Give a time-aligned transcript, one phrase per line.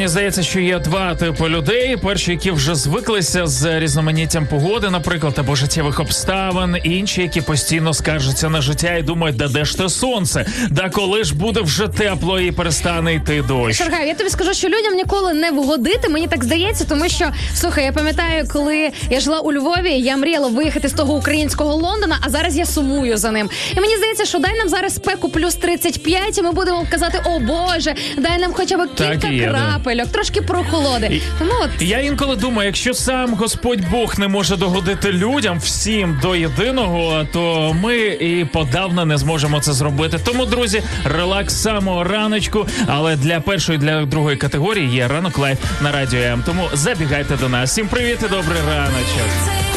[0.00, 5.34] мені здається, що є два типи людей: перші, які вже звиклися з різноманіттям погоди, наприклад,
[5.36, 9.88] або життєвих обставин, інші, які постійно скаржаться на життя і думають, да де ж те
[9.88, 13.78] сонце, да коли ж буде вже тепло і перестане йти дощ.
[13.78, 16.08] Шаргай, я тобі скажу, що людям ніколи не вгодити.
[16.08, 20.48] Мені так здається, тому що слухай, я пам'ятаю, коли я жила у Львові, я мріяла
[20.48, 23.50] виїхати з того українського Лондона, а зараз я сумую за ним.
[23.76, 27.38] І мені здається, що дай нам зараз спеку плюс 35, і ми будемо казати, о
[27.38, 29.46] Боже, дай нам хоча б кілька і
[29.94, 31.22] є, трошки прохолоди.
[31.38, 36.36] Тому от Я інколи думаю, якщо сам Господь Бог не може догодити людям всім до
[36.36, 40.18] єдиного, то ми і подавно не зможемо це зробити.
[40.24, 42.66] Тому, друзі, релакс самого раночку.
[42.86, 46.42] Але для першої, для другої категорії є ранок live на радіо М.
[46.46, 47.70] Тому забігайте до нас.
[47.70, 49.69] Всім привіт і добрий раночок.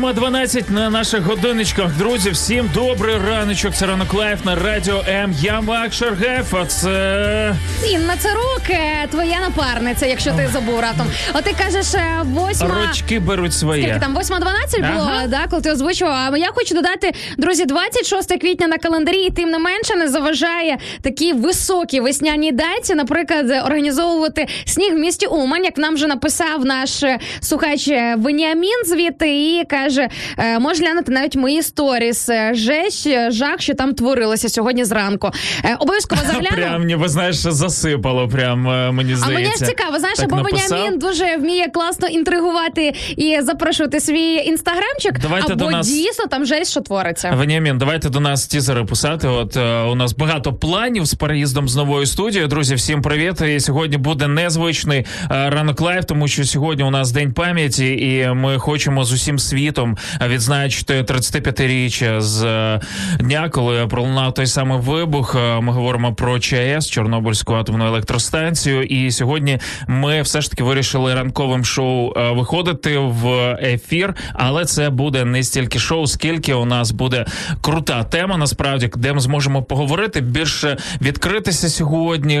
[0.00, 1.96] 8.12 на наших годиночках.
[1.96, 3.74] Друзі, всім добрий раночок.
[3.74, 5.34] Це ранок лайф на радіо М.
[5.40, 7.54] Я Мак Шаргеф, а це...
[7.90, 8.80] Інна ну, Царук,
[9.10, 11.06] твоя напарниця, якщо ти забув ратом.
[11.34, 12.86] О ти кажеш, е, восьма...
[12.86, 13.82] Рочки беруть своє.
[13.82, 15.26] Скільки там, 8.12 було, ага.
[15.26, 16.34] да, коли ти озвучував.
[16.34, 20.78] А я хочу додати, друзі, 26 квітня на календарі, і тим не менше не заважає
[21.02, 27.02] такі високі весняні дайці, наприклад, організовувати сніг в місті Умань, як нам вже написав наш
[27.02, 30.08] е, сухач е, Веніамін звідти, і каже, каже:
[30.38, 32.28] е, можеш глянути навіть мої сторіс.
[32.28, 35.30] Е, Жесть, е, жах, що там творилося сьогодні зранку.
[35.78, 36.56] Обов'язково загляну.
[36.56, 38.28] Прям ніби знаєш, засипало.
[38.28, 38.62] Прям
[38.94, 40.36] мені А мені ж цікаво, знаєш, Так бо.
[40.42, 45.18] Веніамін дуже вміє класно інтригувати і запрошувати свій інстаграмчик.
[45.22, 47.30] Давайте або до нас- дійсно там жесть, що твориться.
[47.30, 49.28] Веніамін, давайте до нас тізери писати.
[49.28, 49.56] От
[49.92, 52.48] у нас багато планів з переїздом з новою студією.
[52.48, 53.40] Друзі, всім привіт.
[53.40, 58.58] І сьогодні буде незвичний ранок live, тому що сьогодні у нас день пам'яті, і ми
[58.58, 59.79] хочемо з усім світом
[60.28, 62.80] відзначити 35-річчя з е,
[63.20, 65.34] дня, коли пролунав той самий вибух.
[65.34, 68.82] Е, Ми говоримо про ЧАЕС, Чорнобильську атомну електростанцію.
[68.82, 74.90] І сьогодні ми все ж таки вирішили ранковим шоу е, виходити в ефір, але це
[74.90, 77.26] буде не стільки шоу, скільки у нас буде
[77.60, 78.36] крута тема.
[78.36, 82.40] Насправді, де ми зможемо поговорити більше відкритися сьогодні.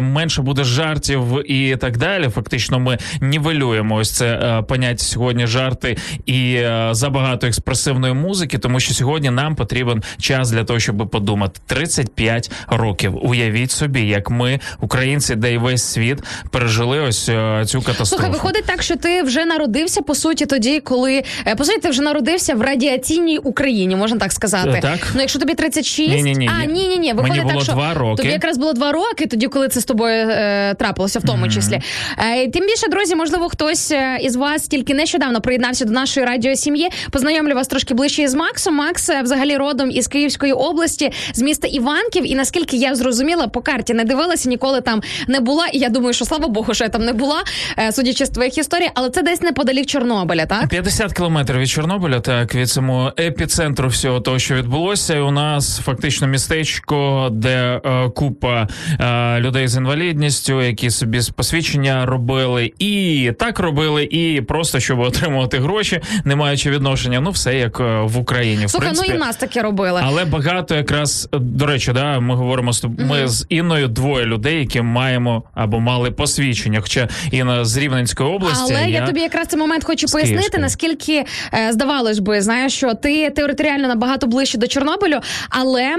[0.00, 2.28] Менше буде жартів і так далі.
[2.28, 5.96] Фактично, ми нівелюємо ось це поняття сьогодні жарти
[6.26, 11.60] і е, забагато експресивної музики, тому що сьогодні нам потрібен час для того, щоб подумати.
[11.66, 13.18] 35 років.
[13.26, 16.18] Уявіть собі, як ми, українці, де й весь світ
[16.50, 18.06] пережили ось е, цю катастрофу.
[18.06, 21.88] Слухай, виходить так, що ти вже народився по суті тоді, коли е, по суті ти
[21.90, 24.78] вже народився в радіаційній Україні, можна так сказати.
[24.82, 24.98] Так.
[25.14, 26.72] Ну, якщо тобі 36, Ні-ні-ні, а ні.
[26.72, 27.12] ні, ні, ні.
[27.12, 28.16] Виходить Мені було так, що два роки.
[28.22, 31.80] тобі якраз було два роки, тоді коли це з тобою е, трапилося, в тому числі.
[32.18, 36.88] Е, тим більше, друзі, можливо, хтось із вас тільки нещодавно приєднався до нашої радіосім'ї.
[37.10, 38.74] Познайомлю вас трошки ближче із Максом.
[38.74, 42.32] Макс е, взагалі родом із Київської області, з міста Іванків.
[42.32, 45.66] І наскільки я зрозуміла, по карті не дивилася, ніколи там не була.
[45.66, 47.42] І я думаю, що слава Богу, що я там не була,
[47.78, 50.68] е, судячи з твоїх історій, але це десь неподалік Чорнобиля, так?
[50.68, 55.16] 50 кілометрів від Чорнобиля, так від самого епіцентру всього того, що відбулося.
[55.16, 58.68] І у нас фактично містечко, де е, купа
[59.00, 65.58] е, людей з інвалідністю, які собі посвідчення робили, і так робили, і просто щоб отримувати
[65.58, 66.00] гроші,
[66.30, 67.20] не маючи відношення.
[67.20, 68.66] Ну, все як е, в Україні.
[68.66, 69.08] В Слухай, принципі.
[69.10, 70.00] ну і нас таке робили.
[70.04, 74.82] Але багато якраз до речі, да, ми говоримо з ми з Інною двоє людей, які
[74.82, 76.80] маємо або мали посвідчення.
[76.80, 78.74] Хоча Інна з Рівненської області.
[78.74, 80.62] Але а я тобі якраз цей момент хочу пояснити, Київської.
[80.62, 81.24] наскільки
[81.54, 85.96] е, здавалось би, знаєш, що ти територіально набагато ближче до Чорнобилю, але е,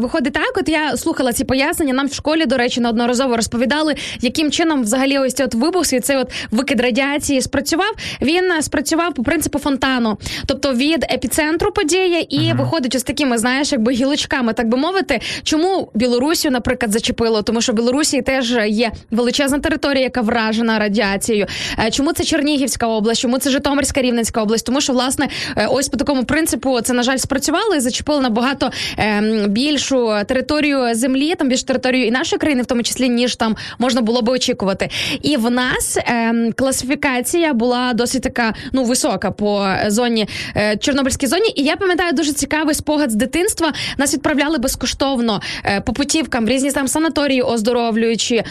[0.00, 1.94] виходить так, от я слухала ці пояснення.
[1.94, 6.00] Нам в школі, до речі, неодноразово розповідали, яким чином взагалі ось цей от вибух і
[6.00, 7.92] цей от викид радіації спрацював.
[8.22, 13.72] Він е, спрацював по принципу фонтану, тобто від епіцентру подія, і виходить ось такими, знаєш,
[13.72, 15.20] якби гілочками, так би мовити.
[15.42, 17.42] Чому Білорусію, наприклад, зачепило?
[17.42, 21.46] Тому що в Білорусі теж є величезна територія, яка вражена радіацією.
[21.78, 23.20] Е, Чому це Чернігівська область?
[23.20, 24.66] Чому це Житомирська Рівненська область?
[24.66, 28.70] Тому що власне е, ось по такому принципу це на жаль спрацювало і зачепило набагато
[28.96, 33.56] ем, більшу територію землі, там більшу територію і нашої країни, в тому числі ніж там
[33.78, 34.88] можна було би очікувати.
[35.22, 39.45] І в нас ем, класифікація була досить така ну висока по
[39.86, 41.52] зоні е, Чорнобильській зоні.
[41.56, 43.72] І я пам'ятаю дуже цікавий спогад з дитинства.
[43.98, 48.44] Нас відправляли безкоштовно е, по путівкам в різні там санаторії, оздоровлюючи е,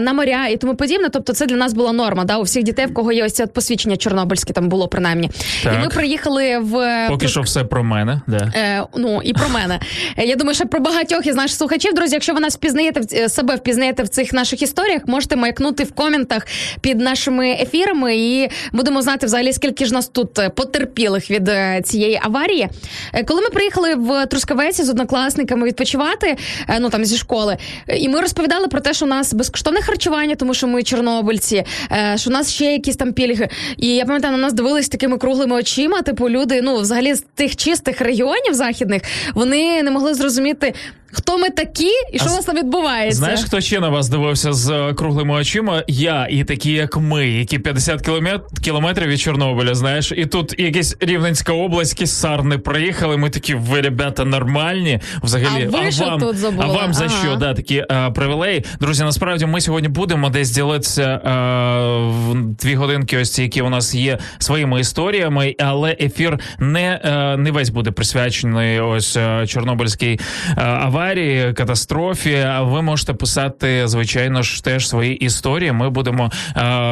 [0.00, 1.08] на моря і тому подібне.
[1.08, 2.24] Тобто, це для нас була норма.
[2.24, 5.30] Да, у всіх дітей, в кого є ось це посвідчення чорнобильське, там було принаймні.
[5.64, 5.74] Так.
[5.74, 8.20] І ми приїхали в Поки що все про мене.
[8.26, 8.52] Да.
[8.56, 9.80] Е, ну і про мене.
[10.16, 14.02] Я думаю, що про багатьох із наших слухачів, друзі, якщо ви нас впізнаєте себе впізнаєте
[14.02, 16.46] в цих наших історіях, можете маякнути в коментах
[16.80, 21.80] під нашими ефірами, і будемо знати взагалі, скільки ж нас тут е, потерпілих від е,
[21.84, 22.68] цієї аварії.
[23.12, 26.36] Е, Коли ми приїхали в Трускавець з однокласниками відпочивати,
[26.80, 27.56] ну там зі школи,
[27.96, 31.64] і ми розповідали про те, що у нас безкоштовне харчування, тому що ми чорнобильці,
[32.16, 33.48] що у нас ще якісь там пільги.
[33.76, 36.02] І я пам'ятаю, на нас дивились такими круглими очима.
[36.02, 39.02] Типу, люди, ну взагалі з тих чистих регіонів західних,
[39.34, 40.74] вони не могли зрозуміти,
[41.12, 43.18] хто ми такі і що А у нас там відбувається.
[43.18, 45.82] Знаєш, хто ще на вас дивився з круглими очима?
[45.88, 48.40] Я і такі, як ми, які 50 кіломет...
[48.64, 49.74] кілометрів від Чорнобиля.
[49.74, 53.16] Знаєш, і тут якась Рівненська область, якісь сарни приїхали.
[53.16, 55.00] Ми такі, ви ребята нормальні.
[55.22, 56.64] Взагалі, А ви що вам тут забули?
[56.68, 57.14] а вам за Ага.
[57.24, 57.36] що?
[57.36, 58.64] Да, такі е, привілеї.
[58.80, 61.30] Друзі, насправді ми сьогодні будемо десь ділитися е,
[62.08, 67.36] в дві годинки, ось ці, які у нас є своїми історіями, але ефір не, е,
[67.36, 70.20] не весь буде присвячений ось Чорнобильській
[70.56, 72.34] аварії, катастрофі.
[72.34, 75.72] А ви можете писати, звичайно ж, теж свої історії.
[75.72, 76.30] Ми будемо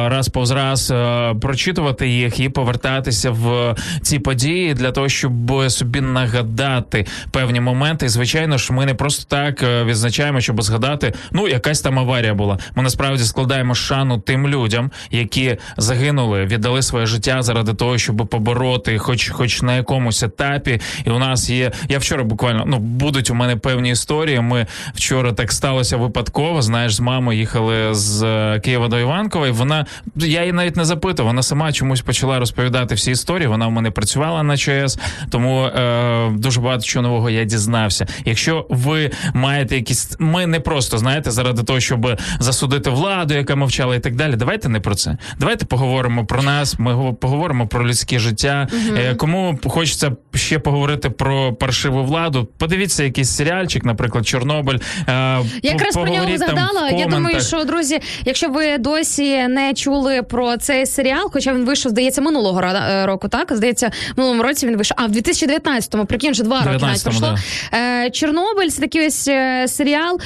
[0.07, 0.93] раз повз раз
[1.41, 2.49] прочитувати їх і
[2.97, 5.33] повертатися в ці події для того, щоб
[5.69, 8.05] собі нагадати певні моменти.
[8.05, 12.33] І, звичайно ж, ми не просто так е, відзначаємо, щоб згадати, ну якась там аварія
[12.33, 12.57] була.
[12.75, 18.97] Ми насправді складаємо шану тим людям, які загинули, віддали своє життя заради того, щоб побороти,
[18.97, 20.81] хоч хоч на якомусь етапі.
[21.05, 21.71] І у нас є.
[21.89, 24.41] Я вчора буквально ну будуть у мене певні історії.
[24.41, 26.61] Ми вчора так сталося випадково.
[26.61, 29.85] Знаєш, з мамою їхали з е, Києва до Іванкова, і вона
[30.15, 31.25] я її навіть не запитав.
[31.25, 32.86] Вона сама чомусь почала розповідати.
[32.87, 33.47] Розповідати всі історії.
[33.47, 38.07] Вона в мене працювала на ЧАЕС, тому е, дуже багато чого нового я дізнався.
[38.25, 43.95] Якщо ви маєте якісь, ми не просто знаєте, заради того, щоб засудити владу, яка мовчала,
[43.95, 44.35] і так далі.
[44.35, 45.17] Давайте не про це.
[45.39, 46.79] Давайте поговоримо про нас.
[46.79, 48.67] Ми поговоримо про людське життя.
[48.97, 54.77] Е, кому хочеться ще поговорити про паршиву владу, подивіться якийсь серіальчик, наприклад, Чорнобиль.
[55.09, 56.89] Е, якраз про нього згадала.
[56.89, 61.91] Я думаю, що друзі, якщо ви досі не чули про цей серіал, хоча він вийшов,
[61.91, 64.97] здається, минулого ра- е, року, так здається, в минулому році він вийшов.
[64.99, 67.35] А в 2019-му, прикинь, вже два роки навіть пройшло.
[67.73, 70.19] Е, Чорнобиль це такий ось е, серіал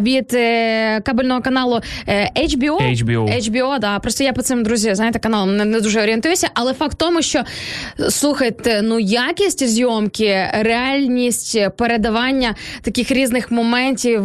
[0.00, 0.30] від
[1.04, 1.80] кабельного каналу
[2.36, 3.04] HBO.
[3.04, 3.40] HBO.
[3.40, 3.98] HBO, да.
[3.98, 7.22] Просто я по цим друзі, знаєте, каналом не, не дуже орієнтуюся, але факт в тому,
[7.22, 7.42] що
[8.08, 14.22] слухайте, ну якість зйомки, реальність передавання таких різних моментів,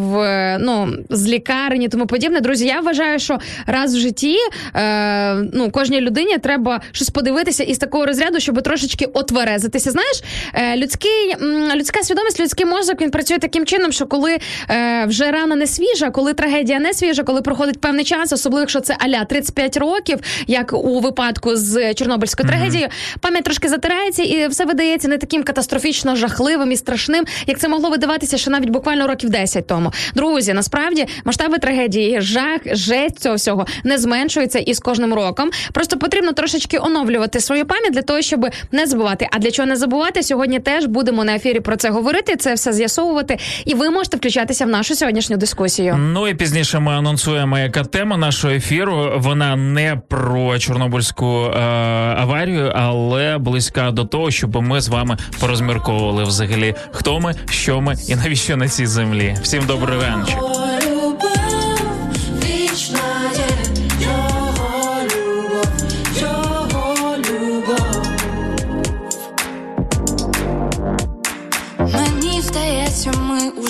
[0.60, 2.42] ну з лікарні, тому подібне.
[2.42, 4.38] Друзі, я вважаю, що раз в житті
[4.76, 9.92] е, ну кожній людині треба щось подивитися із такого розряду, щоб трошечки отверезитися.
[9.92, 10.22] Знаєш,
[10.54, 11.36] е, людський
[11.76, 14.38] людська свідомість, людський мозок він працює таким чином, що коли
[14.70, 18.80] е, вже рана не свіжа, коли трагедія не свіжа, коли проходить певний час, особливо якщо
[18.80, 24.66] це аля 35 років, як у випадку з Чорнобильською трагедією, пам'ять трошки затирається і все
[24.66, 29.30] видається не таким катастрофічно жахливим і страшним, як це могло видаватися ще навіть буквально років
[29.30, 29.92] 10 тому.
[30.16, 35.52] Друзі, насправді масштаби трагедії, жах, жесть цього всього не зменшується із кожним роком.
[35.74, 39.28] Просто потрібно трошечки оновлювати свою пам'ять для того, щоб не забувати.
[39.32, 40.24] А для чого не забувати?
[40.24, 44.66] Сьогодні теж будемо на ефірі про це говорити, це все з'ясовувати, і ви можете включатися
[44.66, 45.96] в нашу сьогоднішню дискусію.
[45.98, 49.14] Ну і пізніше ми анонсуємо, яка тема нашого ефіру.
[49.18, 51.60] Вона не про Чорнобильську е,
[52.18, 57.96] аварію, але близька до того, щоб ми з вами порозмірковували взагалі, хто ми, що ми
[58.08, 59.38] і навіщо на цій землі.
[59.42, 60.65] Всім добрий раночок.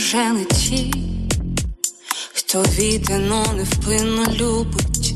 [0.06, 0.94] Уже не ті,
[2.34, 5.14] хто віддано невпинно любить.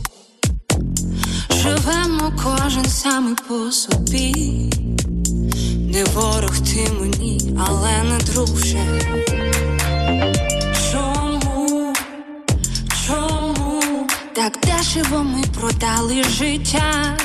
[1.50, 4.34] Живемо кожен саме по собі.
[5.94, 9.02] Не ворог ти мені, але не друже.
[10.92, 11.94] Чому?
[13.08, 17.18] Чому так дешево ми продали життя?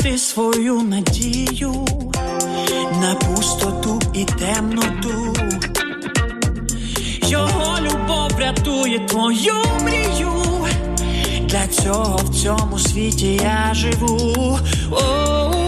[0.00, 1.72] Тратити свою надію
[3.00, 5.34] на пустоту і темноту?
[7.26, 10.32] Його любов рятує твою мрію.
[11.40, 14.58] Для цього в цьому світі я живу.
[14.90, 15.59] О-о-о.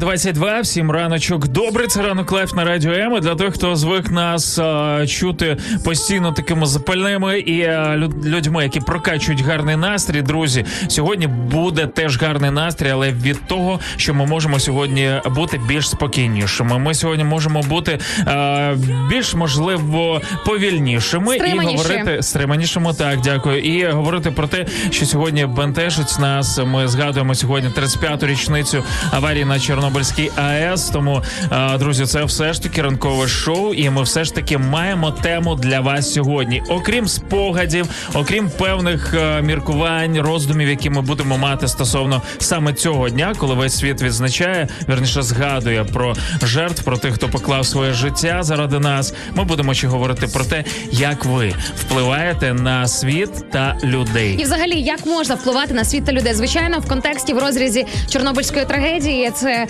[0.00, 1.48] 8.22, всім раночок.
[1.48, 3.16] Добрий це ранок live на радіо М.
[3.16, 8.80] І Для тих, хто звик нас а, чути постійно такими запальними і а, людьми, які
[8.80, 10.22] прокачують гарний настрій.
[10.22, 15.88] Друзі, сьогодні буде теж гарний настрій, але від того, що ми можемо сьогодні бути більш
[15.88, 16.78] спокійнішими.
[16.78, 18.74] Ми сьогодні можемо бути а,
[19.10, 22.94] більш можливо повільнішими і говорити стриманішими.
[22.94, 23.58] Так, дякую.
[23.60, 26.60] І говорити про те, що сьогодні бентежить нас.
[26.66, 29.89] Ми згадуємо сьогодні 35-ту річницю аварії на Чорнобилі.
[29.90, 30.90] Чорнобильській АЕС.
[30.90, 35.10] Тому, е, друзі, це все ж таки ранкове шоу, і ми все ж таки маємо
[35.10, 36.62] тему для вас сьогодні.
[36.68, 43.34] Окрім спогадів, окрім певних е, міркувань, роздумів, які ми будемо мати стосовно саме цього дня,
[43.38, 48.78] коли весь світ відзначає, верніше згадує про жертв, про тих, хто поклав своє життя заради
[48.78, 49.14] нас.
[49.34, 54.36] Ми будемо ще говорити про те, як ви впливаєте на світ та людей.
[54.40, 56.34] І взагалі, як можна впливати на світ та людей?
[56.34, 59.66] Звичайно, в контексті в розрізі Чорнобильської трагедії це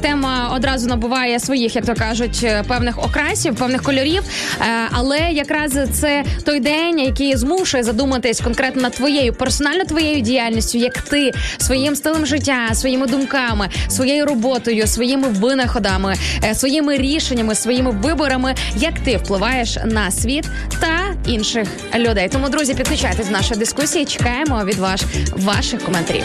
[0.00, 4.22] тема одразу набуває своїх, як то кажуть, е, певних окрасів, певних кольорів.
[4.60, 10.78] Е, але якраз це той день, який змушує задуматись конкретно над твоєю персонально твоєю діяльністю,
[10.78, 17.90] як ти своїм стилем життя, своїми думками, своєю роботою, своїми винаходами, е, своїми рішеннями, своїми
[17.90, 20.44] виборами, як ти впливаєш на світ
[20.80, 22.28] та інших людей.
[22.32, 24.04] Тому, друзі, підключайтесь до нашої дискусії.
[24.04, 25.00] Чекаємо від ваш
[25.36, 26.24] ваших коментарів.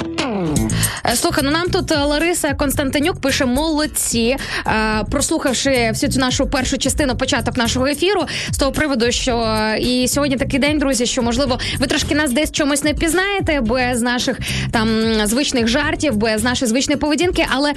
[1.05, 6.47] Е, Слухай, ну нам тут е, Лариса Константинюк пише молодці, е, прослухавши всю цю нашу
[6.47, 11.21] першу частину, початок нашого ефіру, з того приводу, що і сьогодні такий день, друзі, що
[11.21, 14.39] можливо ви трошки нас десь чомусь не впізнаєте без наших
[14.71, 14.89] там
[15.25, 17.45] звичних жартів, без нашої звичної поведінки.
[17.49, 17.73] Але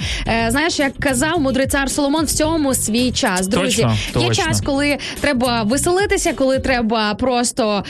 [0.47, 3.47] знаєш, як казав мудрий цар Соломон, всьому свій час.
[3.47, 4.43] Друзі, Точно, є точно.
[4.43, 7.83] час, коли треба веселитися, коли треба просто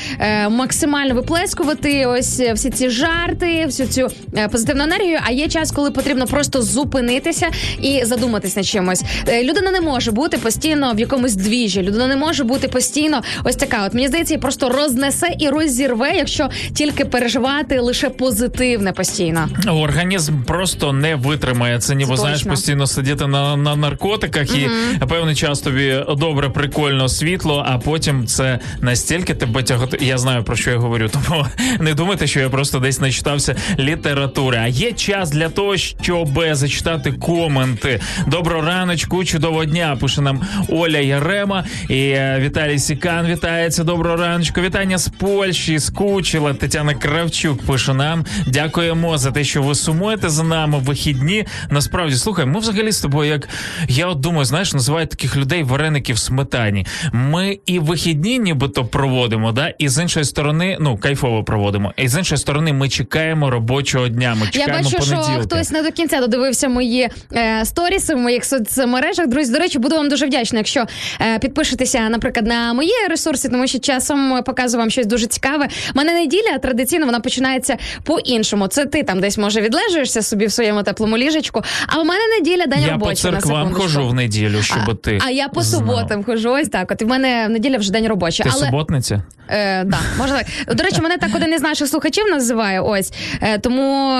[0.49, 5.19] максимально виплескувати ось всі ці жарти, всю цю е, позитивну енергію.
[5.23, 7.47] А є час, коли потрібно просто зупинитися
[7.81, 9.03] і задуматись над чимось.
[9.27, 11.81] Е, людина не може бути постійно в якомусь двіжі.
[11.81, 13.85] Людина не може бути постійно ось така.
[13.85, 19.49] От мені здається, її просто рознесе і розірве, якщо тільки переживати лише позитивне постійно.
[19.67, 24.69] Організм просто не витримає це, ніби знаєш, постійно сидіти на, на наркотиках, і
[25.09, 29.97] певний час тобі добре, прикольно світло, а потім це настільки тебе тяготи.
[30.01, 31.45] Я знаю про що я говорю, тому
[31.79, 34.64] не думайте, що я просто десь начитався літератури.
[34.67, 37.99] Є час для того, щоб зачитати коменти.
[38.27, 39.97] Доброго раночку, чудового дня.
[40.01, 43.27] Пише нам Оля Ярема і е, Віталій Сікан.
[43.27, 43.83] Вітається.
[43.83, 44.61] Доброго раночку.
[44.61, 45.79] Вітання з Польщі.
[45.79, 47.65] Скучила Тетяна Кравчук.
[47.65, 48.25] Пише нам.
[48.47, 51.45] Дякуємо за те, що ви сумуєте за нами в вихідні.
[51.69, 53.49] Насправді, слухай, ми взагалі з тобою, як
[53.87, 56.85] я от думаю, знаєш, називають таких людей вареники в сметані.
[57.13, 61.93] Ми і вихідні, нібито проводимо, да, і з іншої сторони, ну кайфово проводимо.
[61.97, 64.35] І з іншої сторони, ми чекаємо робочого дня.
[64.35, 65.41] Ми Я чекаємо бачу, що понеділка.
[65.43, 69.27] хтось не до кінця додивився мої е, сторіси в моїх соцмережах.
[69.27, 70.85] Друзі, до речі, буду вам дуже вдячна, якщо
[71.21, 75.67] е, підпишетеся, наприклад, на мої ресурси, тому що часом показую вам щось дуже цікаве.
[75.95, 78.67] У мене неділя традиційно вона починається по-іншому.
[78.67, 81.61] Це ти там десь може відлежуєшся собі в своєму теплому ліжечку.
[81.87, 83.31] А в мене неділя день Я по робочий.
[83.31, 85.19] на церквам хожу в неділю, щоб ти.
[85.25, 86.49] а я по суботам хожу.
[86.51, 86.91] Ось так.
[86.91, 88.43] От в мене неділя вже день робочий.
[88.43, 89.23] Ти але суботниця?
[89.49, 90.75] Е, да, можна так.
[90.75, 92.81] До речі, мене так один із наших слухачів називає.
[92.81, 94.11] Ось е, тому,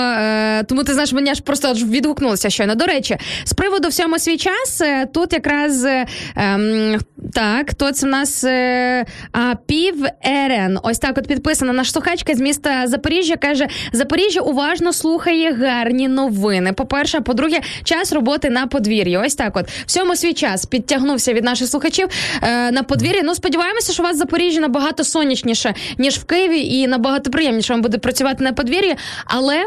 [0.64, 2.76] тому ти знаєш, мені аж просто відгукнулося щойно.
[2.76, 7.00] До речі, з приводу всьому свій час е, тут якраз е, ем,
[7.34, 10.80] так, то це в нас е, а, пів Ерен.
[10.84, 13.36] Ось так, от підписана наша слухачка з міста Запоріжжя.
[13.36, 16.74] каже: Запоріжжя уважно слухає гарні новини.
[16.74, 19.18] По-перше, по-друге, час роботи на подвір'ї.
[19.18, 22.08] Ось так, от всьому свій час підтягнувся від наших слухачів
[22.42, 23.22] е, на подвір'ї.
[23.24, 27.74] Ну, сподіваємося, що у вас в Запоріжжі набагато сонячніше, ніж в Києві, і набагато приємніше
[27.74, 28.96] вам буде працювати на подвір'ї.
[29.26, 29.66] Але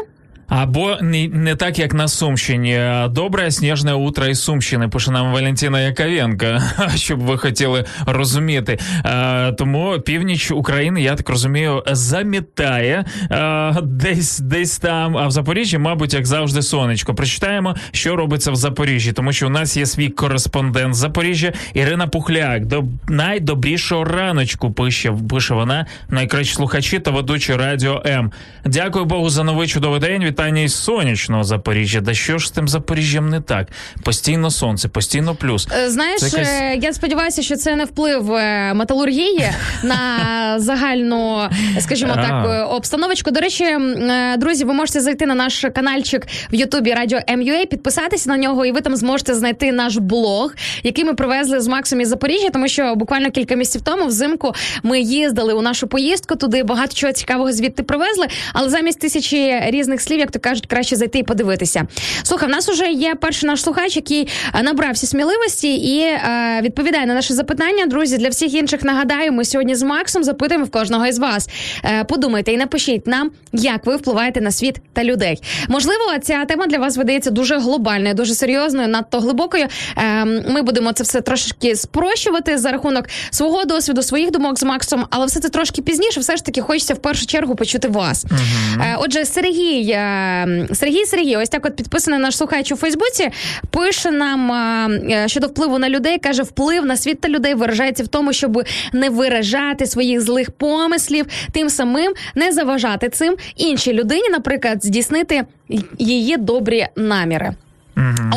[0.49, 2.79] Або не, не так, як на Сумщині.
[3.09, 6.61] Добре сніжне утро із Сумщини, пише нам Валентина Яковенка,
[6.95, 8.79] щоб ви хотіли розуміти.
[9.05, 15.17] Е, тому північ України, я так розумію, замітає е, десь десь там.
[15.17, 17.15] А в Запоріжжі, мабуть, як завжди, сонечко.
[17.15, 22.07] Прочитаємо, що робиться в Запоріжжі, тому що у нас є свій кореспондент з Запоріжжя Ірина
[22.07, 22.65] Пухляк.
[22.65, 28.31] До найдобрішого раночку пише, пише вона, найкращі слухачі та ведучі радіо М.
[28.65, 30.23] Дякую Богу за новий чудовий день.
[30.39, 32.01] Вітання із сонячного Запоріжжя.
[32.01, 33.67] Да що ж з тим Запоріжжям не так?
[34.03, 35.67] Постійно сонце, постійно плюс.
[35.71, 39.45] Е, Знаєш, якась- е, я сподіваюся, що це не вплив е, металургії,
[39.83, 39.95] на
[40.59, 41.49] загальну,
[41.79, 43.31] скажімо так, обстановочку.
[43.31, 43.77] До речі,
[44.37, 48.71] друзі, ви можете зайти на наш каналчик в Ютубі Радіо МЮА, підписатися на нього, і
[48.71, 52.95] ви там зможете знайти наш блог, який ми привезли з Максом із Запоріжжя, тому що
[52.95, 56.63] буквально кілька місяців тому взимку ми їздили у нашу поїздку туди.
[56.63, 61.19] Багато чого цікавого звідти привезли, але замість тисячі різних слів, як то кажуть, краще зайти
[61.19, 61.87] і подивитися.
[62.23, 67.05] Слухай, в нас уже є перший наш слухач, який е, набрався сміливості і е, відповідає
[67.05, 67.85] на наше запитання.
[67.85, 71.49] Друзі, для всіх інших нагадаю, ми сьогодні з Максом запитуємо в кожного із вас.
[71.85, 75.41] Е, подумайте і напишіть нам, як ви впливаєте на світ та людей.
[75.67, 79.65] Можливо, ця тема для вас видається дуже глобальною, дуже серйозною, надто глибокою.
[79.97, 85.05] Е, ми будемо це все трошки спрощувати за рахунок свого досвіду, своїх думок з Максом,
[85.09, 86.19] але все це трошки пізніше.
[86.19, 88.25] Все ж таки хочеться в першу чергу почути вас.
[88.81, 90.18] Е, Отже, Сергій, е,
[90.73, 93.29] Сергій Сергій, ось так от підписаний наш слухач у Фейсбуці,
[93.69, 96.19] пише нам е, щодо впливу на людей.
[96.19, 101.25] каже, вплив на світ та людей виражається в тому, щоб не виражати своїх злих помислів,
[101.51, 105.43] тим самим не заважати цим іншій людині, наприклад, здійснити
[105.97, 107.53] її добрі наміри.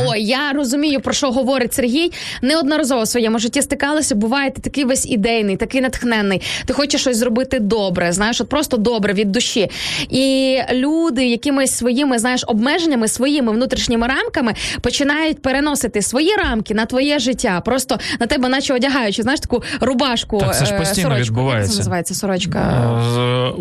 [0.07, 2.13] Ой, я розумію, про що говорить Сергій.
[2.43, 4.15] Неодноразово в своєму житті стикалися.
[4.15, 6.43] Буває, ти такий весь ідейний, такий натхненний.
[6.67, 9.71] Ти хочеш щось зробити добре, знаєш, от просто добре від душі.
[10.11, 17.19] І люди якимись своїми, знаєш, обмеженнями, своїми внутрішніми рамками починають переносити свої рамки на твоє
[17.19, 17.61] життя.
[17.65, 20.39] Просто на тебе, наче одягаючи, знаєш, таку рубашку.
[20.39, 21.25] Так це ж е, постійно сорочку.
[21.25, 21.67] відбувається.
[21.67, 22.59] Як Це називається сорочка.
[22.59, 23.53] Е,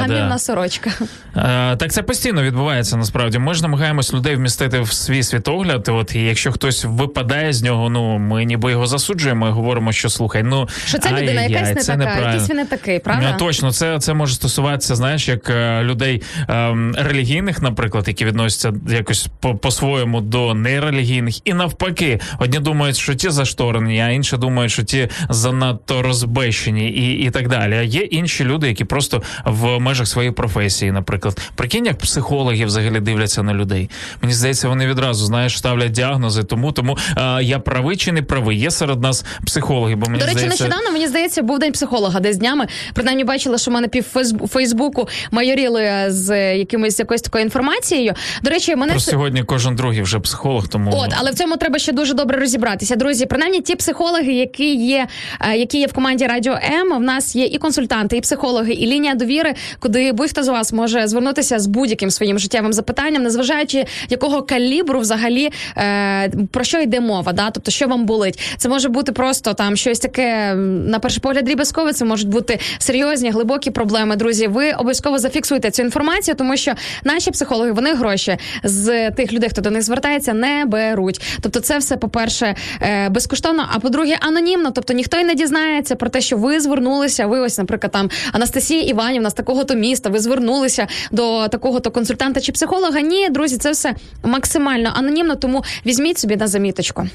[0.00, 0.90] гамівна, сорочка.
[1.36, 3.38] Е, Так це постійно відбувається насправді.
[3.50, 5.88] Ми ж намагаємось людей вмістити в свій світогляд.
[5.88, 10.08] От і якщо хтось випадає з нього, ну ми ніби його засуджуємо і говоримо, що
[10.10, 13.30] слухай, ну Що ця людина якась не це така, якийсь він не такий, правда?
[13.32, 18.72] Ну, точно, це, це може стосуватися, знаєш, як е, людей ем, релігійних, наприклад, які відносяться
[18.88, 24.72] якось по- по-своєму до нерелігійних, і навпаки, одні думають, що ті зашторені, а інші думають,
[24.72, 27.74] що ті занадто розбещені, і, і так далі.
[27.74, 33.00] А є інші люди, які просто в межах своєї професії, наприклад, прикинь, як психологи взагалі
[33.00, 33.90] дивляться на людей.
[34.22, 38.58] Мені здається, вони відразу знаєш, ставлять діагнози, тому тому е, я правий чи не правий.
[38.58, 42.20] Є серед нас психологи, бо мені До речі, здається, нещодавно мені здається, був день психолога
[42.20, 42.66] десь днями.
[42.94, 48.14] Принаймні бачила, що в мене пів Фейсбу- Фейсбуку майоріли з якимось якоюсь такою інформацією.
[48.42, 51.78] До речі, мене Просто сьогодні кожен другий вже психолог, тому От, але в цьому треба
[51.78, 52.96] ще дуже добре розібратися.
[52.96, 55.06] Друзі, принаймні ті психологи, які є,
[55.40, 56.98] е, які є в команді Радіо М.
[56.98, 61.08] В нас є і консультанти, і психологи, і лінія довіри, куди будь-хто з вас може
[61.08, 67.32] звернутися з будь-яким своїм життєвим запитанням, незважаючи якого калібру взагалі е, про що йде мова.
[67.32, 67.50] Да?
[67.50, 68.40] Тобто, що вам болить.
[68.56, 71.92] Це може бути просто там щось таке на перший погляд дріб'язкове.
[71.92, 74.16] Це можуть бути серйозні, глибокі проблеми.
[74.16, 76.72] Друзі, ви обов'язково зафіксуйте цю інформацію, тому що
[77.04, 81.20] наші психологи вони гроші з тих людей, хто до них звертається, не беруть.
[81.40, 84.70] Тобто, це все, по-перше, е, безкоштовно, а по-друге, анонімно.
[84.70, 87.26] Тобто ніхто й не дізнається про те, що ви звернулися.
[87.26, 90.10] Ви ось, наприклад, там Анастасія Іванівна з такого-то міста.
[90.10, 93.00] Ви звернулися до такого-то консультанта чи психолога.
[93.10, 97.06] Ні, друзі, це все максимально анонімно, тому візьміть собі на заміточку.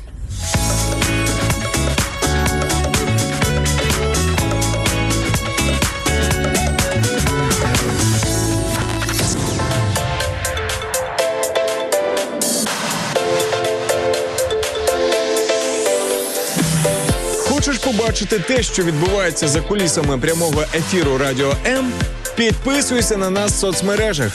[17.49, 21.91] Хочеш побачити те, що відбувається за кулісами прямого ефіру Радіо М?
[22.35, 24.31] Підписуйся на нас в соцмережах: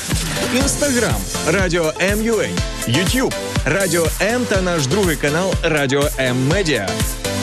[0.57, 2.47] Інстаграм Радіо М.Ю.А.,
[2.91, 3.35] Ютуб
[3.65, 6.89] Радіо М та наш другий канал Радіо М Медіа,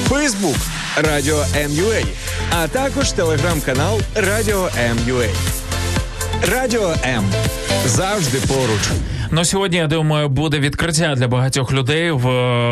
[0.10, 0.56] Фейсбук
[0.98, 2.04] Радіо М.Ю.А.,
[2.52, 5.28] а також телеграм-канал Радіо М.Ю.А.
[6.52, 7.26] Радіо М
[7.86, 8.82] завжди поруч.
[9.32, 12.12] Ну сьогодні я думаю, буде відкриття для багатьох людей.
[12.12, 12.28] В,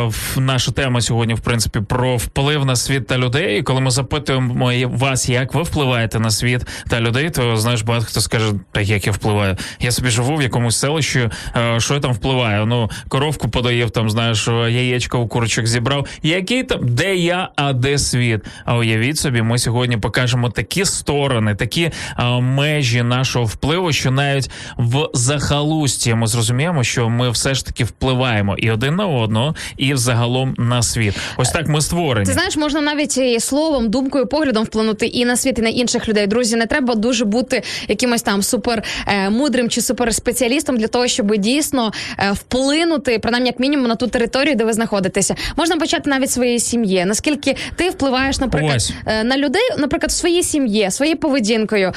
[0.06, 3.58] в наша тема сьогодні, в принципі, про вплив на світ та людей.
[3.58, 8.06] І коли ми запитуємо вас, як ви впливаєте на світ та людей, то знаєш, багато
[8.06, 9.56] хто скаже, так як я впливаю.
[9.80, 12.66] Я собі живу в якомусь селищі, е, що я там впливаю?
[12.66, 16.06] Ну, коровку подаїв, там знаєш, яєчко у курочок зібрав.
[16.22, 18.40] Який там, де я, а де світ?
[18.64, 24.50] А уявіть собі, ми сьогодні покажемо такі сторони, такі е, межі нашого впливу, що навіть
[24.76, 26.45] в захалусті ми зрозуміємо,
[26.82, 31.14] що ми все ж таки впливаємо і один на одного, і взагалом на світ.
[31.36, 32.26] Ось так ми створені.
[32.26, 36.08] Ти знаєш, можна навіть і словом, думкою, поглядом вплинути і на світ, і на інших
[36.08, 36.26] людей.
[36.26, 41.06] Друзі, не треба дуже бути якимось там супер е, мудрим чи супер спеціалістом для того,
[41.06, 45.34] щоб дійсно е, вплинути, принаймні як мінімум, на ту територію, де ви знаходитеся.
[45.56, 47.04] Можна почати навіть своєї сім'ї.
[47.04, 48.92] Наскільки ти впливаєш, наприклад, Ось.
[49.06, 51.92] е, на людей, наприклад, в своїй сім'ї, своєю поведінкою,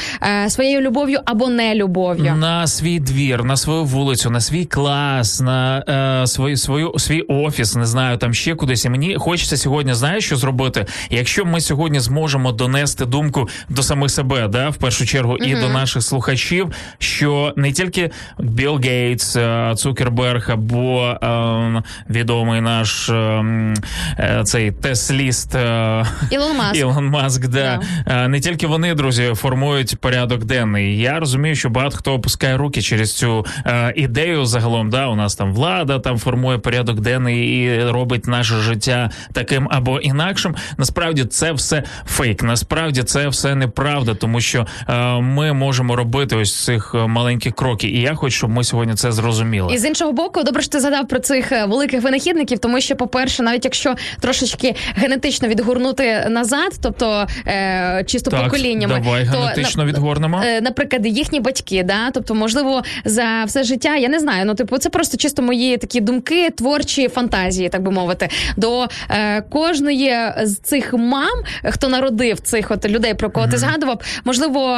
[0.48, 2.36] своєю любов'ю або нелюбов'ю.
[2.36, 5.84] На свій двір, на свою вулицю, на на свій клас, на
[6.24, 8.86] е, свою свою свій офіс, не знаю, там ще кудись.
[8.86, 10.86] І мені хочеться сьогодні, знаєш, що зробити.
[11.10, 15.70] Якщо ми сьогодні зможемо донести думку до самих себе, да, в першу чергу, і до
[15.70, 23.14] наших слухачів, що не тільки Білл Гейтс, е, Цукерберг або е, відомий наш е,
[24.20, 26.76] е, цей тесліст е, Ілон Маск.
[26.76, 27.80] Ілон Маск, да.
[28.08, 28.24] Да.
[28.24, 30.98] Е, не тільки вони, друзі, формують порядок денний.
[31.00, 33.94] Я розумію, що багато хто опускає руки через цю е,
[34.30, 34.90] ідею загалом.
[34.90, 40.00] Да, у нас там влада там формує порядок денний і робить наше життя таким або
[40.00, 40.56] інакшим.
[40.78, 42.44] Насправді це все фейк.
[42.44, 47.96] Насправді це все неправда, тому що е, ми можемо робити ось цих е, маленьких кроків.
[47.96, 49.74] І я хочу, щоб ми сьогодні це зрозуміли.
[49.74, 52.96] І з іншого боку, добре, що ти згадав про цих е, великих винахідників, тому що,
[52.96, 59.86] по-перше, навіть якщо трошечки генетично відгорнути назад, тобто е, чисто Так, поколіннями, давай то генетично
[59.86, 60.42] відгорнемо.
[60.46, 64.46] Е, наприклад, їхні батьки, да, тобто, можливо, за все життя, я не знаю.
[64.46, 68.30] Ну, типу, це просто чисто мої такі думки, творчі фантазії, так би мовити.
[68.58, 74.02] До е, кожної з цих мам, хто народив цих от людей, про кого ти згадував,
[74.24, 74.78] можливо.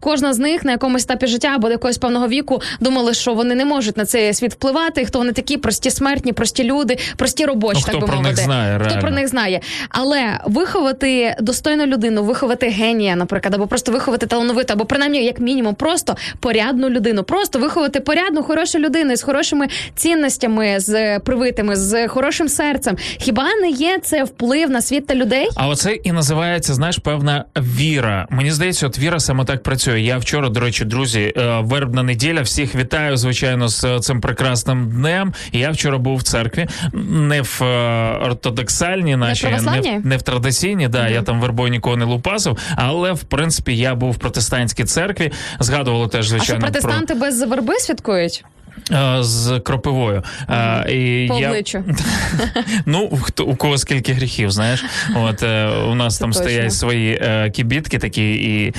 [0.00, 3.54] Кожна з них на якомусь етапі життя або до якогось певного віку думали, що вони
[3.54, 5.04] не можуть на цей світ впливати.
[5.04, 8.36] Хто вони такі прості смертні, прості люди, прості робочі, Ну, хто так би про них
[8.36, 9.00] знає, хто реально.
[9.02, 9.60] про них знає.
[9.88, 15.74] Але виховати достойну людину, виховати генія, наприклад, або просто виховати талановиту, або принаймні, як мінімум,
[15.74, 17.22] просто порядну людину.
[17.22, 22.96] Просто виховати порядну, хорошу людину з хорошими цінностями, з привитими, з хорошим серцем.
[23.18, 25.48] Хіба не є це вплив на світ та людей?
[25.56, 28.26] А оце і називається, знаєш, певна віра.
[28.30, 29.87] Мені здається, от віра саме так працює.
[29.96, 32.42] Я вчора, до речі, друзі, е, вербна неділя.
[32.42, 35.34] Всіх вітаю, звичайно, з е, цим прекрасним днем.
[35.52, 36.68] Я вчора був в церкві,
[37.10, 40.88] не в е, ортодоксальній, нашій, не, в, не в традиційній.
[40.88, 45.32] Да, я там вербою нікого не лупасив, але в принципі я був в протестантській церкві.
[45.60, 48.44] Згадували теж А що звичайно про протестанти без верби святкують?
[48.92, 50.22] Е, з кропивою.
[50.50, 51.62] Е, і я-
[52.86, 54.84] Ну, хто у кого скільки гріхів, знаєш?
[55.16, 56.42] От е, у нас там точно.
[56.48, 58.74] стоять свої е, кібітки такі, і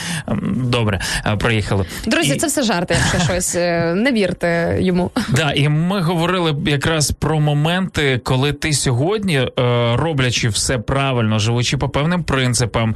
[0.56, 1.00] добре,
[1.40, 1.86] проїхали.
[2.06, 3.56] Друзі, і, це все жарти, якщо щось
[3.96, 5.12] не вірте йому.
[5.30, 9.48] да, і ми говорили якраз про моменти, коли ти сьогодні,
[9.94, 12.96] роблячи все правильно, живучи по певним принципам,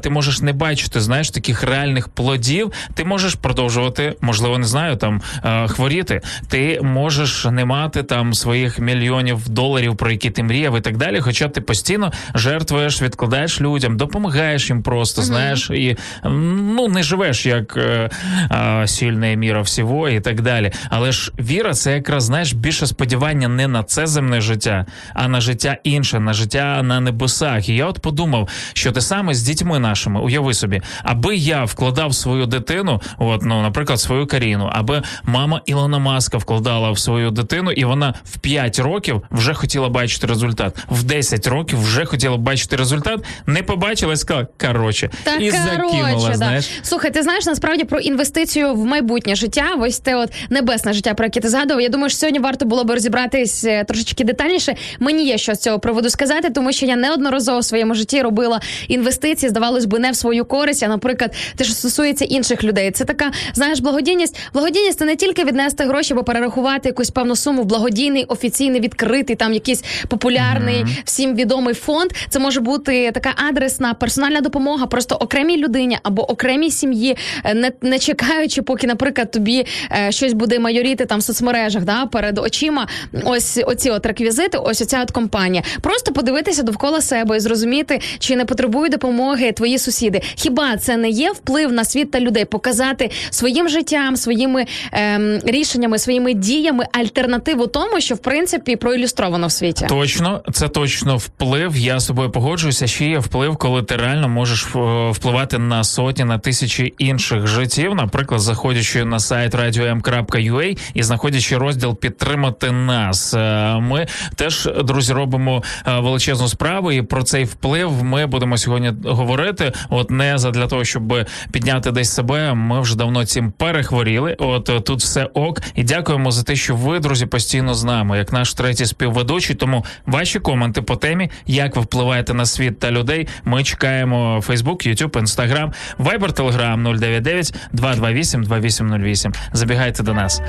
[0.00, 2.72] ти можеш не бачити, знаєш, таких реальних плодів.
[2.94, 5.22] Ти можеш продовжувати, можливо, не знаю, там
[5.68, 6.20] хворіти.
[6.48, 11.20] Ти можеш не мати там своїх мільйонів доларів, про які ти мріяв, і так далі.
[11.20, 17.76] Хоча ти постійно жертвуєш, відкладаєш людям, допомагаєш їм просто, знаєш, і ну не живеш як
[17.76, 18.10] е,
[18.52, 20.72] е, сильна міра всього і так далі.
[20.90, 25.40] Але ж віра це якраз знаєш більше сподівання не на це земне життя, а на
[25.40, 27.68] життя інше, на життя на небесах.
[27.68, 32.14] І я от подумав, що те саме з дітьми нашими, уяви собі, аби я вкладав
[32.14, 37.72] свою дитину, от ну, наприклад, свою Каріну, аби мама Ілона Маска вкладала в свою дитину,
[37.72, 42.76] і вона в 5 років вже хотіла бачити результат, в 10 років вже хотіла бачити
[42.76, 46.34] результат, не побачила і сказала, коротше, Та і закинула, да.
[46.34, 46.70] знаєш.
[46.82, 51.26] Слухай, ти знаєш насправді про інвестицію в майбутнє життя, ось те от небесне життя, про
[51.26, 51.82] яке ти згадував.
[51.82, 54.74] Я думаю, що сьогодні варто було би розібратись е, трошечки детальніше.
[54.98, 58.60] Мені є що з цього приводу сказати, тому що я неодноразово в своєму житті робила
[58.88, 62.90] інвестиції, здавалось би, не в свою користь, а наприклад, те, що стосується інших людей.
[62.90, 64.38] Це така, знаєш, благодійність.
[64.52, 69.36] Благодійність це не тільки віднести гроші або перерахувати якусь певну суму в благодійний, офіційний, відкритий,
[69.36, 72.10] там якийсь популярний, всім відомий фонд.
[72.28, 77.72] Це може бути така адресна персональна допомога, просто окремій людині або окремій сім'ї, е, не,
[77.82, 82.88] не чекаючи, поки, наприклад, тобі е, щось буде майоріти там в соцмережах, да, перед очима.
[83.24, 85.62] Ось оці от реквізити, ось оця от компанія.
[85.80, 90.20] Просто подивитися довкола себе і зрозуміти, чи не потребують допомоги твої сусіди.
[90.34, 92.44] Хіба це не є вплив на світ та людей?
[92.44, 99.52] Показати своїм життям, своїми ем, рішеннями, своїми діями альтернативу тому, що в принципі проілюстровано в
[99.52, 99.86] світі.
[99.88, 101.76] Точно, це точно вплив.
[101.76, 102.86] Я з собою погоджуюся.
[102.86, 107.94] Ще є вплив, коли ти реально можеш е, впливати на сотні, на тисячі інших життів.
[107.94, 113.34] Наприклад, заходячи на сайт radio.m.ua і знаходячи розділ підтримати нас.
[113.34, 118.92] Е, Ми теж друзі робимо е, величезну справу, і про цей вплив ми будемо сьогодні
[119.04, 119.72] говорити.
[119.90, 121.14] От не задля того, щоб
[121.52, 122.54] підняти десь себе.
[122.54, 124.36] Ми вже давно цим перехворіли.
[124.38, 125.60] От тут все ок.
[125.74, 129.56] І дякуємо за те, що ви, друзі, постійно з нами, як наш третій співведучий.
[129.56, 133.28] Тому ваші коменти по темі, як ви впливаєте на світ та людей.
[133.44, 139.32] Ми чекаємо Facebook, YouTube, Instagram, Viber, Telegram 099 228 2808.
[139.52, 140.42] Забігайте до нас.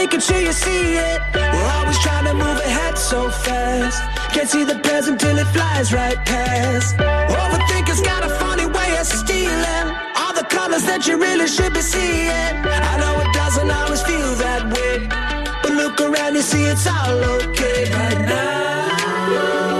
[0.00, 1.20] Making sure you see it.
[1.34, 2.19] We're always trying
[3.10, 4.00] so fast.
[4.32, 6.96] Can't see the present till it flies right past.
[6.96, 11.80] Overthinkers got a funny way of stealing all the colors that you really should be
[11.80, 12.54] seeing.
[12.92, 15.08] I know it doesn't always feel that way,
[15.60, 19.79] but look around and see it's all okay right now.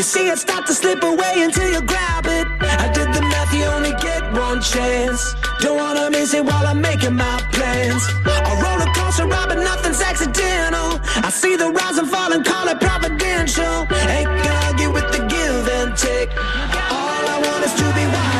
[0.00, 2.46] You see it start to slip away until you grab it.
[2.62, 5.34] I did the math, you only get one chance.
[5.60, 8.02] Don't wanna miss it while I'm making my plans.
[8.24, 10.98] I roll a roller coaster ride, but nothing's accidental.
[11.04, 13.86] I see the rise and fall and call it providential.
[14.08, 16.30] Ain't gonna argue with the give and take.
[16.96, 18.39] All I want is to be wide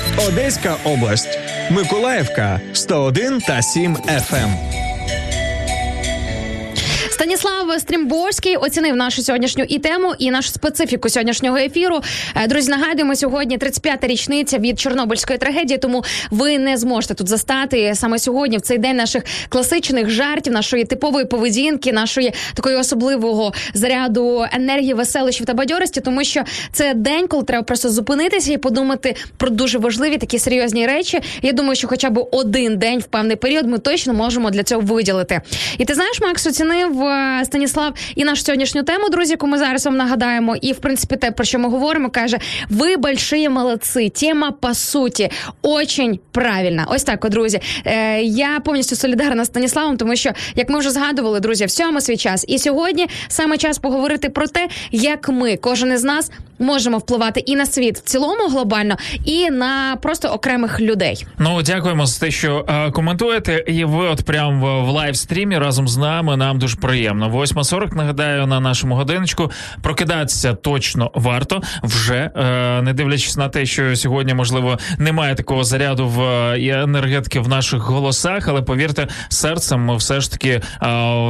[0.17, 1.39] Одеська область.
[1.71, 4.70] Миколаївка 101 та 7 FM.
[7.21, 11.99] Станіслав Стрімборський оцінив нашу сьогоднішню і тему, і нашу специфіку сьогоднішнього ефіру.
[12.35, 17.95] Е, Друзі, нагадуємо, сьогодні 35-та річниця від Чорнобильської трагедії, тому ви не зможете тут застати
[17.95, 24.45] саме сьогодні, в цей день наших класичних жартів, нашої типової поведінки, нашої такої особливого заряду
[24.53, 29.49] енергії, веселощів та бадьорості, тому що це день, коли треба просто зупинитися і подумати про
[29.49, 31.19] дуже важливі такі серйозні речі.
[31.41, 34.81] Я думаю, що хоча б один день в певний період ми точно можемо для цього
[34.81, 35.41] виділити.
[35.77, 37.11] І ти знаєш, Макс оцінив е,
[37.43, 40.55] Станіслав і нашу сьогоднішню тему, друзі, яку ми зараз вам нагадаємо.
[40.55, 42.37] І в принципі, те про що ми говоримо, каже:
[42.69, 44.09] ви большие молодці.
[44.09, 45.29] Тема по суті
[45.61, 46.85] очень правильна.
[46.89, 47.59] Ось так, друзі.
[47.85, 52.17] Е, я повністю солідарна з Станіславом, тому що, як ми вже згадували, друзі, всьому свій
[52.17, 52.45] час.
[52.47, 57.55] І сьогодні саме час поговорити про те, як ми, кожен із нас, можемо впливати і
[57.55, 61.25] на світ в цілому глобально, і на просто окремих людей.
[61.39, 63.63] Ну, дякуємо за те, що е, коментуєте.
[63.67, 66.37] І ви от прям в, в лайвстрімі разом з нами.
[66.37, 67.00] Нам дуже приємно.
[67.09, 69.51] 8.40, нагадаю, на нашому годиночку.
[69.81, 76.07] Прокидатися точно варто вже, е, не дивлячись на те, що сьогодні, можливо, немає такого заряду
[76.07, 80.61] в е, енергетики в наших голосах, але повірте, серцем ми все ж таки е,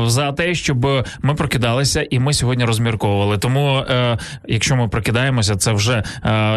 [0.08, 0.86] за те, щоб
[1.22, 3.38] ми прокидалися, і ми сьогодні розмірковували.
[3.38, 3.86] Тому,
[4.48, 6.04] якщо ми прокидаємося, це вже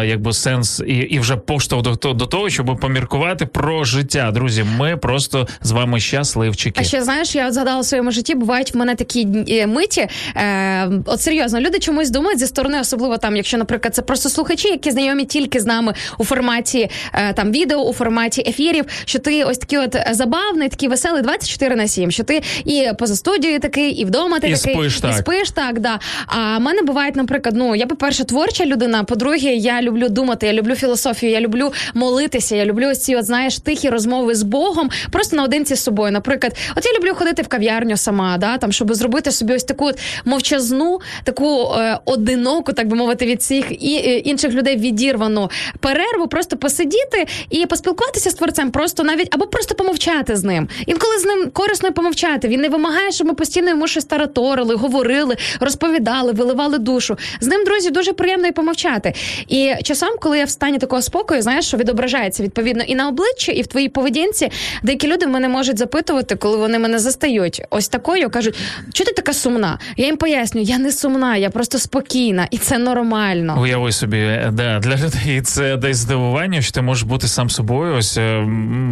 [0.03, 4.31] якби сенс і, і вже поштовх до, до того, щоб поміркувати про життя.
[4.31, 6.81] Друзі, ми просто з вами щасливчики.
[6.81, 9.67] А ще знаєш, я от згадала в своєму житті, бувають в мене бувають такі е,
[9.67, 10.07] миті.
[10.35, 14.67] Е, от серйозно, люди чомусь думають зі сторони, особливо там, якщо, наприклад, це просто слухачі,
[14.67, 19.43] які знайомі тільки з нами у форматі е, там відео, у форматі ефірів, що ти
[19.43, 23.91] ось такий от забавний, такий веселий 24 на 7, що ти і поза студією такий,
[23.91, 25.17] і вдома ти І такий, спиш і так.
[25.17, 25.79] спиш так.
[25.79, 25.99] Да.
[26.27, 29.03] А в мене бувають, наприклад, ну я, по-перше, творча людина.
[29.03, 33.25] По-друге, я люблю думати, я люблю філософію, я люблю молитися, я люблю ось ці, от
[33.25, 36.11] знаєш, тихі розмови з Богом, просто наодинці з собою.
[36.11, 39.85] Наприклад, от я люблю ходити в кав'ярню сама, да, там, щоб зробити собі ось таку
[39.85, 45.49] от мовчазну, таку е, одиноку, так би мовити, від всіх і е, інших людей відірвану
[45.79, 50.69] перерву, просто посидіти і поспілкуватися з творцем, просто навіть або просто помовчати з ним.
[50.85, 52.47] Інколи з ним корисно помовчати.
[52.47, 57.17] Він не вимагає, щоб ми постійно йому щось тараторили, говорили, розповідали, виливали душу.
[57.41, 59.13] З ним, друзі, дуже приємно і помовчати.
[59.47, 63.51] І часом, коли я в стані такого спокою, знаєш, що відображається відповідно і на обличчі,
[63.51, 64.51] і в твоїй поведінці,
[64.83, 67.61] деякі люди мене можуть запитувати, коли вони мене застають.
[67.69, 68.55] Ось такою кажуть,
[68.93, 69.79] чого ти така сумна?
[69.97, 73.57] Я їм пояснюю, я не сумна, я просто спокійна, і це нормально.
[73.61, 77.95] Уяви собі, е, да, для людей це десь здивування, що ти можеш бути сам собою,
[77.95, 78.47] ось е,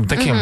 [0.09, 0.35] таким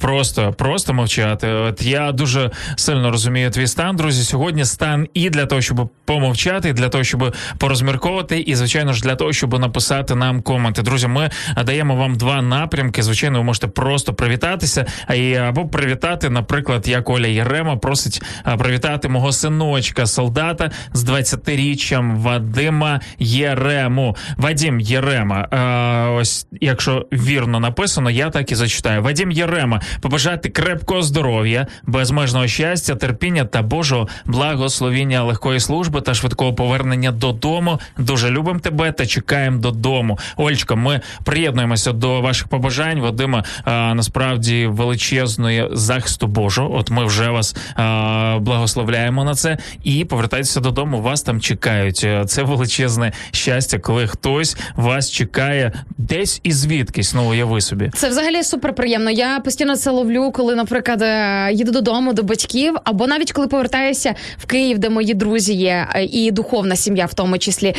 [0.00, 1.48] просто, просто мовчати.
[1.48, 4.24] От я дуже сильно розумію твій стан, друзі.
[4.24, 9.02] Сьогодні стан і для того, щоб помовчати, і для того, щоб порозмірковувати, і звичайно ж
[9.02, 10.82] для того, щоб написати нам коменти.
[10.82, 11.30] Друзі, ми
[11.64, 13.02] даємо вам два напрямки.
[13.02, 14.86] Звичайно, ви можете просто привітатися,
[15.48, 18.56] або привітати, наприклад, як Оля Єрема просить а,
[18.92, 24.16] привітати мого синочка, солдата з 20-річчям Вадима Єрему.
[24.36, 25.48] Вадим Єрема.
[25.50, 29.02] А, ось якщо вірно написано, я так і зачитаю.
[29.02, 36.54] Вадим Єрема, побажати крепкого здоров'я, безмежного щастя, терпіння та Божого благословіння легкої служби та швидкого
[36.54, 37.80] повернення додому.
[37.98, 40.18] Дуже любимо тебе та чекаємо додому.
[40.36, 43.00] Ольчка, ми приєднуємося до ваших побажань.
[43.00, 46.76] Вадима а, насправді величезної захисту Божого.
[46.76, 48.38] От ми вже вас а,
[48.82, 51.00] благословляємо на це і повертайтеся додому.
[51.02, 52.00] Вас там чекають.
[52.04, 57.14] Е, Це величезне щастя, коли хтось вас чекає десь і звідкись.
[57.14, 57.90] Ну уяви собі.
[57.94, 59.10] Це взагалі супер приємно.
[59.10, 64.14] Я постійно це ловлю, коли, наприклад, е, їду додому до батьків, або навіть коли повертаюся
[64.38, 67.74] в Київ, де мої друзі є, е, і духовна сім'я, в тому числі.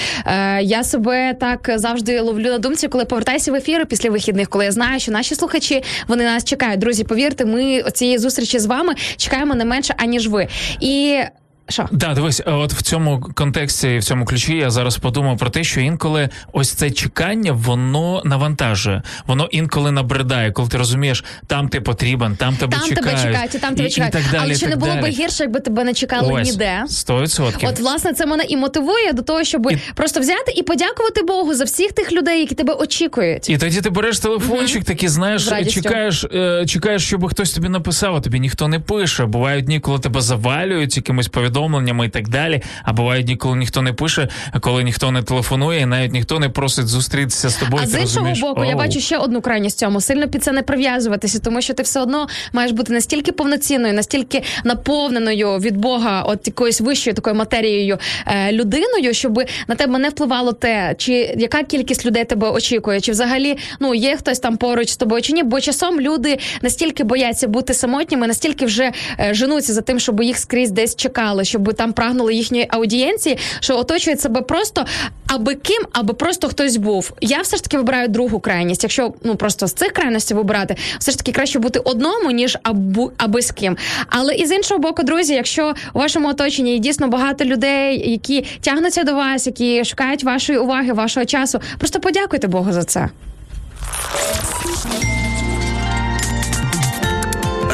[0.62, 4.72] Я себе так завжди ловлю на думці, коли повертаюся в ефіри після вихідних, коли я
[4.72, 6.80] знаю, що наші слухачі вони нас чекають.
[6.80, 10.48] Друзі, повірте, ми цієї зустрічі з вами чекаємо не менше аніж ви.
[10.80, 11.26] І і
[11.70, 11.86] що?
[11.92, 15.64] Да, дивись, е, от в цьому контексті, в цьому ключі я зараз подумав про те,
[15.64, 21.82] що інколи ось це чекання, воно навантажує, воно інколи набридає, коли ти розумієш, там ти
[21.82, 24.16] потрібен, там тебе Там чекають, тебе чекають, і там тебе і, чекають.
[24.16, 24.42] і так далі.
[24.46, 26.84] Але чи не було би гірше, якби тебе не чекали Ось, ніде?
[26.88, 27.70] 100%.
[27.70, 31.54] От, власне, це мене і мотивує до того, щоб І- просто взяти і подякувати Богу
[31.54, 33.50] за всіх тих людей, які тебе очікують.
[33.50, 38.22] І тоді ти береш телефончик, такий знаєш, чекаєш, е, чекаєш, щоб хтось тобі написав, а
[38.22, 39.26] тобі ніхто не пише.
[39.26, 42.62] Бувають дні, коли тебе завалюють якимось якимись повідомленнями і так далі.
[42.84, 44.28] А бувають дні, коли ніхто не пише,
[44.62, 47.84] коли ніхто не телефонує, і навіть ніхто не просить зустрітися з тобою.
[47.84, 50.02] А з іншого розумієш, боку, я бачу ще одну крайність цьому.
[50.02, 54.44] Сильно під це не прив'язуватися, тому що ти все одно маєш бути настільки повноцінною, настільки
[54.64, 57.98] наповненою від Бога, от якоюсь вищою такою матерією
[58.28, 63.12] е, людиною, щоб на тебе не впливало те, чи яка кількість людей тебе очікує, чи
[63.12, 65.44] взагалі ну є хтось там поруч з тобою, чи ні.
[65.44, 70.38] Бо часом люди настільки бояться бути самотніми, настільки вже е, женуться за тим, щоб їх
[70.38, 74.86] скрізь десь чекали, щоб там прагнули їхньої аудієнції, що оточують себе просто
[75.28, 77.14] аби ким, аби просто хтось був.
[77.22, 78.84] Я все ж таки вибираю другу крайність.
[78.84, 83.12] Якщо ну просто з цих крайностей вибирати, все ж таки краще бути одному, ніж абу,
[83.18, 83.78] аби з ким.
[84.08, 88.46] Але і з іншого боку, друзі, якщо у вашому оточенні є дійсно багато людей, які
[88.62, 93.10] тягнуться до вас, які шукають вашої уваги, вашого часу, просто подякуйте Богу за це.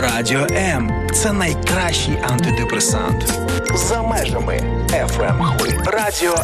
[0.02, 3.40] Радіо М це найкращий антидепресант.
[3.76, 5.78] За межами FM хвиль.
[5.86, 6.36] Радіо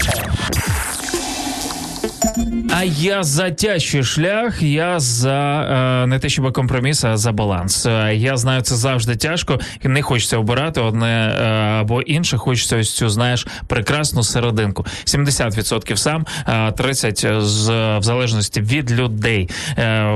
[2.38, 2.65] М.
[2.78, 5.62] А я за тяжчий шлях, я за
[6.04, 7.86] е, не те, щоб компроміс, а за баланс.
[7.86, 11.44] Е, я знаю, це завжди тяжко, і не хочеться обирати одне е,
[11.82, 12.38] або інше.
[12.38, 14.86] Хочеться ось цю, знаєш, прекрасну серединку.
[15.06, 17.70] 70% сам, е, 30% з
[18.00, 19.50] в залежності від людей.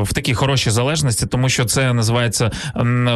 [0.02, 2.52] В такій хорошій залежності, тому що це називається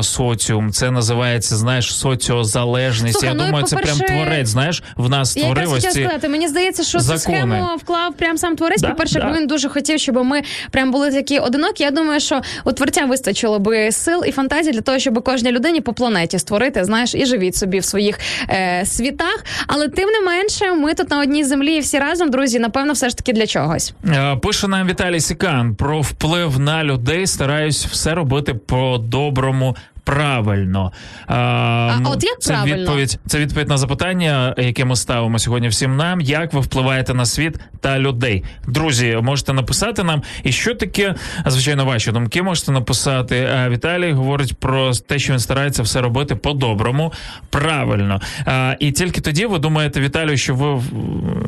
[0.02, 3.20] соціум, це називається, знаєш, соціозалежність.
[3.20, 4.48] Слухай, я ну думаю, це прям творець.
[4.48, 7.38] Знаєш, в нас Я створив ось ці сказати, мені здається, що цю закони.
[7.38, 8.82] схему вклав прям сам творець.
[8.82, 9.33] Да, По-перше, да.
[9.34, 11.84] Він дуже хотів, щоб ми прям були такі одинокі.
[11.84, 15.82] Я думаю, що у творця вистачило би сил і фантазії для того, щоб кожній людині
[15.82, 18.20] по планеті створити, знаєш, і живіть собі в своїх
[18.50, 19.46] е, світах.
[19.68, 23.10] Але тим не менше, ми тут на одній землі і всі разом, друзі, напевно, все
[23.10, 23.94] ж таки для чогось.
[24.08, 27.28] Е, Пише нам Віталій Сікан про вплив на людей.
[27.28, 30.92] Стараюсь все робити по-доброму правильно.
[31.28, 32.78] А, ну, от як це правильно?
[32.78, 33.20] відповідь.
[33.28, 36.22] Це відповідь на запитання, яке ми ставимо сьогодні всім нам.
[36.22, 38.44] Як ви впливаєте на світ та людей?
[38.68, 40.24] Друзі, можете написати нам.
[40.44, 43.50] І що таке, звичайно, ваші думки можете написати.
[43.56, 47.14] А Віталій говорить про те, що він старається все робити по-доброму,
[47.50, 48.22] правильно.
[48.46, 50.82] А, і тільки тоді ви думаєте, Віталію, що ви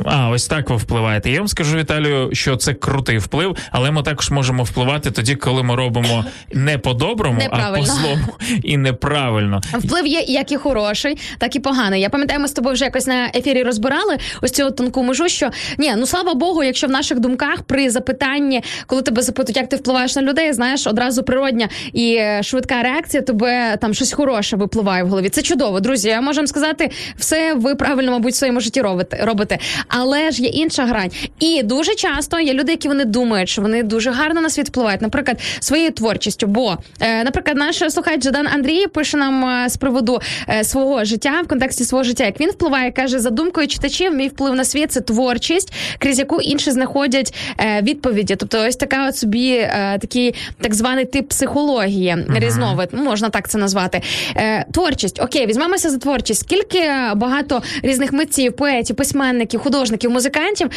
[0.05, 1.31] а ось так ви впливаєте.
[1.31, 5.63] Я вам скажу, Віталію, що це крутий вплив, але ми також можемо впливати тоді, коли
[5.63, 8.27] ми робимо не по-доброму, а по-злому
[8.63, 9.61] і неправильно.
[9.73, 12.01] Вплив є як і хороший, так і поганий.
[12.01, 15.49] Я пам'ятаю, ми з тобою вже якось на ефірі розбирали ось цю тонку межу, що
[15.77, 19.75] ні, ну слава Богу, якщо в наших думках при запитанні, коли тебе запитують, як ти
[19.75, 25.03] впливаєш на людей, знаєш, одразу природня і е, швидка реакція, тебе там щось хороше випливає
[25.03, 25.29] в голові.
[25.29, 26.09] Це чудово, друзі.
[26.09, 29.59] Я можу сказати, все ви правильно, мабуть, в своєму житті робите, робите.
[29.87, 31.11] Але ж є інша грань.
[31.39, 35.01] І дуже часто є люди, які вони думають, що вони дуже гарно на світ впливають,
[35.01, 36.47] наприклад, своєю творчістю.
[36.47, 41.41] Бо, е, наприклад, наш слухач Жадан Андрій пише нам е, з приводу е, свого життя
[41.41, 42.25] в контексті свого життя.
[42.25, 46.41] Як він впливає, каже, за думкою читачів, мій вплив на світ це творчість, крізь яку
[46.41, 48.35] інші знаходять е, відповіді.
[48.35, 49.69] Тобто, ось така от собі
[50.01, 54.01] такий так званий тип психології, різновид, ну, можна так це назвати.
[54.71, 56.39] Творчість, окей, візьмемося за творчість.
[56.39, 60.69] Скільки багато різних митців, поетів, письменників, художників, музикантів,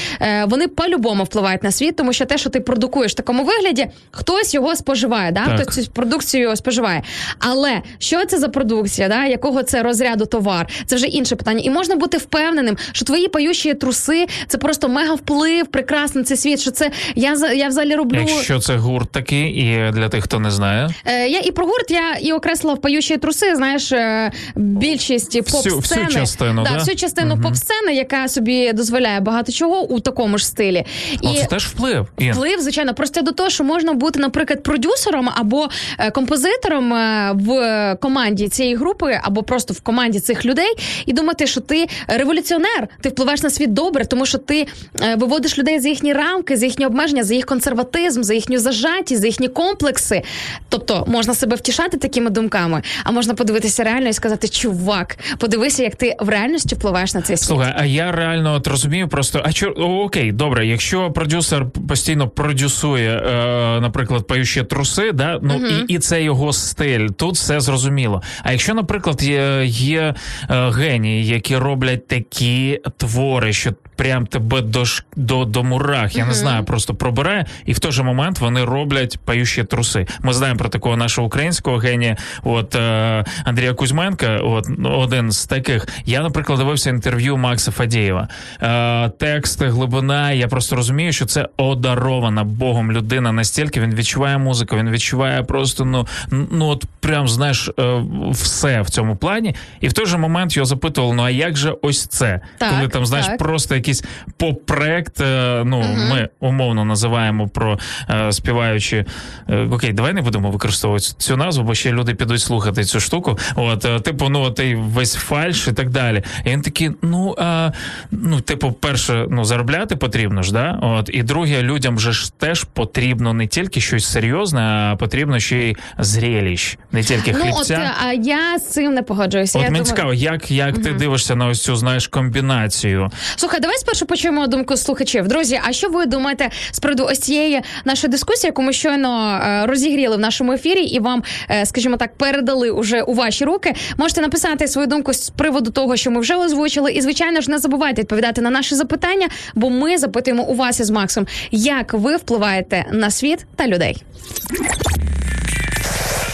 [0.47, 4.55] вони по-любому впливають на світ, тому що те, що ти продукуєш в такому вигляді, хтось
[4.55, 5.47] його споживає, да?
[5.47, 5.61] Так.
[5.61, 7.03] хтось цю продукцію споживає.
[7.51, 9.25] Але що це за продукція, да?
[9.25, 10.69] якого це розряду товар?
[10.87, 11.61] Це вже інше питання.
[11.65, 16.61] І можна бути впевненим, що твої поющі труси це просто мега вплив, прекрасний цей світ.
[16.61, 18.19] Що це я я взагалі роблю.
[18.29, 21.91] Якщо це гурт такий, і для тих, хто не знає, Е, я і про гурт
[21.91, 23.57] я і окреслила в поющі труси.
[23.57, 26.05] Знаєш, е, більшість поп-сцени.
[26.05, 26.79] всю частину, да?
[26.79, 30.85] всю частину поп-сцени, яка собі дозволяє багато чого у такому ж стилі.
[31.23, 32.07] О, це теж вплив.
[32.19, 35.69] Вплив, звичайно, просто до того, що можна бути, наприклад, продюсером або
[35.99, 40.75] е, композитором е, в команді цієї групи, або просто в команді цих людей,
[41.07, 44.67] і думати, що ти революціонер, ти впливаєш на світ добре, тому що ти
[45.01, 49.21] е, виводиш людей за їхні рамки, за їхні обмеження, за їх консерватизм, за їхню зажатість,
[49.21, 50.23] за їхні комплекси.
[50.69, 55.97] Тобто можна себе втішати такими думками, а можна подивитися реально і сказати: чувак, подивися, як
[55.97, 57.49] ти в реальності впливаєш на цей світ.
[57.49, 59.43] Слухай, а я реально от розумію просто.
[59.45, 65.95] А чо окей, добре, якщо продюсер постійно продюсує, е, наприклад, поючі труси, да ну і,
[65.95, 68.23] і це його стиль, тут все зрозуміло.
[68.43, 70.15] А якщо, наприклад, є, є
[70.51, 74.85] е, генії, які роблять такі твори, що прям тебе до,
[75.17, 79.19] до, до мурах, я не знаю, просто пробирає, і в той же момент вони роблять
[79.25, 80.07] поючі труси.
[80.23, 85.89] Ми знаємо про такого нашого українського генія, от е, Андрія Кузьменка, от один з таких.
[86.07, 88.29] Я, наприклад, дивився інтерв'ю Макса Фадєєва.
[88.63, 90.33] Е, текст, глибина.
[90.33, 93.33] Я просто розумію, що це одарована Богом людина.
[93.33, 98.91] Настільки він відчуває музику, він відчуває просто ну, ну от прям знаєш е, все в
[98.91, 99.55] цьому плані.
[99.81, 102.41] І в той же момент його запитували: ну а як же ось це?
[102.59, 103.39] Так, Коли там знаєш, так.
[103.39, 104.05] просто якийсь
[104.37, 107.79] поп-проект, е, ну ми умовно називаємо про
[108.11, 109.05] е, співаючи.
[109.49, 113.39] е, Окей, давай не будемо використовувати цю назву, бо ще люди підуть слухати цю штуку.
[113.57, 116.23] От, е, типу, ну той весь фальш і так далі.
[116.45, 117.71] І він такий, ну а,
[118.11, 120.79] ну, типу, перше, ну заробляти потрібно ж, да?
[120.83, 125.57] От, і друге, людям же ж теж потрібно не тільки щось серйозне, а потрібно ще
[125.59, 127.71] й зреліщ, не тільки Ну, от
[128.07, 129.59] а я з цим не погоджуюся.
[129.59, 133.11] От я мені думаю- цікаво, як, як ти дивишся на ось цю знаєш комбінацію?
[133.37, 135.29] Слухай, давай спершу почуємо думку слухачів.
[135.29, 139.67] Друзі, а що ви думаєте з приводу ось цієї нашої дискусії, яку ми щойно е,
[139.67, 143.75] розігріли в нашому ефірі, і вам, е, скажімо так, передали уже у ваші руки?
[143.97, 146.93] Можете написати свою думку з приводу того, що ми вже озвучили.
[146.93, 150.91] І звичайно ж, не забувайте відповідати на наші запитання, бо ми запитуємо у вас із
[150.91, 154.03] Максом, як ви впливаєте на світ та людей.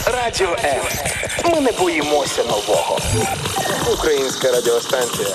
[0.06, 0.82] Радіо М.
[1.54, 2.98] Ми не боїмося нового.
[3.92, 5.28] Українська радіостанція.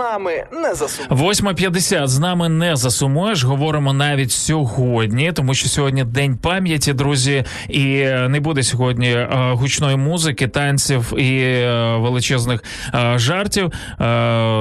[0.00, 1.14] Нами не засумуйте.
[1.14, 3.44] 8.50 з нами не засумуєш.
[3.44, 9.28] Говоримо навіть сьогодні, тому що сьогодні день пам'яті, друзі, і е, не буде сьогодні е,
[9.52, 12.64] гучної музики, танців і е, величезних
[13.16, 13.72] жартів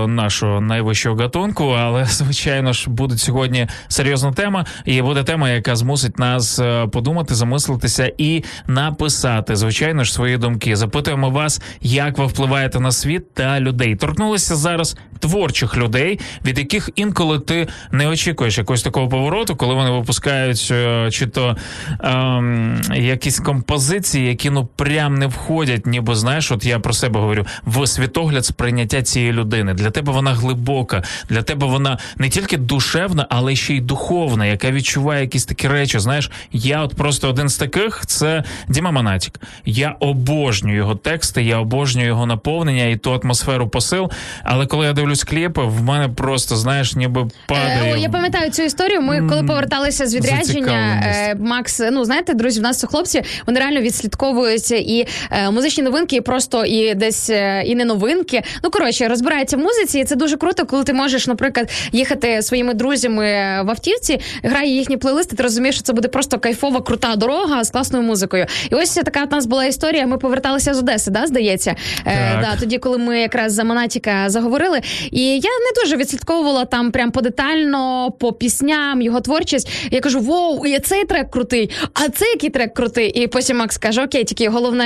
[0.07, 1.65] нашого найвищого гатунку.
[1.65, 6.61] Але звичайно ж буде сьогодні серйозна тема, і буде тема, яка змусить нас
[6.91, 10.75] подумати, замислитися і написати, звичайно ж, свої думки.
[10.75, 13.95] Запитуємо вас, як ви впливаєте на світ та людей.
[13.95, 14.97] Торкнулися зараз
[15.29, 21.09] творчих людей, від яких інколи ти не очікуєш якогось такого повороту, коли вони випускають е,
[21.11, 21.57] чи то
[22.03, 27.45] ем, якісь композиції, які ну прям не входять, ніби знаєш, от я про себе говорю,
[27.65, 29.73] в світогляд сприйняття цієї людини.
[29.73, 34.71] Для тебе вона глибока, для тебе вона не тільки душевна, але ще й духовна, яка
[34.71, 35.99] відчуває якісь такі речі.
[35.99, 39.39] Знаєш, я от просто один з таких це Діма Манатік.
[39.65, 44.11] Я обожнюю його тексти, я обожнюю його наповнення і ту атмосферу посил.
[44.43, 47.91] Але коли я дивлюсь кліпи, в мене просто знаєш, ніби падає.
[47.91, 49.01] Е, о, я пам'ятаю цю історію.
[49.01, 53.59] Ми коли поверталися з відрядження, е, Макс, ну знаєте, друзі, в нас це хлопці, вони
[53.59, 58.41] реально відслідковують і е, музичні новинки, і просто і десь е, і не новинки.
[58.63, 62.73] Ну коротше, розбираються в музиці, і це дуже круто, коли ти можеш, наприклад, їхати своїми
[62.73, 63.23] друзями
[63.63, 65.35] в автівці, грає їхні плейлисти.
[65.35, 68.45] Ти розумієш, що це буде просто кайфова, крута дорога з класною музикою.
[68.71, 70.07] І ось така у нас була історія.
[70.07, 71.75] Ми поверталися з Одеси, да, здається.
[72.05, 74.81] Е, да, тоді, коли ми якраз за Монатіка заговорили,
[75.11, 79.69] і я не дуже відслідковувала там прям подетально по пісням його творчість.
[79.91, 83.09] Я кажу: воу, і цей трек крутий, а цей який трек крутий.
[83.09, 84.85] І потім Макс каже: Окей, тільки головне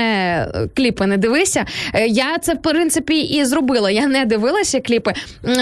[0.55, 1.65] е, кліпи не дивися.
[1.93, 3.91] Е, Я це в принципі і зробила.
[3.91, 5.13] Я не дивилася кліпи.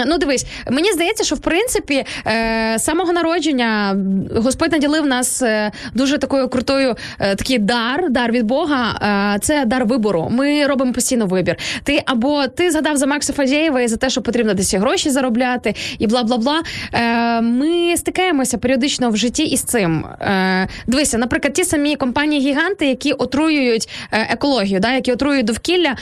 [0.06, 3.96] Ну, дивись, мені здається, що в принципі е, з самого народження
[4.34, 5.42] Господь наділив нас
[5.94, 8.98] дуже такою крутою такий дар, дар від Бога.
[9.42, 10.28] Це дар вибору.
[10.30, 11.56] Ми робимо постійно вибір.
[11.84, 15.74] Ти або ти згадав за Макса Фадєєва і за те, що потрібно десь гроші заробляти,
[15.98, 16.62] і бла бла бла.
[16.92, 20.04] Е, Ми стикаємося періодично в житті із цим.
[20.20, 25.96] Е, Дивися, наприклад, ті самі компанії гіганти, які отруюють е, екологію, да, які отруюють довкілля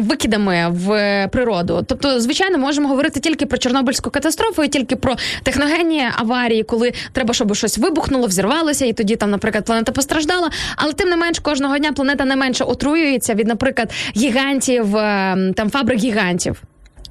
[0.00, 1.84] викидами в природу.
[1.86, 7.34] Тобто, звичайно, можемо говорити тільки про Чорнобильську катастрофу і тільки про техногенні аварії, коли треба,
[7.34, 10.50] щоб щось вибухнуло, взірвалося, і тоді там, наприклад, планета постраждала.
[10.76, 15.70] Але тим не менш, кожного дня планета не менше отруюється від, наприклад, гігантів, е, там
[15.70, 16.62] фабрик гігантів.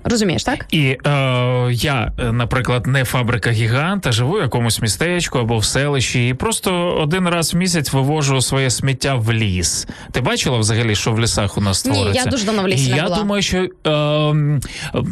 [0.04, 0.66] Розумієш, так?
[0.72, 0.98] І е,
[1.72, 6.96] я, е, наприклад, не фабрика гіганта, живу в якомусь містечку або в селищі, і просто
[7.02, 9.88] один раз в місяць вивожу своє сміття в ліс.
[10.12, 12.92] Ти бачила взагалі, що в лісах у нас Ні, я дуже давно в лісі І
[12.92, 13.18] не Я була.
[13.18, 14.60] думаю, що е,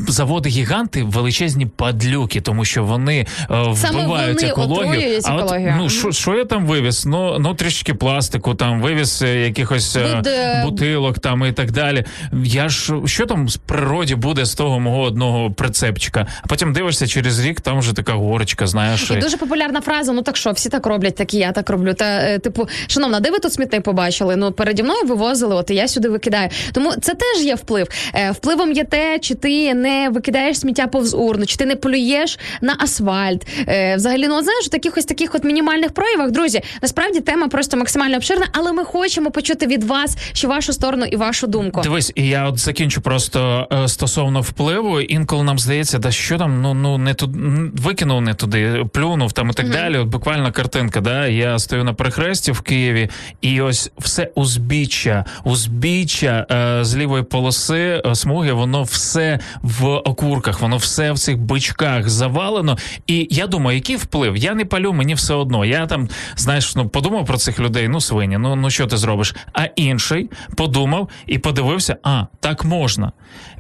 [0.08, 5.22] заводи гіганти величезні падлюки, тому що вони е, Саме вбивають вони екологію.
[5.26, 5.74] а от, екологію.
[5.78, 7.06] ну що, що я там вивіз?
[7.06, 11.72] Ну, ну трішки пластику, там вивіз е, якихось е, Від, е, бутилок там і так
[11.72, 12.04] далі.
[12.44, 16.28] Я ж що там з природі буде з того мого одного прицепчика?
[16.42, 19.12] А потім дивишся через рік, там вже така горочка, знаєш.
[19.12, 21.70] І і- дуже популярна фраза: ну так що, всі так роблять, так і я так
[21.70, 21.94] роблю.
[21.94, 24.36] Та е, типу, шановна, де ви тут смітник побачили?
[24.36, 26.50] Ну переді мною вивозили, от і я сюди викидаю.
[26.74, 27.88] Тому це теж є вплив.
[28.16, 32.40] Е, Впливом є те, чи ти не викидаєш сміття повз урну, чи ти не плюєш
[32.62, 33.48] на асфальт.
[33.68, 37.48] Е, Взагалі, ну от знаєш, у таких ось таких от мінімальних проявах, друзі, насправді тема
[37.48, 41.82] просто максимально обширна, але ми хочемо почути від вас ще вашу сторону і вашу думку.
[41.82, 44.67] Дивись, і я от закінчу просто е, стосовно впливу.
[45.10, 47.40] Інколи нам здається, да що там, ну ну не туди
[47.74, 49.98] викинув не туди, плюнув там і так далі.
[49.98, 51.02] От буквально картинка.
[51.02, 53.10] Да, я стою на перехресті в Києві,
[53.42, 60.62] і ось все узбіччя, узбіччя е, з лівої полоси е, смуги, воно все в окурках,
[60.62, 62.78] воно все в цих бичках завалено.
[63.08, 64.38] І я думаю, який вплив?
[64.38, 65.66] Я не палю, мені все одно.
[65.66, 69.36] Я там, знаєш, ну подумав про цих людей, ну свині, ну ну що ти зробиш?
[69.54, 73.12] А інший подумав і подивився: а так можна.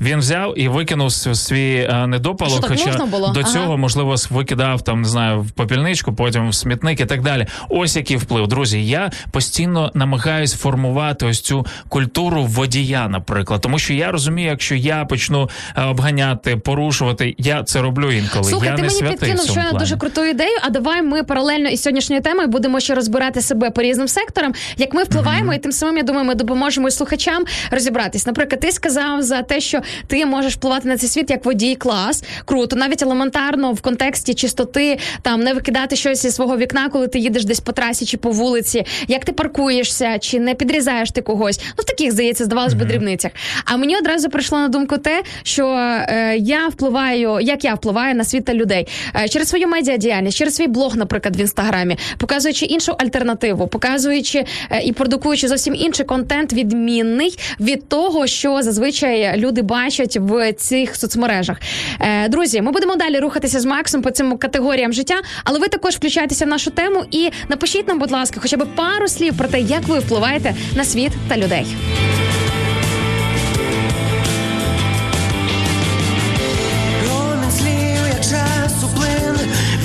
[0.01, 2.57] Він взяв і викинув с- свій е, недопалок.
[2.57, 3.27] Що, хоча було?
[3.29, 3.51] до Ага.
[3.53, 7.45] цього можливо с- викидав там, не знаю, в попільничку, потім в смітник і так далі.
[7.69, 8.47] Ось який вплив.
[8.47, 14.75] Друзі, я постійно намагаюсь формувати ось цю культуру водія, наприклад, тому що я розумію, якщо
[14.75, 18.43] я почну е, обганяти, порушувати, я це роблю інколи.
[18.49, 19.79] Слухай, я ти не мені підкинув щойно плані.
[19.79, 20.57] дуже круту ідею.
[20.63, 24.93] А давай ми паралельно із сьогоднішньою темою будемо ще розбирати себе по різним секторам, як
[24.93, 28.25] ми впливаємо, і тим самим я думаю, ми допоможемо і слухачам розібратись.
[28.27, 32.23] Наприклад, ти сказав за те, що ти можеш впливати на цей світ як водій клас.
[32.45, 37.19] Круто, навіть елементарно в контексті чистоти, там не викидати щось із свого вікна, коли ти
[37.19, 41.59] їдеш десь по трасі чи по вулиці, як ти паркуєшся, чи не підрізаєш ти когось.
[41.59, 43.31] Ну в таких здається, здавалось би дрібницях.
[43.65, 48.23] А мені одразу прийшло на думку те, що е, я впливаю, як я впливаю на
[48.23, 52.91] світ та людей Е, через свою медіадіяльність, через свій блог, наприклад, в інстаграмі, показуючи іншу
[52.97, 60.17] альтернативу, показуючи е, і продукуючи зовсім інший контент, відмінний від того, що зазвичай люди бачать
[60.21, 61.57] в цих соцмережах.
[61.99, 65.95] Е, Друзі, ми будемо далі рухатися з Максом по цим категоріям життя, але ви також
[65.95, 69.59] включайтеся в нашу тему і напишіть нам, будь ласка, хоча б пару слів про те,
[69.61, 71.65] як ви впливаєте на світ та людей.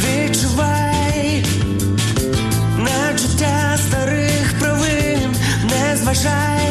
[0.05, 1.45] Відчувай
[2.79, 6.62] на життя старих провин, не зважай,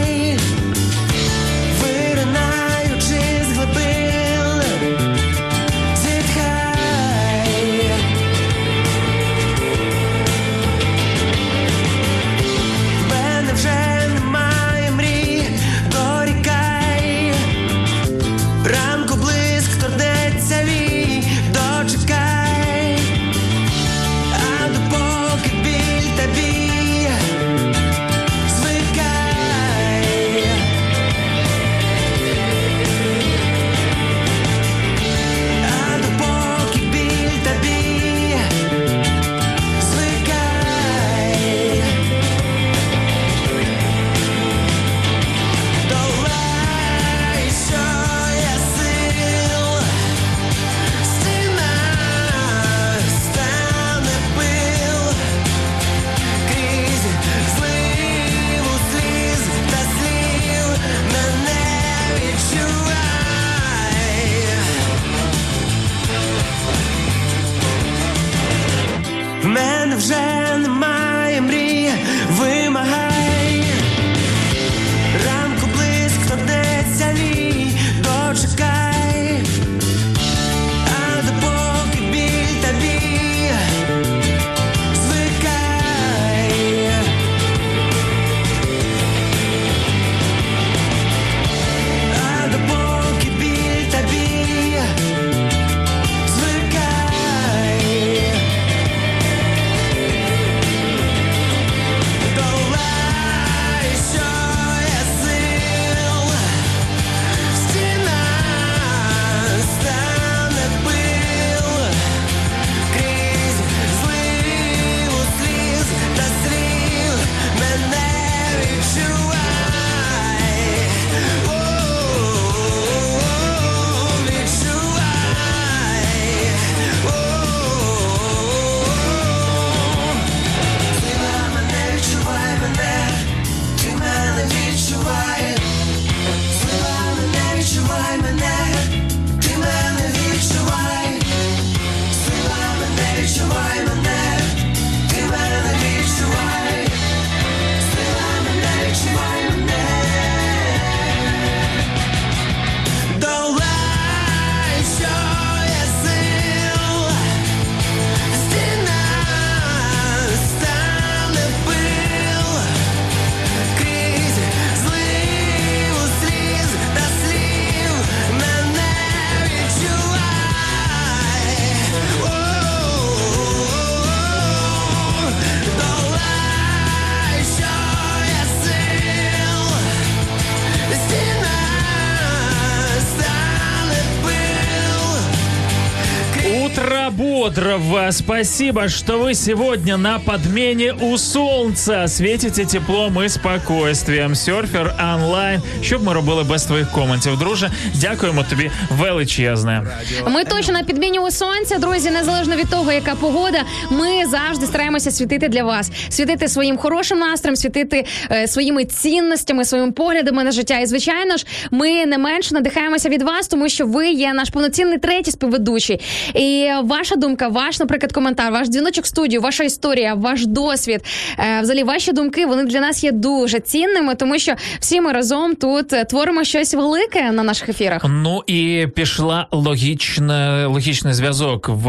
[188.11, 192.07] Спасибо, что вы сегодня на подмене у солнца.
[192.07, 194.35] Светите теплом і спокойствием.
[194.35, 195.61] Серфер онлайн.
[195.81, 197.71] Що б ми робили без твоїх коментів, друже?
[197.95, 199.83] Дякуємо тобі величезне.
[200.27, 203.63] Ми точно на підміні у сонця, друзі, незалежно від того, яка погода.
[203.89, 209.91] Ми завжди стараємося світити для вас, світити своїм хорошим настроєм, світити е, своїми цінностями, своїми
[209.91, 210.79] поглядами на життя.
[210.79, 214.97] І звичайно ж, ми не менше надихаємося від вас, тому що ви є наш повноцінний
[214.97, 216.01] третій співведучий.
[216.33, 221.04] І ваша думка, ваш, наприклад, коментар, ваш дзвіночок в студію, ваша історія, ваш досвід,
[221.38, 225.54] е, взагалі ваші думки, вони для нас є дуже цінними, тому що всі ми разом
[225.54, 228.04] тут е, творимо щось велике на наших ефірах.
[228.08, 231.88] Ну і пішла логічна, логічний зв'язок в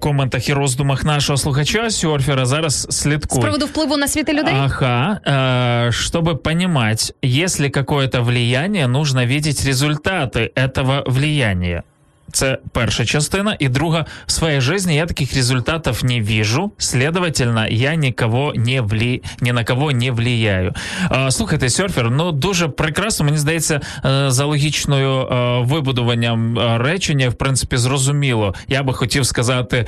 [0.00, 2.46] коментах і роздумах нашого слухача Серфера.
[2.46, 3.42] Зараз З слідкуй.
[3.42, 4.54] приводу впливу на світи людей.
[4.56, 11.82] Ага, э, чтобы понимать, если какое-то влияние, нужно видеть результаты этого влияния.
[12.31, 13.55] Це перша частина.
[13.59, 16.71] І друга, в своей жизни я таких результатов не вижу.
[16.77, 19.21] Следовательно, я никого не вли...
[19.41, 20.73] ні на кого не влияю.
[21.11, 23.25] Е, слухайте, серфер, ну дуже прекрасно.
[23.25, 28.53] Мені здається, е, за логічною е, вибудуванням е, речення, в принципі, зрозуміло.
[28.67, 29.85] Я би хотів сказати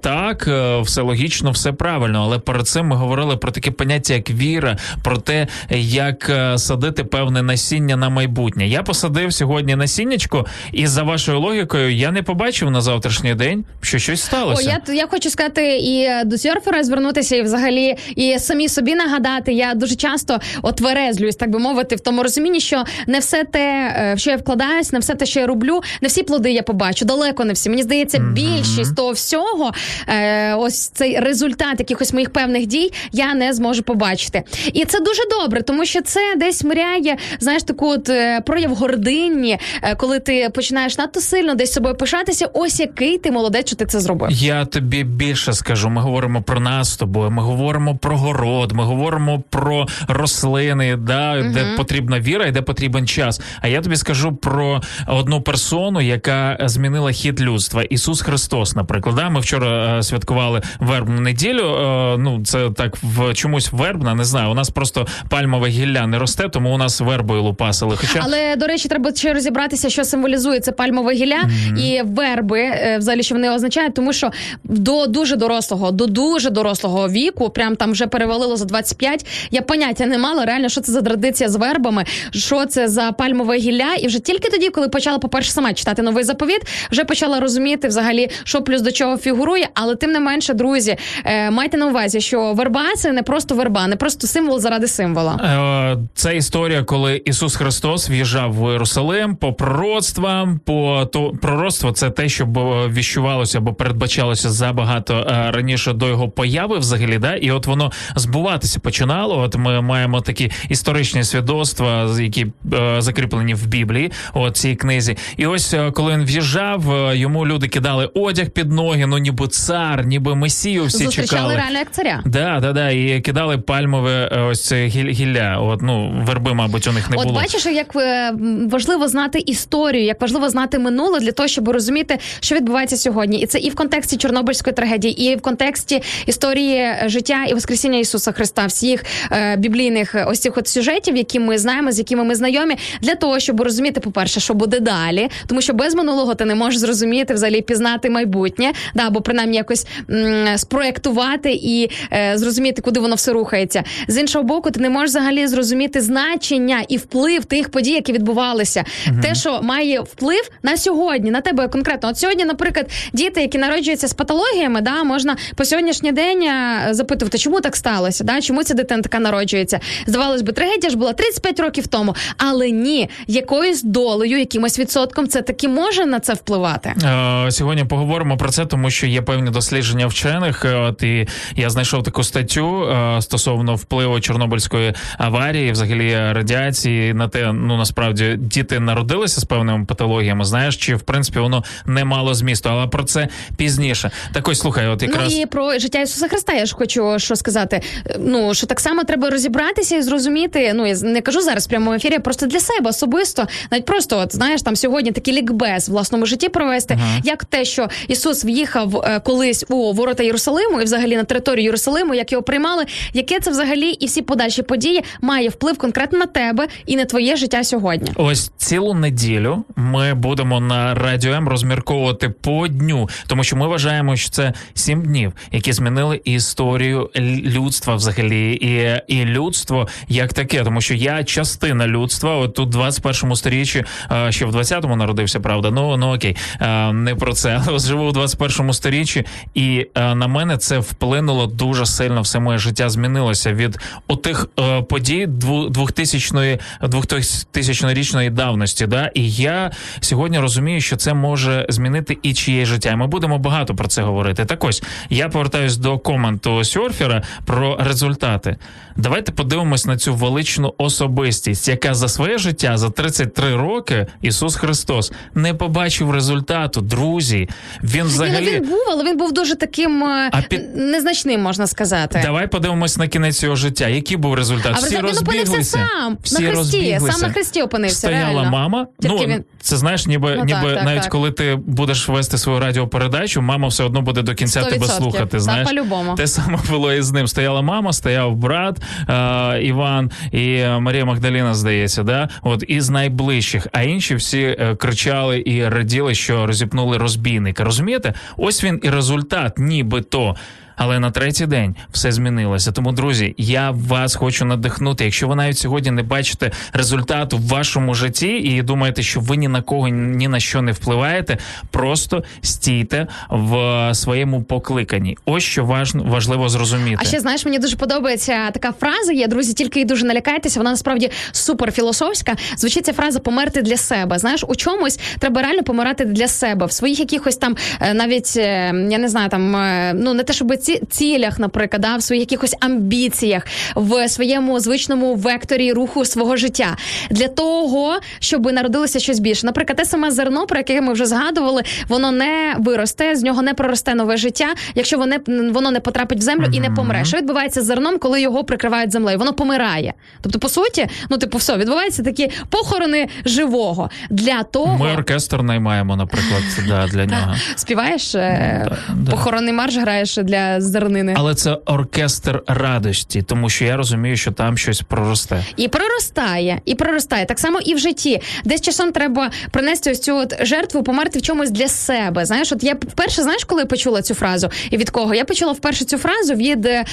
[0.00, 0.48] так,
[0.82, 2.22] все логічно, все правильно.
[2.22, 7.42] Але перед цим ми говорили про таке поняття, як віра, про те, як садити певне
[7.42, 8.68] насіння на майбутнє.
[8.68, 13.98] Я посадив сьогодні насіннячко, і за вашою логікою я не побачив на завтрашній день, що
[13.98, 14.80] щось О, сталося.
[14.88, 19.52] я, я хочу сказати і до серфера звернутися, і взагалі і самі собі нагадати.
[19.52, 23.94] Я дуже часто от верезлююсь, так би мовити, в тому розумінні, що не все те,
[23.98, 26.62] е, в що я вкладаюсь, не все те, що я роблю, не всі плоди я
[26.62, 27.04] побачу.
[27.04, 27.70] Далеко не всі.
[27.70, 29.72] Мені здається, більшість того всього,
[30.08, 34.42] е, ось цей результат якихось моїх певних дій, я не зможу побачити.
[34.72, 39.58] І це дуже добре, тому що це десь мряє, знаєш, таку от е, прояв гордині,
[39.96, 42.46] коли ти починаєш надто сильно десь собою пишатися.
[42.52, 44.30] Ось який ти молодець, що ти це зробив.
[44.30, 45.88] Я тобі більше скажу.
[45.88, 47.30] Ми говоримо про нас з тобою.
[47.30, 53.06] Ми говоримо про город, ми говоримо про рослини, да, де потрібна віра і де потрібен
[53.06, 53.40] час.
[53.60, 57.82] А я тобі скажу про одну персону, яка змінила хід людства.
[57.82, 59.16] Ісус Христос, наприклад.
[59.16, 59.30] Да?
[59.30, 61.64] Ми вчора е, святкували вербну неділю.
[61.64, 64.50] Е, ну це так в чомусь вербна, не знаю.
[64.50, 67.96] У нас просто пальмове гілля не росте, тому у нас вербою лупасили.
[67.96, 71.45] Хоча Але до речі, треба ще розібратися, що символізує це пальмове гілля
[71.82, 74.30] і верби, е, взагалі, що вони означають, тому що
[74.64, 80.06] до дуже дорослого, до дуже дорослого віку, прям там вже перевалило за 25, Я поняття
[80.06, 83.94] не мала реально, що це за традиція з вербами, що це за пальмове гілля.
[84.00, 88.28] І вже тільки тоді, коли почала, по-перше, сама читати новий заповіт, вже почала розуміти взагалі,
[88.44, 89.68] що плюс до чого фігурує.
[89.74, 93.86] Але тим не менше, друзі, е, майте на увазі, що верба це не просто верба,
[93.86, 95.34] не просто символ заради символа.
[95.34, 102.10] Е, Це історія, коли Ісус Христос в'їжджав в Єрусалим по пророцтвам, по то пророцтво це
[102.10, 107.50] те, що б- віщувалося або передбачалося забагато е, раніше до його появи, взагалі, да, і
[107.50, 109.38] от воно збуватися починало.
[109.38, 115.16] От ми маємо такі історичні свідоцтва, які е, закріплені в Біблії, от цій книзі.
[115.36, 119.48] І ось е, коли він в'їжджав, е, йому люди кидали одяг під ноги, ну ніби
[119.48, 121.54] цар, ніби месію всі Зустрічали чекали.
[121.56, 122.22] реально як царя.
[122.26, 125.58] Да, да, да, і кидали пальмове е, ось це гілля.
[125.60, 127.34] От ну верби, мабуть, у них не От було.
[127.40, 128.32] бачиш, як е,
[128.70, 133.40] важливо знати історію, як важливо знати минуле для того, щоб розуміти, що відбувається сьогодні.
[133.40, 137.98] І це і в контексті Чорнобильської трагедії, і в контексті історії е, життя і воскресіння
[137.98, 142.24] Ісуса Христа, всіх е, біблійних е, ось цих от сюжетів, які ми знаємо, з якими
[142.24, 146.44] ми знайомі, для того, щоб розуміти, по-перше, що буде далі, тому що без минулого ти
[146.44, 152.82] не можеш зрозуміти взагалі пізнати майбутнє, да, або принаймні якось м, спроектувати і е, зрозуміти,
[152.82, 153.84] куди воно все рухається.
[154.08, 158.84] З іншого боку, ти не можеш взагалі зрозуміти значення і вплив тих подій, які відбувалися.
[159.22, 162.08] Те, що має вплив на сьогодні, на тебе конкретно.
[162.08, 167.38] От сьогодні, наприклад, діти, які народжуються з патологіями, да, можна по сьогоднішній день е, запитувати,
[167.38, 169.80] чому так сталося, да, чому ця дитина така народжується.
[170.06, 175.42] Здавалось би, трагедія ж була 35 років тому, але ні, якоюсь долею, якимось відсотком, це
[175.42, 176.94] таки може на це впливати.
[177.04, 180.64] Е, Сьогодні поговоримо про це, тому що є певні дослідження вчених.
[180.64, 187.28] Е, От і я знайшов таку статтю е, стосовно впливу Чорнобильської аварії, взагалі радіації на
[187.28, 190.44] те, ну насправді діти народилися з певними патологіями.
[190.44, 194.10] Знаєш, чи в принципі воно не мало змісту, але про це пізніше.
[194.32, 197.36] Так ось слухай, от якраз Ну і про життя Ісуса Христа я ж хочу що
[197.36, 197.80] сказати.
[198.18, 200.72] Ну що так само треба розібратися і зрозуміти.
[200.74, 204.34] Ну я не кажу зараз в прямому ефірі, просто для себе особисто, навіть просто от
[204.34, 209.20] знаєш, там сьогодні такий лікбез в власному житті провести, як те, що Ісус в'їхав е,
[209.20, 213.90] колись у ворота Єрусалиму і взагалі на територію Єрусалиму, як його приймали, яке це взагалі
[213.90, 218.12] і всі подальші події має вплив конкретно на тебе і на твоє життя сьогодні.
[218.16, 224.16] Ось цілу неділю ми будемо на радіо М розмірковувати по дню, тому що ми вважаємо,
[224.16, 227.10] що це сім днів, які змінили історію
[227.44, 232.36] людства взагалі, і, і людство як таке, тому що я частина людства.
[232.36, 235.70] От тут в 21 сторіччі, е, ще в 20-му народився, правда.
[235.70, 237.62] Ну ну окей, е, не про це.
[237.66, 239.24] Але живу в 21 сторіччі,
[239.54, 242.20] і е, на мене це вплинуло дуже сильно.
[242.22, 243.78] Все моє життя змінилося від
[244.08, 244.48] отих
[244.88, 248.86] подій дву- 2000-ї 2000-річної давності.
[248.86, 249.10] Да?
[249.14, 249.70] І я
[250.00, 252.90] сьогодні розумію, що це може змінити і чиє життя.
[252.90, 254.44] І ми будемо багато про це говорити.
[254.44, 258.56] Так ось я повертаюсь до коменту Сьорфера про результати.
[258.96, 265.12] Давайте подивимось на цю величну особистість, яка за своє життя за 33 роки Ісус Христос
[265.34, 266.80] не побачив результату.
[266.80, 267.48] Друзі,
[267.82, 268.50] він ну, взагалі.
[268.50, 272.20] він був, але він був дуже таким е, А під- незначним, можна сказати.
[272.22, 273.88] Давай подивимось на кінець його життя.
[273.88, 274.72] Який був результат?
[274.76, 275.88] А Всі опинився розбіглися.
[275.92, 277.96] сам Всі на хресті, сам на хресті опинився.
[277.96, 278.50] Стояла реально.
[278.50, 278.86] мама.
[279.00, 281.12] Тільки ну він- це знаєш, ніби Ну, ніби так, так, навіть так.
[281.12, 284.70] коли ти будеш вести свою радіопередачу, мама все одно буде до кінця 100%.
[284.70, 285.40] тебе слухати.
[285.40, 286.14] Знаєш, по-любому.
[286.14, 287.28] те саме було і з ним.
[287.28, 293.66] Стояла мама, стояв брат е, Іван і Марія Магдаліна, здається, да от із найближчих.
[293.72, 297.64] А інші всі е, кричали і раділи, що розіпнули розбійника.
[297.64, 298.14] Розумієте?
[298.36, 300.36] Ось він і результат, нібито.
[300.76, 302.72] Але на третій день все змінилося.
[302.72, 305.04] Тому, друзі, я вас хочу надихнути.
[305.04, 309.48] Якщо ви навіть сьогодні не бачите результату в вашому житті і думаєте, що ви ні
[309.48, 311.38] на кого ні на що не впливаєте,
[311.70, 315.18] просто стійте в своєму покликанні.
[315.24, 315.64] Ось що
[315.94, 316.96] важливо зрозуміти.
[317.00, 319.12] А ще знаєш, мені дуже подобається така фраза.
[319.12, 320.60] Є друзі, тільки і дуже налякайтеся.
[320.60, 322.36] Вона насправді супер філософська.
[322.56, 324.18] Звучить ця фраза померти для себе.
[324.18, 328.74] Знаєш, у чомусь треба реально помирати для себе в своїх якихось там е, навіть е,
[328.90, 332.20] я не знаю, там е, ну не те, щоб ці цілях, наприклад, да, в своїх
[332.20, 333.46] якихось амбіціях,
[333.76, 336.76] в своєму звичному векторі руху свого життя
[337.10, 339.46] для того, щоб народилося щось більше.
[339.46, 343.54] Наприклад, те саме зерно, про яке ми вже згадували, воно не виросте, з нього не
[343.54, 347.04] проросте нове життя, якщо воно не, воно не потрапить в землю і не помре.
[347.04, 349.18] Що відбувається з зерном, коли його прикривають землею?
[349.18, 349.94] Воно помирає.
[350.20, 354.84] Тобто, по суті, ну типу, все відбуваються такі похорони живого для того.
[354.84, 357.34] Ми оркестр наймаємо, наприклад, да, для нього.
[357.56, 358.76] Співаєш да.
[359.10, 361.14] похоронний марш, граєш для зернини.
[361.16, 365.44] Але це оркестр радості, тому що я розумію, що там щось проросте.
[365.56, 367.26] І проростає, і проростає.
[367.26, 368.20] Так само і в житті.
[368.44, 372.24] Десь часом треба принести ось цю от жертву, померти в чомусь для себе.
[372.24, 375.14] Знаєш, от я вперше знаєш, коли почула цю фразу і від кого?
[375.14, 376.84] Я почула вперше цю фразу від е,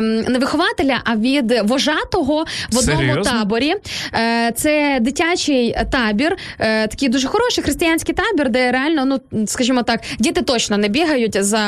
[0.00, 3.22] не вихователя, а від вожатого в одному Серйозно?
[3.22, 3.74] таборі.
[4.14, 10.00] Е, це дитячий табір, е, такий дуже хороший християнський табір, де реально, ну скажімо так,
[10.18, 11.60] діти точно не бігають за,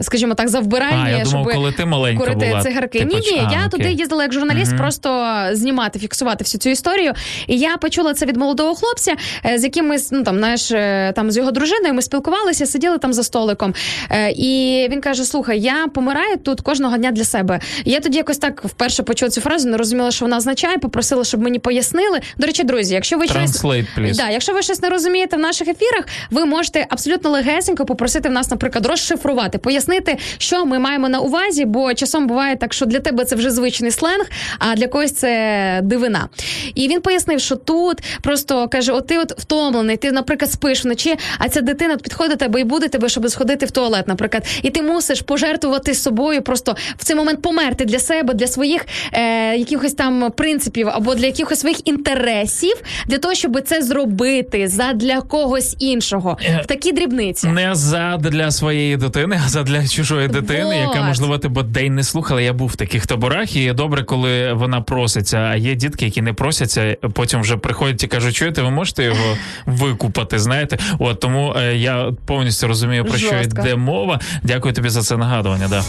[0.00, 2.98] скажімо так, так за вбиральні, А, я думав, щоб коли ти маленька курити була, цигарки.
[2.98, 3.68] ні, ні, я окей.
[3.70, 7.12] туди їздила як журналіст, просто знімати, фіксувати всю цю історію.
[7.46, 9.14] І я почула це від молодого хлопця,
[9.46, 12.98] е, з яким ми ну там знаєш, е, там з його дружиною ми спілкувалися, сиділи
[12.98, 13.74] там за столиком.
[14.10, 17.60] Е, І він каже: Слухай, я помираю тут кожного дня для себе.
[17.84, 20.78] І я тоді якось так вперше почула цю фразу, не розуміла, що вона означає.
[20.78, 22.20] Попросила, щоб мені пояснили.
[22.38, 24.16] До речі, друзі, якщо ви щось please.
[24.16, 28.32] Да, якщо ви щось не розумієте в наших ефірах, ви можете абсолютно легесенько попросити в
[28.32, 33.00] нас, наприклад, розшифрувати, пояснити, що ми маємо на увазі, бо часом буває так, що для
[33.00, 34.26] тебе це вже звичний сленг,
[34.58, 36.28] а для когось це дивина.
[36.74, 41.14] І він пояснив, що тут просто каже: от ти от втомлений, ти, наприклад, спиш вночі,
[41.38, 44.70] а ця дитина підходить до тебе і буде тебе, щоб сходити в туалет, наприклад, і
[44.70, 49.94] ти мусиш пожертвувати собою, просто в цей момент померти для себе, для своїх е, якихось
[49.94, 52.74] там принципів або для якихось своїх інтересів,
[53.06, 56.38] для того, щоб це зробити задля когось іншого.
[56.44, 57.46] Е, В такі дрібниці.
[57.48, 62.40] Не задля своєї дитини, а задля чужої дитини, яка можливо тебе день не слухала.
[62.40, 65.38] Я був в таких таборах, і добре, коли вона проситься.
[65.38, 69.36] А є дітки, які не просяться, потім вже приходять і кажуть, чуєте, ви можете його
[69.66, 70.38] викупати.
[70.38, 74.20] Знаєте, от тому е, я повністю розумію про що йде мова.
[74.42, 75.68] Дякую тобі за це нагадування.
[75.68, 75.82] Да.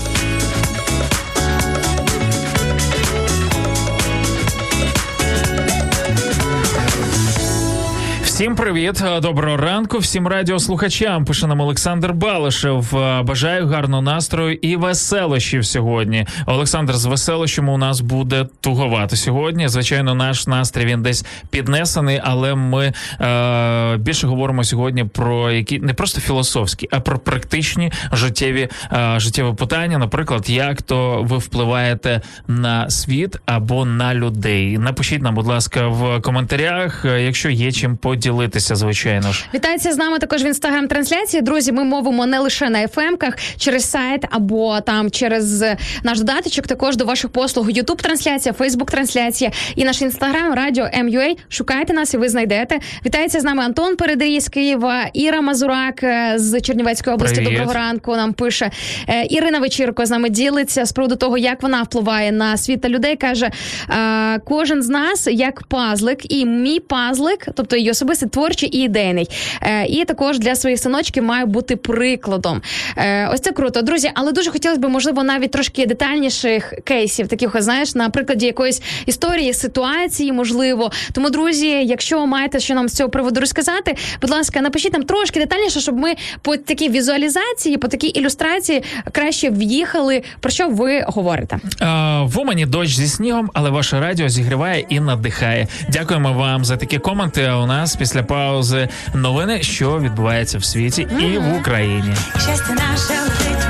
[8.38, 9.98] Всім привіт, е, доброго ранку.
[9.98, 11.26] Всім радіослухачам.
[11.26, 12.96] Пише нам Олександр Балишев.
[12.96, 16.28] Е, Бажаю гарного настрою і веселощів сьогодні.
[16.46, 19.68] Олександр, з веселощами у нас буде туговато сьогодні.
[19.68, 25.94] Звичайно, наш настрій він десь піднесений, але ми е, більше говоримо сьогодні про які не
[25.94, 29.98] просто філософські, а про практичні життєві е, життєві питання.
[29.98, 34.78] Наприклад, як то ви впливаєте на світ або на людей.
[34.78, 38.27] Напишіть нам, будь ласка, в коментарях, е, якщо є чим поділитися,
[38.76, 39.46] звичайно ж.
[39.54, 41.42] Вітається з нами також в інстаграм-трансляції.
[41.42, 45.62] Друзі, ми мовимо не лише на ФМ-ках, через сайт або там через
[46.04, 46.68] наш додаточок.
[46.68, 51.36] Також до ваших послуг Ютуб трансляція, Фейсбук трансляція і наш інстаграм Радіо МЮА.
[51.50, 52.80] Шукайте нас і ви знайдете.
[53.06, 57.36] Вітається з нами Антон Передрій з Києва, Іра Мазурак е, з Чернівецької області.
[57.36, 57.52] Привіт.
[57.52, 58.16] Доброго ранку.
[58.16, 58.72] Нам пише
[59.08, 62.90] Е, Ірина Вечірко з нами ділиться з приводу того, як вона впливає на світ та
[62.90, 63.16] людей.
[63.16, 63.52] каже:
[63.90, 69.28] е, кожен з нас як пазлик, і мій пазлик, тобто її особистий творчий і ідейний.
[69.62, 72.62] Е, І також для своїх синочків має бути прикладом.
[72.98, 74.12] Е, Ось це круто, друзі.
[74.14, 79.54] Але дуже хотілося б, можливо, навіть трошки детальніших кейсів, таких, знаєш, на прикладі якоїсь історії,
[79.54, 80.92] ситуації, можливо.
[81.14, 85.40] Тому, друзі, якщо маєте що нам з цього приводу розказати, будь ласка, напишіть нам трошки
[85.40, 91.60] детальніше, щоб ми по такій візуалізації, по такій ілюстрації краще в'їхали, про що ви говорите.
[91.80, 95.68] А, в Умані дощ зі снігом, але ваше радіо зігріває і надихає.
[95.90, 97.52] Дякуємо вам за такі коменти.
[97.52, 102.14] У нас після паузи новини, що відбувається в світі і в Україні.
[102.40, 103.70] Щастя наше летить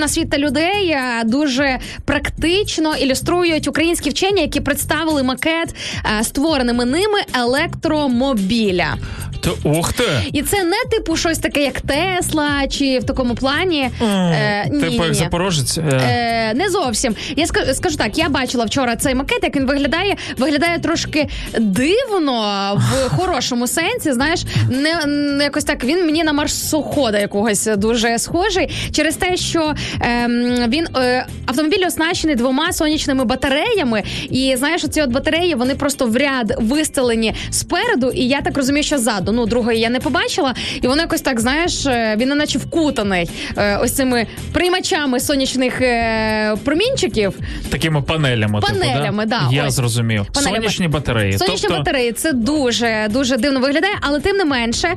[0.00, 5.74] На світ та людей е, дуже практично ілюструють українські вчені, які представили макет
[6.18, 8.96] е, створеними ними електромобіля.
[9.40, 10.04] То ух ти!
[10.32, 13.90] І це не типу щось таке, як Тесла, чи в такому плані.
[14.02, 15.14] Е, ні, Типу як ні.
[15.14, 15.78] запорожець.
[15.78, 17.14] е, Е, не зовсім.
[17.36, 20.16] Я ска- скажу так, я бачила вчора цей макет, як він виглядає.
[20.38, 21.28] Виглядає трошки
[21.58, 24.12] дивно в хорошому сенсі.
[24.12, 25.84] Знаєш, не, не якось так.
[25.84, 32.36] Він мені на марсохода якогось дуже схожий через те, що ем, він е, автомобіль оснащений
[32.36, 34.02] двома сонячними батареями.
[34.30, 38.82] І знаєш, оці от батареї вони просто в ряд вистелені спереду, і я так розумію,
[38.84, 39.29] що ззаду.
[39.32, 43.76] Ну, другої я не побачила, і воно якось так, знаєш, е, він наче вкутаний е,
[43.76, 47.34] ось цими приймачами сонячних е, промінчиків.
[47.70, 48.60] Такими панелями.
[48.60, 49.74] Панелями, типу, да, Я ось.
[49.74, 50.26] зрозумів.
[50.34, 50.56] Панелями.
[50.56, 51.38] Сонячні батареї.
[51.38, 54.94] Сонячні тобто, батареї це дуже дуже дивно виглядає, але тим не менше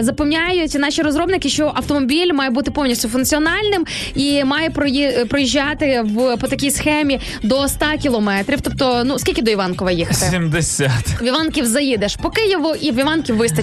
[0.00, 6.46] запевняють наші розробники, що автомобіль має бути повністю функціональним і має прої- проїжджати в по
[6.48, 8.60] такій схемі до 100 кілометрів.
[8.60, 10.16] Тобто, ну скільки до Іванкова їхати?
[10.30, 10.90] 70.
[11.20, 13.55] В Іванків заїдеш по Києву, і в Іванків вистачить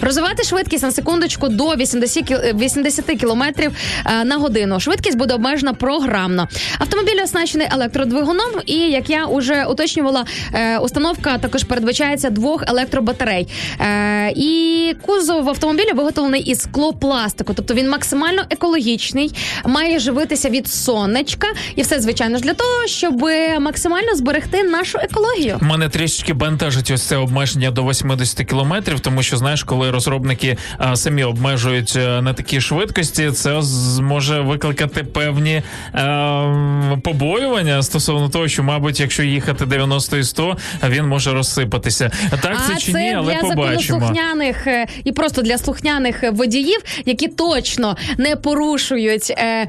[0.00, 3.72] розвивати швидкість на секундочку до 80 кіл- 80 кілометрів
[4.06, 4.80] е, на годину.
[4.80, 6.48] Швидкість буде обмежена програмно.
[6.78, 10.24] Автомобіль оснащений електродвигуном, і як я вже уточнювала,
[10.54, 13.48] е, установка також передбачається двох електробатарей.
[13.80, 19.30] Е, І кузов автомобіля виготовлений із склопластику, тобто він максимально екологічний,
[19.64, 23.22] має живитися від сонечка, і все звичайно ж для того, щоб
[23.60, 25.58] максимально зберегти нашу екологію.
[25.60, 30.96] Мене трішечки бентежить ось це обмеження до 80 кілометрів, тому що знаєш, коли розробники а,
[30.96, 35.62] самі обмежують е, на такій швидкості, це зможе викликати певні
[35.94, 40.56] е, побоювання стосовно того, що, мабуть, якщо їхати 90 і 100,
[40.88, 42.10] він може розсипатися.
[42.30, 43.78] Так це а чи це ні, але для побачимо.
[43.78, 49.66] законослухняних е, і просто для слухняних водіїв, які точно не порушують е,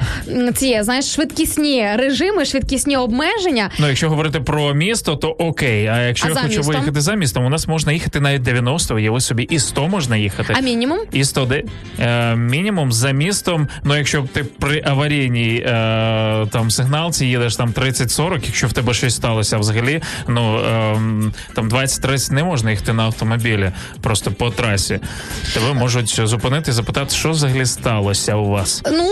[0.55, 3.69] ці знаєш швидкісні режими, швидкісні обмеження.
[3.79, 5.87] Ну, якщо говорити про місто, то окей.
[5.87, 6.65] А якщо А я хочу містом?
[6.65, 10.53] виїхати за містом, у нас можна їхати навіть 90, уяви собі, і 100 можна їхати.
[10.57, 10.99] А мінімум?
[11.11, 11.63] І 100 де,
[11.99, 13.67] е, мінімум за містом.
[13.83, 19.15] Ну, якщо ти при аварійній е, там сигналці їдеш там 30-40, якщо в тебе щось
[19.15, 20.95] сталося взагалі, ну е,
[21.53, 23.71] там 20-30 не можна їхати на автомобілі
[24.01, 24.99] просто по трасі.
[25.53, 28.81] Тебе можуть зупинити і запитати, що взагалі сталося у вас.
[28.91, 29.11] Ну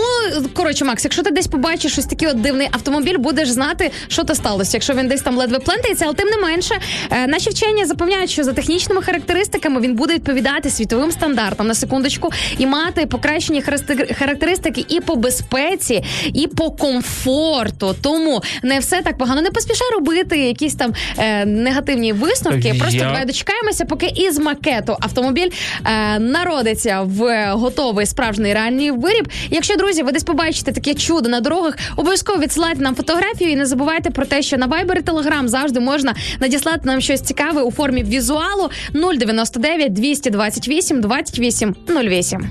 [0.54, 4.34] коротше, Макс, якщо ти десь побачиш щось такий от дивний автомобіль, будеш знати, що то
[4.34, 4.70] сталося.
[4.76, 6.74] Якщо він десь там ледве плентається, але тим не менше,
[7.10, 10.35] е, наші вчені запевняють, що за технічними характеристиками він буде відповідати
[10.70, 16.04] світовим стандартам на секундочку і мати покращені характеристики- характеристики і по безпеці,
[16.34, 17.94] і по комфорту.
[18.02, 19.42] Тому не все так погано.
[19.42, 22.68] Не поспішай робити якісь там е, негативні висновки.
[22.68, 25.48] Я- Просто давай дочекаємося, поки із макету автомобіль
[25.84, 29.28] е, народиться в готовий справжній реальний виріб.
[29.50, 33.66] Якщо друзі, ви десь побачите таке чудо на дорогах, обов'язково відсилайте нам фотографію і не
[33.66, 37.70] забувайте про те, що на Viber і Telegram завжди можна надіслати нам щось цікаве у
[37.72, 39.92] формі візуалу 099
[40.30, 42.48] 228 28 08.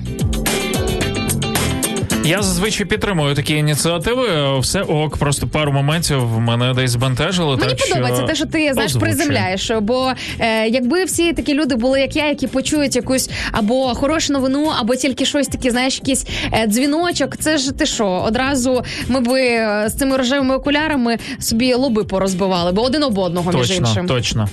[2.26, 4.58] Я зазвичай підтримую такі ініціативи.
[4.58, 7.56] Все ок, просто пару моментів мене десь збентежило.
[7.56, 9.70] Мені так, подобається що те, що ти знаєш, приземляєш.
[9.80, 14.72] Бо е, якби всі такі люди були, як я, які почують якусь або хорошу новину,
[14.80, 17.36] або тільки щось таке, знаєш, якийсь е, дзвіночок.
[17.36, 18.06] Це ж ти що?
[18.06, 23.52] Одразу ми би е, з цими рожевими окулярами собі лоби порозбивали, бо один об одного
[23.52, 24.06] між Точно, іншим.
[24.06, 24.48] точно.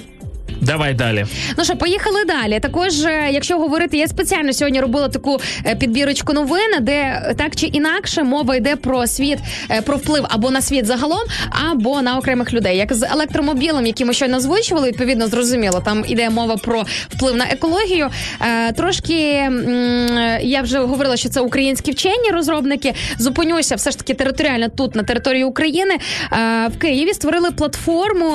[0.65, 1.25] Давай далі.
[1.57, 2.59] Ну що, поїхали далі.
[2.59, 7.65] Також, е, якщо говорити, я спеціально сьогодні робила таку е, підбірочку новин, де так чи
[7.65, 9.39] інакше мова йде про світ,
[9.71, 11.19] е, про вплив або на світ загалом,
[11.71, 12.77] або на окремих людей.
[12.77, 15.81] Як з електромобілем, який ми щойно озвучували, відповідно зрозуміло.
[15.85, 18.09] Там іде мова про вплив на екологію.
[18.75, 19.49] Трошки
[20.41, 22.93] я вже говорила, що це українські вчені розробники.
[23.17, 25.95] Зупинюся все ж таки територіально тут, на території України.
[26.67, 28.33] В Києві створили платформу,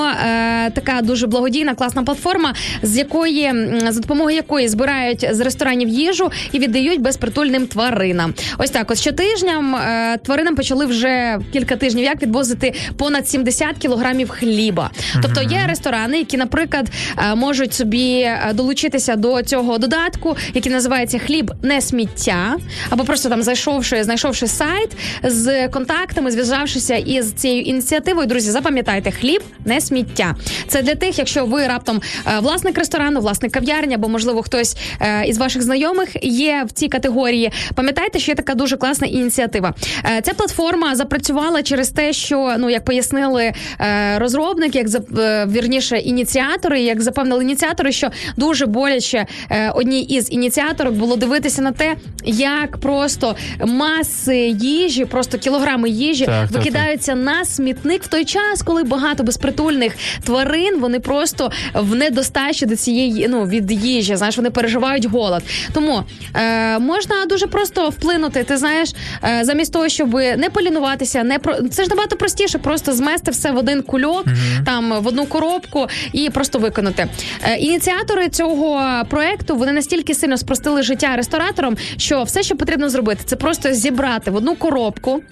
[0.75, 2.18] така дуже благодійна, класна платформа.
[2.19, 3.53] Платформа, з якої
[3.89, 8.35] за допомогою якої збирають з ресторанів їжу і віддають безпритульним тваринам.
[8.59, 14.31] Ось так, ось щотижням е, тваринам почали вже кілька тижнів як відвозити понад 70 кілограмів
[14.31, 14.91] хліба.
[15.23, 16.87] Тобто є ресторани, які, наприклад,
[17.19, 22.57] е, можуть собі е, долучитися до цього додатку, який називається хліб не сміття,
[22.91, 24.91] або просто там зайшовши, знайшовши сайт
[25.23, 28.27] з контактами, зв'язавшися із цією ініціативою.
[28.27, 30.37] Друзі, запам'ятайте, хліб не сміття.
[30.69, 32.01] Це для тих, якщо ви раптом
[32.41, 37.53] власник ресторану, власник кав'ярні, або можливо хтось е, із ваших знайомих є в цій категорії.
[37.75, 39.75] Пам'ятайте, що є така дуже класна ініціатива.
[40.05, 45.99] Е, Ця платформа запрацювала через те, що ну як пояснили е, розробники, як е, вірніше
[45.99, 51.97] ініціатори, як запевнили ініціатори, що дуже боляче е, одній із ініціаторок було дивитися на те,
[52.25, 58.63] як просто маси їжі, просто кілограми їжі Так, так, викидаються на смітник в той час,
[58.63, 61.51] коли багато безпритульних тварин вони просто
[61.89, 64.17] в недостачі до цієї ну від їжі.
[64.17, 65.43] Знаєш, вони переживають голод.
[65.73, 66.03] Тому
[66.35, 68.45] е, можна дуже просто вплинути.
[68.45, 68.93] Ти знаєш,
[69.25, 73.53] е, замість того, щоб не полінуватися, не про це ж набагато простіше, просто змести все
[73.53, 74.25] в один кульок,
[74.65, 77.07] там в одну коробку і просто виконати.
[77.43, 83.21] Е, ініціатори цього проекту вони настільки сильно спростили життя рестораторам, що все, що потрібно зробити,
[83.25, 85.23] це просто зібрати в одну коробку.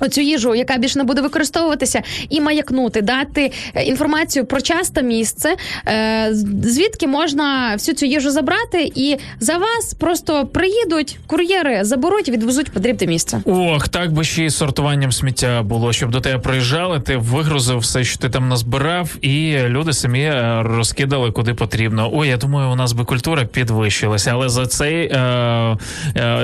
[0.00, 5.00] Оцю їжу, яка більше не буде використовуватися, і маякнути, дати е, інформацію про час та
[5.00, 5.56] місце,
[5.88, 6.28] е,
[6.62, 13.06] звідки можна всю цю їжу забрати, і за вас просто приїдуть кур'єри, заберуть відвезуть потрібне
[13.06, 13.40] місце.
[13.44, 18.04] Ох, так би ще й сортуванням сміття було, щоб до тебе приїжджали, ти вигрузив все,
[18.04, 22.10] що ти там назбирав, і люди самі е, розкидали куди потрібно.
[22.12, 25.08] Ой, я думаю, у нас би культура підвищилася, але за цей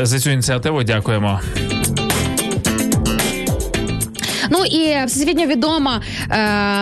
[0.03, 1.41] за цю ініціативу дякуємо.
[4.51, 6.35] Ну і всесвітньо відома е,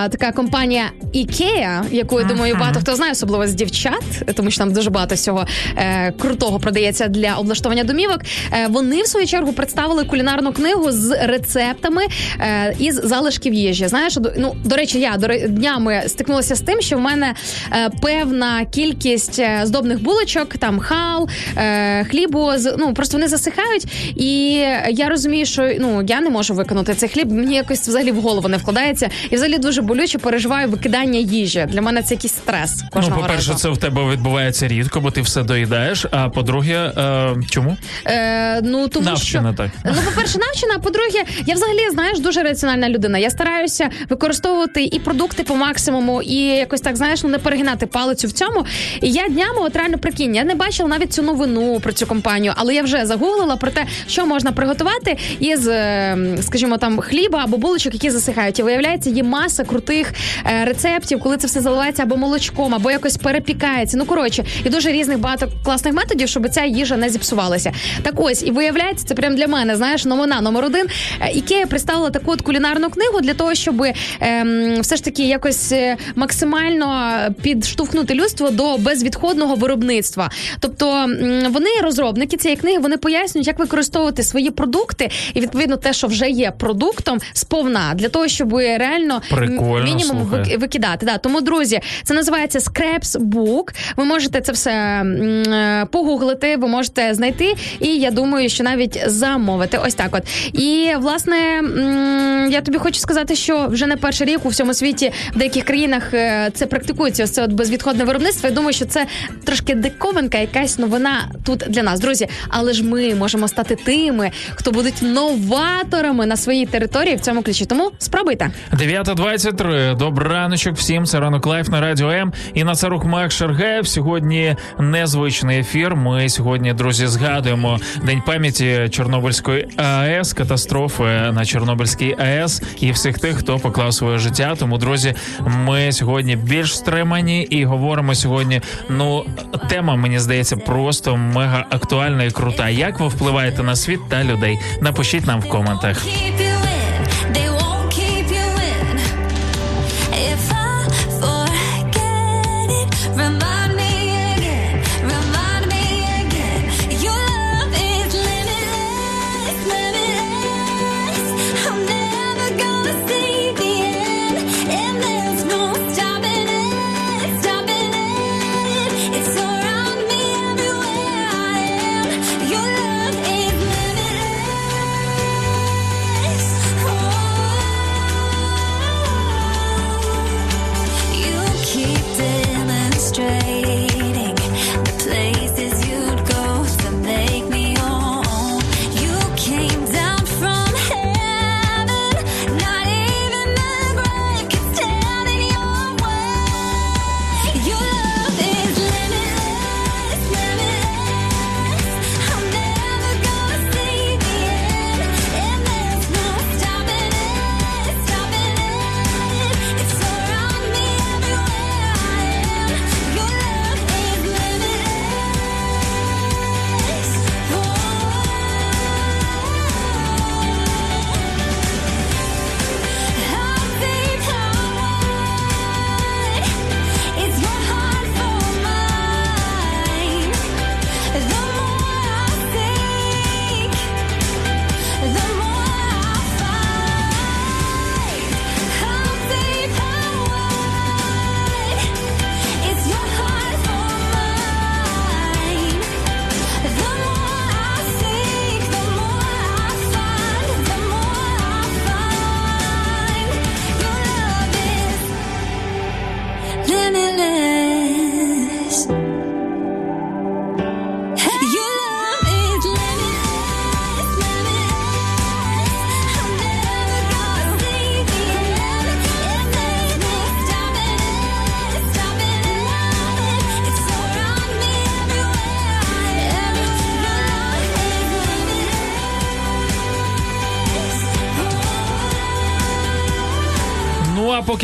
[0.08, 0.84] така компанія
[1.14, 4.02] IKEA, яку я думаю, багато хто знає, особливо з дівчат,
[4.34, 5.46] тому що там дуже багато всього
[5.76, 8.20] е, крутого продається для облаштування домівок.
[8.52, 12.02] Е, вони в свою чергу представили кулінарну книгу з рецептами
[12.40, 13.88] е, із залишків їжі.
[13.88, 17.34] Знаєш, ну до речі, я до днями стикнулася з тим, що в мене
[17.72, 23.84] е, певна кількість е, здобних булочок, там хал, е, хлібу з ну просто вони засихають,
[24.16, 24.52] і
[24.90, 27.32] я розумію, що ну я не можу виконати цей хліб.
[27.32, 31.66] Мені якось взагалі в голову не вкладається, і взагалі дуже болюче переживаю викидання їжі.
[31.72, 32.82] Для мене це якийсь стрес.
[32.96, 36.06] Ну, по-перше, це в тебе відбувається рідко, бо ти все доїдаєш.
[36.10, 37.76] А по-друге, е, чому?
[38.06, 39.70] Е, ну тому Навчена що так.
[39.84, 40.74] ну, по-перше, навчена.
[40.76, 43.18] а По-друге, я взагалі знаєш дуже раціональна людина.
[43.18, 48.28] Я стараюся використовувати і продукти по максимуму, і якось так знаєш, ну не перегинати палицю
[48.28, 48.64] в цьому.
[49.00, 52.52] І я днями, от реально прикинь, я не бачила навіть цю новину про цю компанію,
[52.56, 57.56] але я вже загуглила про те, що можна приготувати із, е, скажімо, там хліба або
[57.56, 58.58] булочок, які засихають.
[58.58, 60.12] І виявляється, є маса крутих
[60.46, 63.96] е, рецептів, коли це все заливається або молочком, або якось перепікається.
[63.96, 67.72] Ну коротше, і дуже різних багато класних методів, щоб ця їжа не зіпсувалася.
[68.02, 69.76] Так ось і виявляється, це прям для мене.
[69.76, 70.86] Знаєш, новина номер один.
[71.20, 73.84] Е, Ікея представила таку от кулінарну книгу для того, щоб
[74.20, 80.30] ем, все ж таки якось е, максимально підштовхнути людство до безвідходного виробництва.
[80.60, 81.06] Тобто
[81.50, 86.30] вони розробники цієї книги, вони пояснюють, як використовувати свої продукти і відповідно те, що вже
[86.30, 90.56] є продуктом, сповна для того, щоб реально Прикольно, мінімум слухай.
[90.56, 91.06] викидати.
[91.06, 91.18] Да.
[91.18, 93.74] Тому, друзі, це називається Scraps Book.
[93.96, 95.12] Ви можете це все м,
[95.52, 99.78] е, погуглити, ви можете знайти, і я думаю, що навіть замовити.
[99.86, 100.08] Ось так.
[100.12, 104.74] От і власне м, я тобі хочу сказати, що вже не перший рік у всьому
[104.74, 107.24] світі в деяких країнах е, це практикується.
[107.24, 108.48] Ось це от безвідходне виробництво.
[108.48, 109.06] Я думаю, що це
[109.44, 112.28] трошки диковинка, якась новина тут для нас, друзі.
[112.48, 117.66] Але ж ми можемо стати тими, хто будуть новаторами на своїй території в цьому ключі.
[117.66, 118.50] Тому спробуйте.
[118.72, 119.96] 9.23.
[119.96, 121.06] Добрий раночок всім.
[121.06, 122.32] Це ранок live на радіо М.
[122.54, 123.86] Інна Царук, Макс Шаргаєв.
[123.86, 125.96] Сьогодні незвичний ефір.
[125.96, 131.02] Ми сьогодні, друзі, згадуємо День пам'яті Чорнобильської АЕС, катастрофи
[131.32, 134.54] на Чорнобильській АЕС і всіх тих, хто поклав своє життя.
[134.58, 135.14] Тому, друзі,
[135.46, 138.60] ми сьогодні більш стримані і говоримо сьогодні.
[138.88, 139.24] Ну,
[139.68, 142.68] тема мені здається просто мега актуальна і крута.
[142.68, 144.58] Як ви впливаєте на світ та людей?
[144.80, 146.06] Напишіть нам в коментах.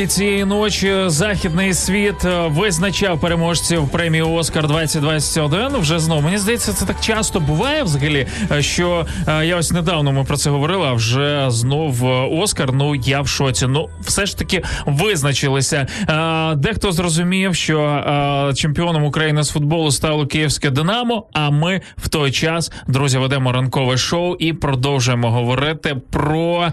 [0.06, 6.86] Цієї ночі західний світ е, визначав переможців премії Оскар 2021, Вже знову мені здається, це
[6.86, 8.26] так часто буває взагалі.
[8.52, 12.04] е, Що е, я ось недавно ми про це говорили, а вже знов
[12.42, 12.72] Оскар.
[12.72, 13.66] Ну я в шоці.
[13.66, 15.86] Ну все ж таки визначилися.
[16.54, 21.26] Дехто зрозумів, що е, чемпіоном України з футболу стало київське Динамо.
[21.32, 26.72] А ми в той час, друзі, ведемо ранкове шоу і продовжуємо говорити про е,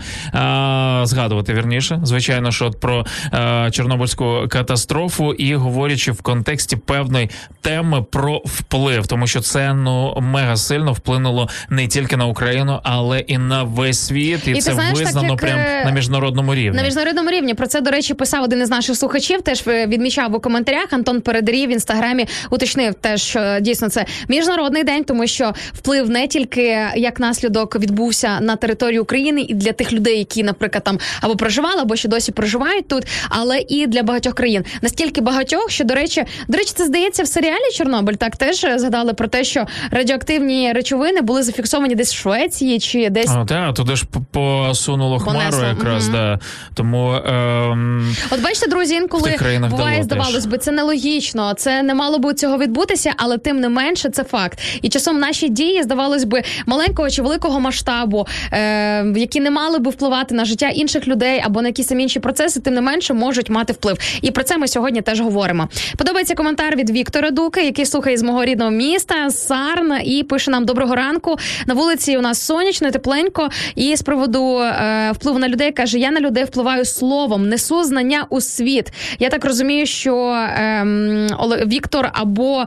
[1.04, 7.30] згадувати вірніше, звичайно, що от про е, Чорнобильську катастрофу, і говорячи в контексті певної
[7.62, 13.20] теми про вплив, тому що це ну мега сильно вплинуло не тільки на Україну, але
[13.20, 16.78] і на весь світ, і, І це знаєш, так визнано як, прям на міжнародному рівні.
[16.78, 19.42] На міжнародному рівні про це, до речі, писав один із наших слухачів.
[19.42, 20.94] Теж е, відмічав у коментарях.
[20.94, 26.28] Антон Передарів в інстаграмі уточнив теж, що дійсно це міжнародний день, тому що вплив не
[26.28, 31.36] тільки як наслідок відбувся на території України і для тих людей, які, наприклад, там або
[31.36, 34.66] проживали, або ще досі проживають тут, але і для багатьох країн.
[34.82, 38.14] Настільки багатьох, що до речі, до речі, це здається в серіалі Чорнобиль.
[38.14, 43.10] Так теж е, згадали про те, що радіоактивні речовини були зафіксовані десь в Швеції чи
[43.10, 46.18] десь А, так, туди ж посунуло хмару Понесло, якраз, мгм.
[46.18, 46.40] да.
[46.74, 51.94] Тому ем, От бачите, друзі, інколи країнах буває, дало здавалось би, це нелогічно, це не
[51.94, 54.60] мало би цього відбутися, але тим не менше це факт.
[54.82, 59.92] І часом наші дії, здавалось би, маленького чи великого масштабу, е, які не мали би
[59.92, 63.74] впливати на життя інших людей або на якісь інші процеси, тим не менше можуть мати
[63.74, 63.98] вплив.
[64.22, 65.70] І про це ми сьогодні теж говоримо.
[65.98, 70.66] Подобається коментар від Віктора Дуки, який слухає з мого рідного міста Сарн, і пише нам
[70.66, 71.38] доброго ранку.
[71.68, 73.50] На вулиці у нас сонячно, тепленько.
[73.76, 78.26] І з приводу е, впливу на людей каже: я на людей впливаю словом, несу знання
[78.30, 78.94] у світ.
[79.20, 81.28] Я так розумію, що ем,
[81.66, 82.66] Віктор або,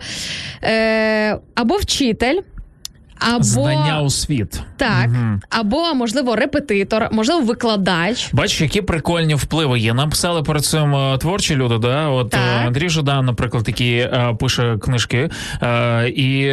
[0.62, 2.40] е, або вчитель.
[3.18, 4.60] Або знання у світ.
[4.76, 5.08] так,
[5.50, 8.28] або можливо репетитор, можливо, викладач.
[8.32, 9.94] Бачиш, які прикольні впливи є.
[9.94, 11.78] Нам писали перед цим е, творчі люди.
[11.78, 12.08] Да?
[12.08, 12.40] От Так.
[12.62, 15.30] е, Андрій Жадан, наприклад, який е, пише книжки.
[16.06, 16.52] І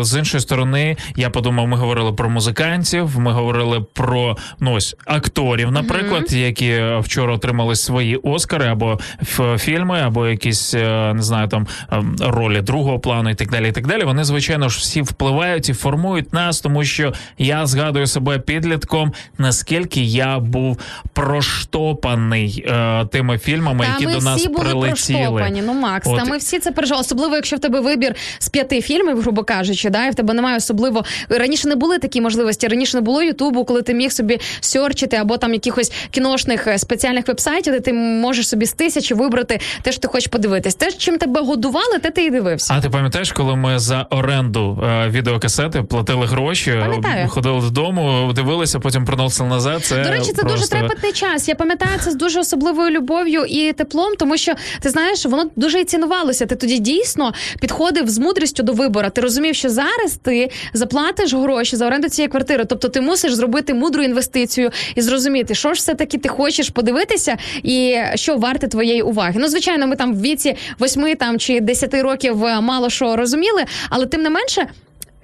[0.00, 5.72] з іншої сторони, я подумав, ми говорили про музикантів, ми говорили про ну, ось, акторів,
[5.72, 8.98] наприклад, які вчора отримали свої Оскари або
[9.58, 13.68] фільми, або якісь не знаю там е, ролі другого плану і так далі.
[13.68, 14.04] І так далі.
[14.04, 15.91] Вони, звичайно ж, всі впливають і формують
[16.32, 20.78] нас, тому що я згадую себе підлітком, наскільки я був
[21.12, 25.18] проштопаний е, тими фільмами, Та які ми до нас всі були прилетіли.
[25.18, 25.62] проштопані.
[25.66, 26.18] Ну, Макс, От.
[26.18, 27.00] та ми всі це пережили.
[27.00, 30.56] Особливо, якщо в тебе вибір з п'яти фільмів, грубо кажучи, да, і в тебе немає
[30.56, 31.04] особливо.
[31.28, 32.68] Раніше не були такі можливості.
[32.68, 37.28] Раніше не було Ютубу, коли ти міг собі сьорчити або там якихось кіношних е, спеціальних
[37.28, 40.74] вебсайтів, де ти можеш собі з тисячі вибрати те, що ти хочеш подивитись.
[40.74, 42.74] Те, чим тебе годували, те ти і дивився.
[42.76, 47.28] А ти пам'ятаєш, коли ми за оренду е, відеокасети платили гроші, Пам'ятаю.
[47.28, 49.84] ходили додому, дивилися, потім приносили назад.
[49.84, 50.76] Це До речі, це дуже просто...
[50.76, 51.48] трепетний час.
[51.48, 55.80] Я пам'ятаю це з дуже особливою любов'ю і теплом, тому що ти знаєш, воно дуже
[55.80, 56.46] і цінувалося.
[56.46, 59.10] Ти тоді дійсно підходив з мудрістю до вибору.
[59.10, 62.64] Ти розумів, що зараз ти заплатиш гроші за оренду цієї квартири.
[62.64, 67.36] Тобто ти мусиш зробити мудру інвестицію і зрозуміти, що ж все таки ти хочеш подивитися,
[67.62, 69.34] і що варте твоєї уваги.
[69.36, 73.64] Ну, звичайно, ми там в віці восьми там чи десяти років е, мало що розуміли,
[73.90, 74.66] але тим не менше.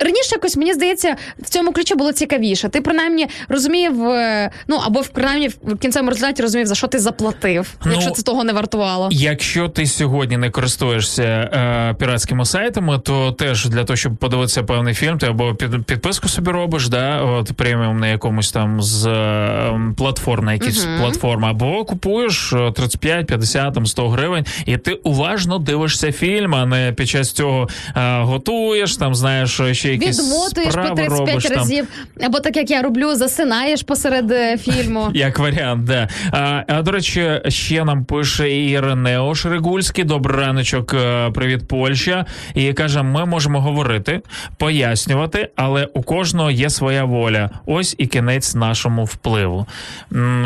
[0.01, 2.69] Раніше якось мені здається, в цьому ключі було цікавіше.
[2.69, 6.99] Ти принаймні розумів, е, ну або в принаймні в кінцевому результаті розумів, за що ти
[6.99, 9.09] заплатив, Ну, якщо це того не вартувало.
[9.13, 14.95] Якщо ти сьогодні не користуєшся е, піратськими сайтами, то теж для того, щоб подивитися певний
[14.95, 19.81] фільм, ти або під, підписку собі робиш, да, от преміум на якомусь там з е,
[19.97, 25.59] платформ, на якісь платформи, або купуєш е, 35, 50, там 100 гривень, і ти уважно
[25.59, 30.67] дивишся фільм, а не під час цього е, готуєш, там знаєш ще ще якісь відмотуєш
[30.67, 31.57] по справи 35 робиш там.
[31.57, 31.87] разів,
[32.23, 35.11] або так як я роблю, засинаєш посеред е, фільму.
[35.15, 36.09] Як варіант, да.
[36.33, 40.05] А, а до речі, ще нам пише Іринео Шригульський.
[40.05, 42.27] Добрий раночок, е, привіт, Польща.
[42.55, 44.21] І каже: ми можемо говорити,
[44.57, 47.51] пояснювати, але у кожного є своя воля.
[47.67, 49.67] Ось і кінець нашому впливу.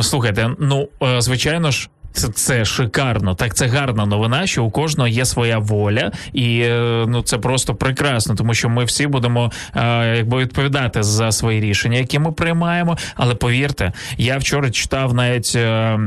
[0.01, 1.89] Слухайте, ну е, звичайно ж.
[2.12, 7.05] Це, це шикарно, так це гарна новина, що у кожного є своя воля, і е,
[7.09, 11.98] ну це просто прекрасно, тому що ми всі будемо е, якби відповідати за свої рішення,
[11.98, 12.98] які ми приймаємо.
[13.14, 15.98] Але повірте, я вчора читав навіть е,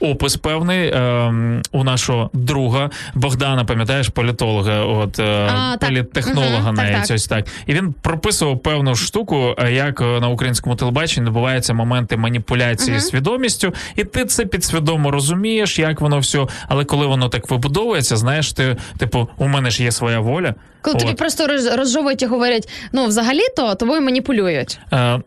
[0.00, 1.32] опис певний е,
[1.72, 7.16] у нашого друга Богдана, пам'ятаєш, політолога, от е, А, політтехнолога, так, навіть так.
[7.16, 7.46] ось так.
[7.66, 14.04] І він прописував певну штуку, е, як на українському телебаченні відбуваються моменти маніпуляції свідомістю, і
[14.04, 16.46] ти це підсвідомо розумієш, як воно все.
[16.68, 20.54] Але коли воно так вибудовується, знаєш, ти типу, у мене ж є своя воля.
[20.82, 24.78] Коли тобі просто роз- розжовують і говорять, ну взагалі-то тобою маніпулюють.
[24.92, 25.20] Е,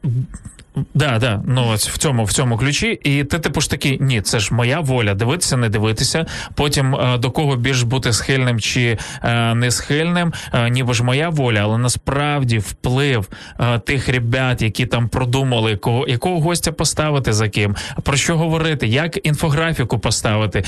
[0.93, 4.21] Да, да, ну ось в цьому в цьому ключі, і ти типу ж такий, ні,
[4.21, 6.25] це ж моя воля, дивитися, не дивитися.
[6.55, 11.29] Потім е, до кого більш бути схильним чи е, не схильним, е, ніби ж моя
[11.29, 13.29] воля, але насправді вплив
[13.59, 18.87] е, тих ребят, які там продумали, кого якого гостя поставити за ким, про що говорити,
[18.87, 20.63] як інфографіку поставити.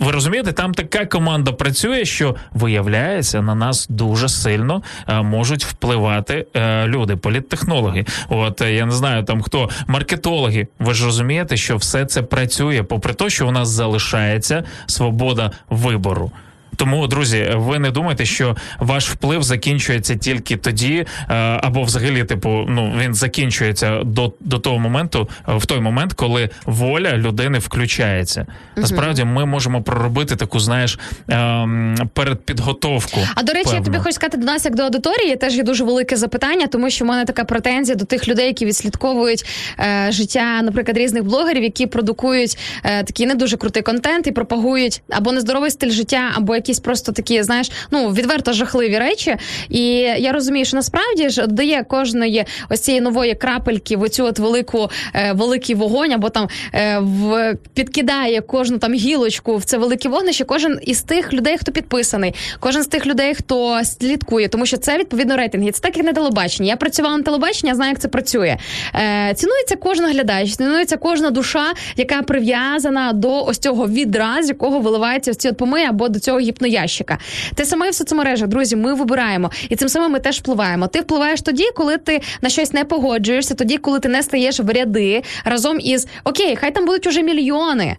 [0.00, 6.46] Ви розумієте, там така команда працює, що виявляється, на нас дуже сильно е, можуть впливати
[6.54, 8.04] е, люди, політтехнологи.
[8.28, 10.66] От я не знаю, там хто маркетологи.
[10.78, 16.32] Ви ж розумієте, що все це працює, попри те, що у нас залишається свобода вибору.
[16.78, 22.48] Тому, друзі, ви не думайте, що ваш вплив закінчується тільки тоді, е, або взагалі, типу,
[22.68, 28.46] ну він закінчується до, до того моменту, е, в той момент, коли воля людини включається.
[28.76, 30.98] Насправді, ми можемо проробити таку, знаєш,
[31.28, 33.20] ем, передпідготовку.
[33.34, 35.84] А до речі, я тобі хочу сказати до нас, як до аудиторії, теж є дуже
[35.84, 39.46] велике запитання, тому що в мене така претензія до тих людей, які відслідковують
[39.80, 45.02] е, життя, наприклад, різних блогерів, які продукують е, такий не дуже крутий контент і пропагують
[45.10, 49.36] або нездоровий стиль життя, або якісь просто такі, знаєш, ну відверто жахливі речі.
[49.68, 54.38] І я розумію, що насправді ж дає кожної ось цієї нової крапельки в оцю от
[54.38, 60.08] велику е, великий вогонь, або там е, в підкидає кожну там гілочку в це велике
[60.08, 60.44] вогнище.
[60.44, 64.98] Кожен із тих людей, хто підписаний, кожен з тих людей, хто слідкує, тому що це
[64.98, 65.72] відповідно рейтинги.
[65.72, 66.68] Це так як на телебаченні.
[66.68, 68.56] Я працювала на телебаченні, я знаю, як це працює.
[68.94, 74.80] Е, цінується кожен глядач, цінується кожна душа, яка прив'язана до ось цього відра, з якого
[74.80, 77.18] виливається ці от помиї або до цього гіпноящика.
[77.54, 80.86] Те саме в соцмережах, друзі, ми вибираємо, і цим самим ми теж впливаємо.
[80.86, 84.70] Ти впливаєш тоді, коли ти на щось не погоджуєшся, тоді, коли ти не стаєш в
[84.70, 87.96] ряди разом із окей, хай там будуть уже мільйони.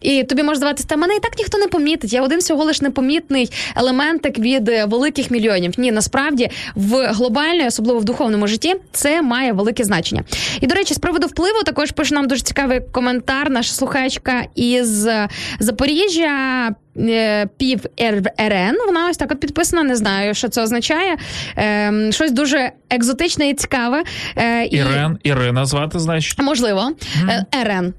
[0.00, 2.12] І тобі може здаватися, та мене і так ніхто не помітить.
[2.12, 5.74] Я один всього лиш непомітний елементик від е, великих мільйонів.
[5.78, 10.24] Ні, насправді в глобальній, особливо в духовному житті, це має велике значення.
[10.60, 13.50] І до речі, з приводу впливу також пише нам дуже цікавий коментар.
[13.50, 15.28] Наша слухачка із е,
[15.60, 16.70] Запоріжжя.
[16.98, 17.80] е, Пів
[18.40, 19.82] РН, вона ось так от підписана.
[19.82, 21.16] Не знаю, що це означає.
[21.56, 24.02] Ем, щось дуже екзотичне і цікаве.
[24.36, 26.38] Е, і, Ірен, Ірина звати, значить.
[26.38, 26.90] Можливо,
[27.28, 27.94] Е, РН.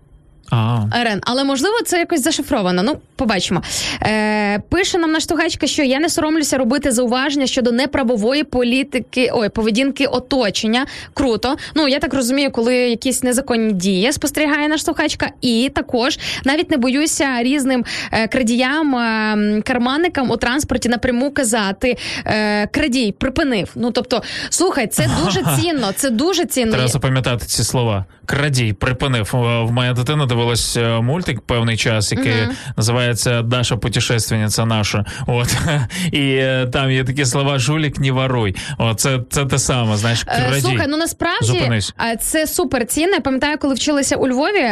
[0.92, 2.84] Рен, але можливо це якось зашифровано.
[2.84, 3.62] Ну, побачимо.
[4.02, 9.50] Е, пише нам наш тугачка, що я не соромлюся робити зауваження щодо неправової політики, ой,
[9.50, 10.86] поведінки оточення.
[11.14, 11.56] Круто.
[11.76, 16.78] Ну я так розумію, коли якісь незаконні дії спостерігає наш слухачка, і також навіть не
[16.78, 23.70] боюся різним е, крадіям, е, карманникам у транспорті напряму казати е, крадій, припинив.
[23.76, 25.92] Ну тобто, слухай, це дуже цінно.
[25.96, 26.72] Це дуже цінно.
[26.72, 28.06] Треба запам'ятати ці слова.
[28.26, 29.32] Крадій припинив.
[29.34, 32.34] Е, В моя дитина дивилась е, мультик певний час, який
[32.78, 35.06] називається Даша путешественниця наша.
[35.28, 35.58] От
[36.12, 38.56] і е, там є такі слова жулік, не воруй.
[38.78, 39.98] О, це, це те саме.
[39.98, 40.62] Знаєш, Е.
[40.62, 41.94] Слухай, ну насправді Зупинись.
[42.20, 43.14] це супер цінно.
[43.14, 44.70] Я пам'ятаю, коли вчилася у Львові,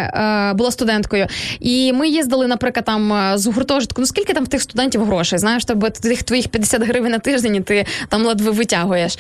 [0.54, 1.28] була студенткою,
[1.60, 4.02] і ми їздили, наприклад, там з гуртожитку.
[4.02, 5.40] Ну скільки там в тих студентів грошей?
[5.40, 9.18] Знаєш, тобі тих твоїх 50 гривень на тиждень, і ти там ледве витягуєш.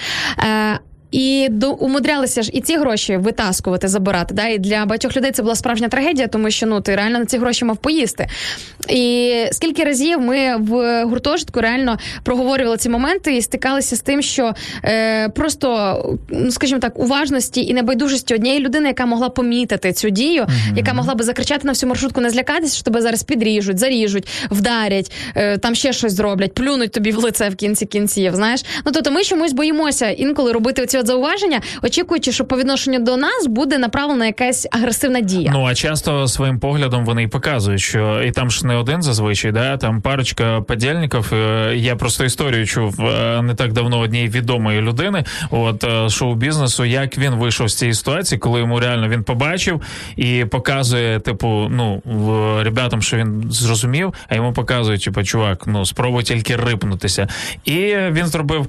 [1.11, 4.33] І до умудрялися ж і ці гроші витаскувати, забирати.
[4.33, 4.47] Да?
[4.47, 7.37] І для багатьох людей це була справжня трагедія, тому що ну ти реально на ці
[7.37, 8.27] гроші мав поїсти.
[8.89, 14.53] І скільки разів ми в гуртожитку реально проговорювали ці моменти і стикалися з тим, що
[14.83, 20.45] е, просто, ну скажімо так, уважності і небайдужості однієї людини, яка могла помітити цю дію,
[20.75, 25.11] яка могла би закричати на всю маршрутку, не злякатися, що тебе зараз підріжуть, заріжуть, вдарять,
[25.35, 28.35] е, там ще щось зроблять, плюнуть тобі в лице в кінці кінців.
[28.35, 32.99] Знаєш, ну тобто ми чомусь боїмося інколи робити ці от зауваження, очікуючи, що по відношенню
[32.99, 35.51] до нас буде направлена якась агресивна дія.
[35.53, 39.51] Ну а часто своїм поглядом вони і показують, що і там ж не один зазвичай,
[39.51, 41.33] да там парочка подільників.
[41.33, 46.85] Е, Я просто історію чув е, не так давно однієї відомої людини, от е, шоу-бізнесу,
[46.85, 49.81] як він вийшов з цієї ситуації, коли йому реально він побачив
[50.15, 52.01] і показує, типу, ну
[52.63, 57.27] ребятам, що він зрозумів, а йому показують, типу, чувак, ну спробуй тільки рипнутися.
[57.65, 58.67] І він зробив.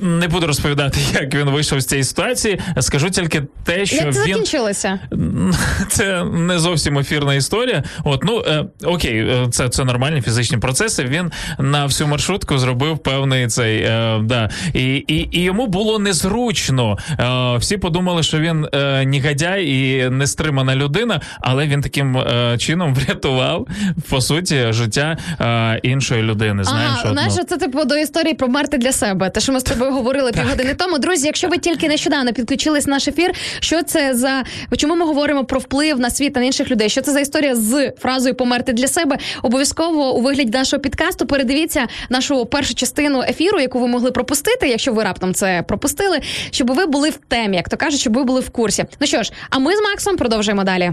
[0.00, 2.60] Не буду розповідати, як він вийшов з цієї ситуації.
[2.80, 4.98] Скажу тільки те, що Як це він закінчилося?
[5.88, 7.84] це не зовсім ефірна історія.
[8.04, 11.04] От ну е, окей, е, це, це нормальні фізичні процеси.
[11.04, 16.98] Він на всю маршрутку зробив певний цей е, да, і, і, і йому було незручно.
[17.20, 22.94] Е, всі подумали, що він е, негодяй і нестримана людина, але він таким е, чином
[23.06, 23.66] врятував
[24.10, 26.64] по суті життя е, іншої людини.
[26.64, 27.44] Знаєш, знаєш, ну.
[27.44, 29.30] це типу до історії про мерти для себе.
[29.30, 30.98] Те, що ми з тобою говорили півгодини тому.
[30.98, 34.44] Друзі, якщо ви тільки нещодавно підключились в наш ефір, що це за
[34.76, 36.88] чому ми говоримо про вплив на світ та на інших людей?
[36.88, 39.18] Що це за історія з фразою померти для себе?
[39.42, 44.92] Обов'язково у вигляді нашого підкасту передивіться нашу першу частину ефіру, яку ви могли пропустити, якщо
[44.92, 46.20] ви раптом це пропустили,
[46.50, 48.84] щоб ви були в темі, як то кажуть, щоб ви були в курсі.
[49.00, 50.92] Ну що ж, а ми з Максом продовжуємо далі.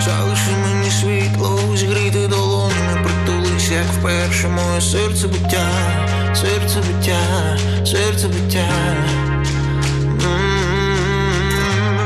[0.00, 5.68] Залиши мені світло, зігріти долонями, притулись, як вперше моє серце биття,
[6.34, 7.56] серце биття,
[7.86, 8.68] серце биття.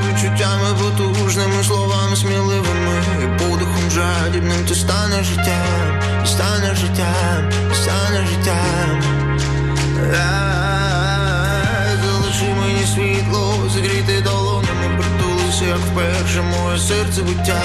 [0.09, 3.03] Відчуттями потужними, словами сміливими,
[3.39, 9.03] подихом жадібним ти стане життям, стане життям, стане життям.
[12.03, 17.63] Залиши мені світло, зігріти долонями, притулися, як вперше моє серце биття,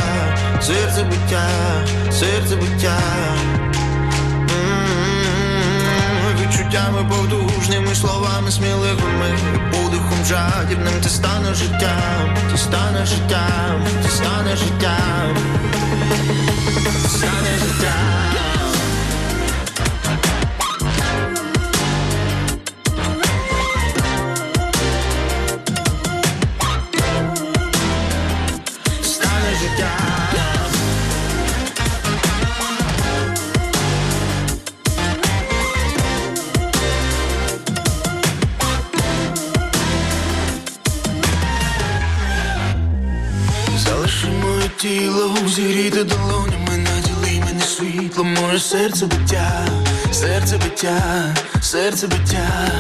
[0.62, 1.48] серце биття,
[2.12, 3.00] серце биття.
[6.74, 9.38] М, Відчуттями потужними, словами сміливими,
[9.72, 15.38] подихом жадібним ти стане життям, ти стане життям, ти стане життям,
[17.04, 18.53] ти стане життям.
[48.54, 49.68] Моє серце биття,
[50.12, 52.72] серце биття, серце биття.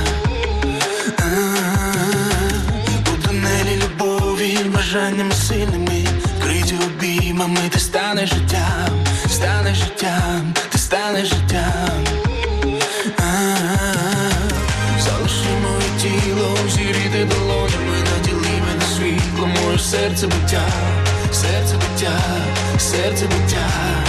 [3.13, 6.05] У тунелі любові, бажаннями сильними,
[6.39, 12.03] вкриті обіймами, ти станеш життям, станеш життям, ти станеш життям.
[13.17, 13.55] А,
[14.99, 20.67] Залиши моє тіло, зігріти долонями, наділи мене світлом, моє серце биття,
[21.31, 22.19] серце биття,
[22.77, 24.02] серце биття.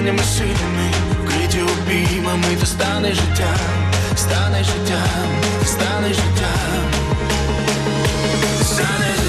[0.00, 0.90] Бажаннями сильними,
[1.24, 5.28] вкриті обіймами, ти стане життям, стане життям,
[5.64, 6.84] стане життям,
[8.62, 9.19] стане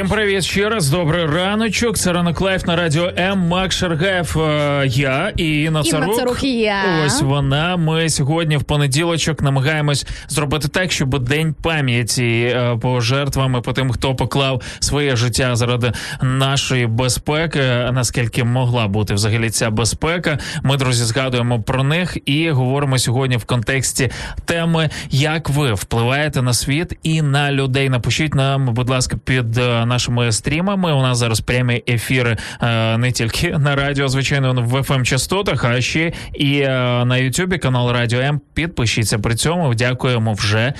[0.00, 0.90] Всім привіт ще раз.
[0.90, 1.96] Добрий раночок.
[1.96, 3.38] Це ранок live на радіо М.
[3.38, 4.38] Макс Шаргаєв.
[4.38, 6.16] е, Я і Інна Інна Царук.
[6.16, 6.82] Царук і я.
[7.06, 7.76] Ось вона.
[7.76, 13.72] Ми сьогодні в понеділочок намагаємось зробити так, щоб день пам'яті е, по жертвам і по
[13.72, 17.62] тим, хто поклав своє життя заради нашої безпеки.
[17.92, 20.38] Наскільки могла бути взагалі ця безпека?
[20.62, 24.10] Ми друзі згадуємо про них і говоримо сьогодні в контексті
[24.44, 27.88] теми, як ви впливаєте на світ світ і на людей.
[27.88, 30.92] Напишіть нам, будь ласка, під е, нашими стрімами.
[30.92, 35.80] У нас зараз прямі ефіри е, не тільки на радіо, звичайно, в fm частотах, а
[35.80, 36.68] ще і е,
[37.04, 38.40] на Ютубі канал Радіо М.
[38.54, 39.74] Підпишіться при цьому.
[39.74, 40.72] Дякуємо вже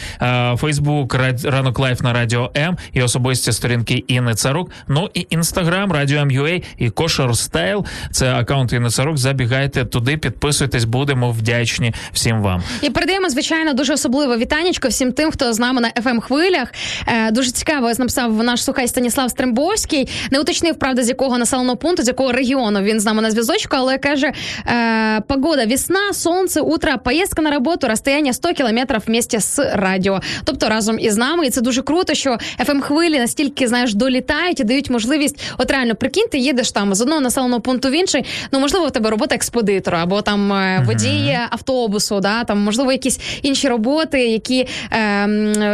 [0.57, 1.15] Фейсбук
[1.45, 4.71] ранок live на радіо М і особисті сторінки Інни Царук.
[4.89, 6.61] Ну і інстаграм Радіо М.Ю.А.
[6.79, 7.87] і Kosher Style.
[8.11, 9.19] Це аккаунт Інни Царук.
[9.19, 12.63] Забігайте туди, підписуйтесь, будемо вдячні всім вам.
[12.83, 16.73] І передаємо звичайно дуже особливе вітанечко всім тим, хто з нами на fm хвилях.
[17.07, 20.09] Е, дуже цікаво написав наш слухай Станіслав Стрембовський.
[20.31, 23.77] Не уточнив правда з якого населеного пункту, з якого регіону він з нами на зв'язочку,
[23.79, 24.33] але каже:
[24.67, 30.21] е, погода, весна, сонце, утро, поїздка на роботу, розстояння 100 кілометрів вместе з радіо.
[30.45, 34.65] Тобто разом із нами, і це дуже круто, що fm хвилі настільки знаєш долітають і
[34.65, 35.41] дають можливість.
[35.59, 38.25] От реально прикинь, ти їдеш там з одного населеного пункту в інший.
[38.53, 43.21] Ну можливо, в тебе робота експедитора або там е, водій автобусу, да там можливо якісь
[43.43, 45.27] інші роботи, які е,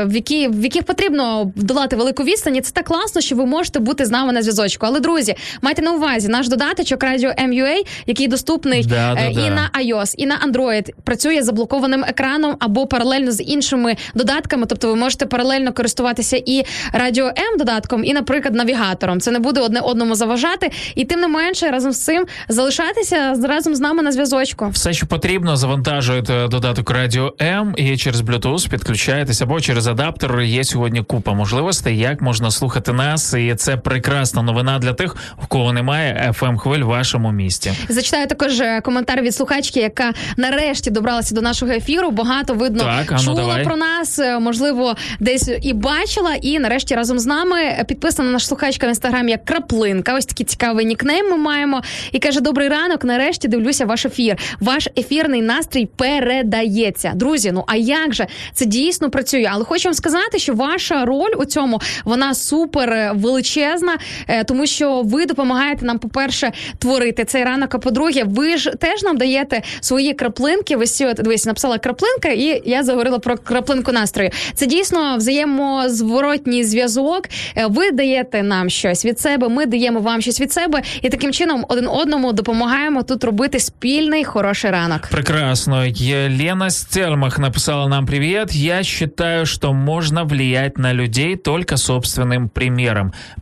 [0.06, 2.56] в які в яких потрібно долати велику відстань.
[2.56, 4.86] І Це так класно, що ви можете бути з нами на зв'язочку.
[4.86, 7.76] Але друзі, майте на увазі наш додаточок радіо MUA,
[8.06, 9.50] який доступний да, да, е, і да.
[9.50, 14.66] на iOS, і на Android, працює заблокованим екраном або паралельно з іншими додатками.
[14.66, 19.20] Тобто, ви можете паралельно користуватися і радіо М додатком, і, наприклад, навігатором.
[19.20, 23.74] Це не буде одне одному заважати, і тим не менше разом з цим залишатися разом
[23.74, 24.68] з нами на зв'язочку.
[24.68, 30.40] Все, що потрібно, завантажуєте додаток Радіо М і через Bluetooth підключаєтесь або через адаптер.
[30.40, 35.46] Є сьогодні купа можливостей, як можна слухати нас, і це прекрасна новина для тих, у
[35.46, 37.72] кого немає fm хвиль в вашому місті.
[37.88, 42.10] Зачитаю також е, коментар від слухачки, яка нарешті добралася до нашого ефіру.
[42.10, 43.64] Багато видно Так, а ну, чула давай.
[43.64, 46.34] про нас, е, можливо, десь і бачила.
[46.42, 50.14] І нарешті разом з нами підписана наш слухачка в інстаграмі як краплинка.
[50.16, 51.82] Ось такий цікавий нікнейм ми маємо.
[52.12, 53.04] І каже: Добрий ранок.
[53.04, 54.36] Нарешті дивлюся ваш ефір.
[54.60, 57.12] Ваш ефірний настрій передається.
[57.14, 59.48] Друзі, ну а як же це дійсно працює?
[59.52, 63.98] Але хочу вам сказати, що ваша роль у цьому вона супер величезна,
[64.28, 67.74] е, тому що ви допомагаєте нам, по-перше, творити цей ранок.
[67.74, 70.76] А по-друге, ви ж теж нам даєте свої краплинки.
[70.76, 70.84] Ви
[71.16, 74.30] дивись, написала краплинка, і я заговорила про краплинку настрою.
[74.54, 77.28] Це дійсно взаємозворотній зв'язок.
[77.56, 81.32] Е, Ви даєте нам щось від себе, ми даємо вам щось від себе, і таким
[81.32, 85.00] чином один одному допомагаємо тут робити спільний хороший ранок.
[85.10, 85.84] Прекрасно.
[86.10, 88.52] Елена Стельмах написала нам привет.
[88.54, 92.85] Я считаю, что можно влиять на людей только собственным примером.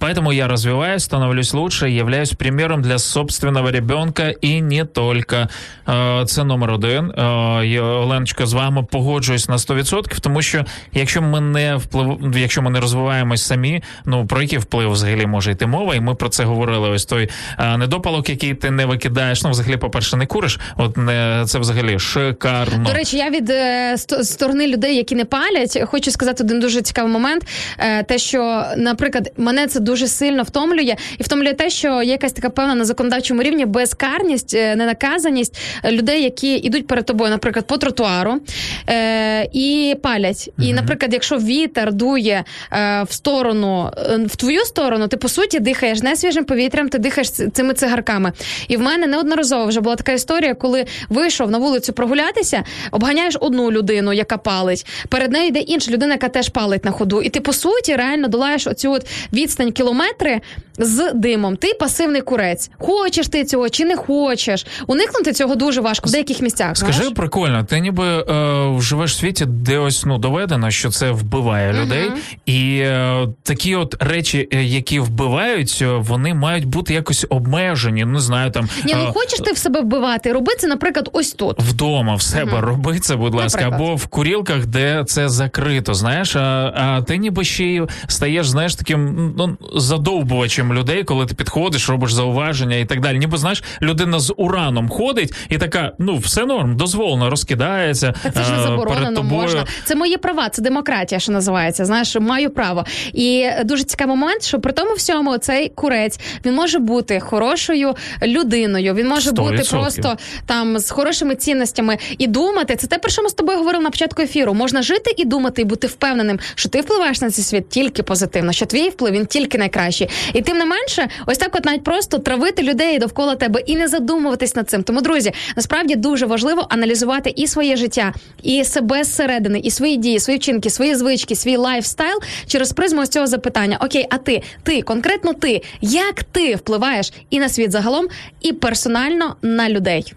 [0.01, 5.49] Поэтому я развиваюсь, становлюсь лучше, являюсь примером для собственного ребенка и не только.
[5.89, 7.11] Е, Це номер один.
[7.11, 12.71] Е, Оленочка, з вами погоджуюсь на 100%, тому що якщо ми не вплив, якщо ми
[12.71, 15.95] не розвиваємось самі, ну про який вплив взагалі може йти мова?
[15.95, 16.89] І ми про це говорили.
[16.89, 19.43] Ось той е, недопалок, який ти не викидаєш.
[19.43, 20.61] Ну, взагалі, по-перше, не куриш.
[20.77, 22.85] От не це взагалі шикарно.
[22.89, 26.83] До речі, я від е, сто- сторони людей, які не палять, хочу сказати один дуже
[26.83, 27.47] цікавий момент.
[27.79, 32.33] Е, те, що, наприклад, мене це дуже сильно втомлює, і втомлює те, що є якась
[32.33, 35.59] така певна на законодавчому рівні безкарність, е, ненаказаність
[35.91, 38.41] людей, які йдуть перед тобою, наприклад, по тротуару
[38.89, 40.51] е, і палять.
[40.59, 45.61] І, наприклад, якщо вітер дує е, в сторону, е, в твою сторону, ти по суті
[45.61, 48.33] дихаєш не свіжим повітрям, ти дихаєш цими цигарками.
[48.69, 53.71] І в мене неодноразово вже була така історія, коли вийшов на вулицю прогулятися, обганяєш одну
[53.71, 54.87] людину, яка палить.
[55.09, 57.23] Перед нею йде інша людина, яка теж палить на ходу.
[57.23, 60.41] І ти по суті реально долаєш оцю от відстань кілометри
[60.79, 61.57] з димом.
[61.57, 62.71] Ти пасивний курець.
[62.79, 64.67] Хочеш ти цього чи не хочеш?
[64.87, 66.77] Уникнути цього дуже важко в деяких місцях.
[66.77, 67.15] Скажи знаєш?
[67.17, 72.11] прикольно, ти ніби е, живеш в світі, де ось ну доведено, що це вбиває людей,
[72.47, 78.05] і е, такі от речі, е, які вбивають, е, вони мають бути якось обмежені.
[78.05, 81.33] Не знаю, там Ні, ну е, хочеш ти в себе вбивати, роби це, наприклад, ось
[81.33, 81.63] тут.
[81.63, 83.89] Вдома в себе роби це, будь ласка, Наприклад.
[83.89, 85.95] або в курілках, де це закрито.
[85.95, 89.04] Знаєш, а, а ти ніби ще й стаєш, знаєш, таким
[89.39, 93.19] ну задовбувачем людей, коли ти підходиш, робиш зауваження і так далі.
[93.19, 98.15] Ніби знаєш, людина з ураном ходить і така, ну все норм, дозволено, розкидається.
[98.23, 99.43] Так це ж не е, перед заборонено тобою.
[99.43, 99.67] можна.
[99.85, 101.85] Це мої права, це демократія, що називається.
[101.85, 102.85] Знаєш, маю право.
[103.13, 108.95] І дуже цікавий момент, що при тому всьому цей курець він може бути хорошою людиною.
[108.95, 110.17] Він може Сто бути просто
[110.47, 112.77] там з хорошими цінностями і думати.
[112.77, 114.55] Це те, про що ми з тобою говорили на початку ефіру.
[114.55, 118.53] Можна жити і думати, і бути впевненим, що ти впливаєш на цей світ тільки позитивно,
[118.53, 120.09] що твій вплив він тільки найкращий.
[120.33, 123.89] І тим не менше, ось так, от навіть просто травити людей довкола тебе і не
[123.89, 124.83] задумуватись над цим.
[124.83, 128.13] Тому, друзі, насправді дуже важливо аналізувати і своє життя,
[128.43, 133.09] і себе зсередини, і свої дії, свої вчинки, свої звички, свій лайфстайл через призму ось
[133.09, 138.09] цього запитання: Окей, а ти, ти, конкретно ти, як ти впливаєш і на світ загалом,
[138.41, 140.15] і персонально на людей?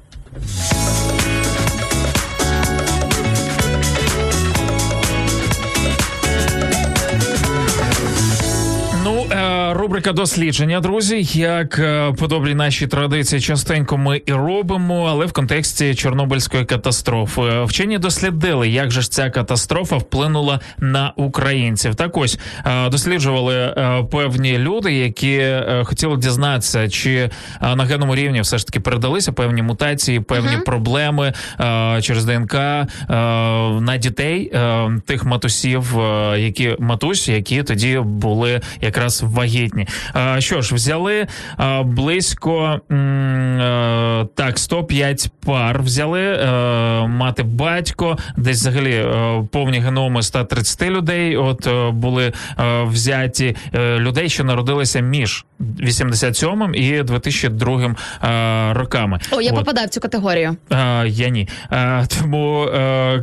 [9.72, 11.22] Рубрика дослідження, друзі.
[11.40, 17.42] Як е, по добрій нашій традиції, частенько ми і робимо, але в контексті Чорнобильської катастрофи.
[17.42, 21.96] Е, Вчені дослідили, як же ж ця катастрофа вплинула на українців.
[21.96, 23.74] Так ось е, досліджували
[24.12, 27.30] певні люди, які хотіли дізнатися, чи
[27.62, 32.54] на генному рівні все ж таки передалися певні мутації, певні проблеми е, через ДНК
[33.82, 34.52] на дітей
[35.06, 35.96] тих матусів,
[36.38, 39.88] які матусь, які тоді були якраз вагітні.
[40.16, 41.28] Е, Що ж, взяли
[41.60, 45.82] е, близько е, так 105 пар.
[45.82, 46.38] Взяли
[47.08, 49.06] мати батько, десь взагалі
[49.52, 51.38] повні геноми 130 людей.
[51.38, 52.34] От були
[52.84, 59.20] взяті людей, що народилися між 87 і 2002 е, роками.
[59.32, 59.58] О, я От.
[59.58, 60.58] попадаю в цю категорію.
[61.06, 61.48] Я ні.
[62.08, 62.70] Тому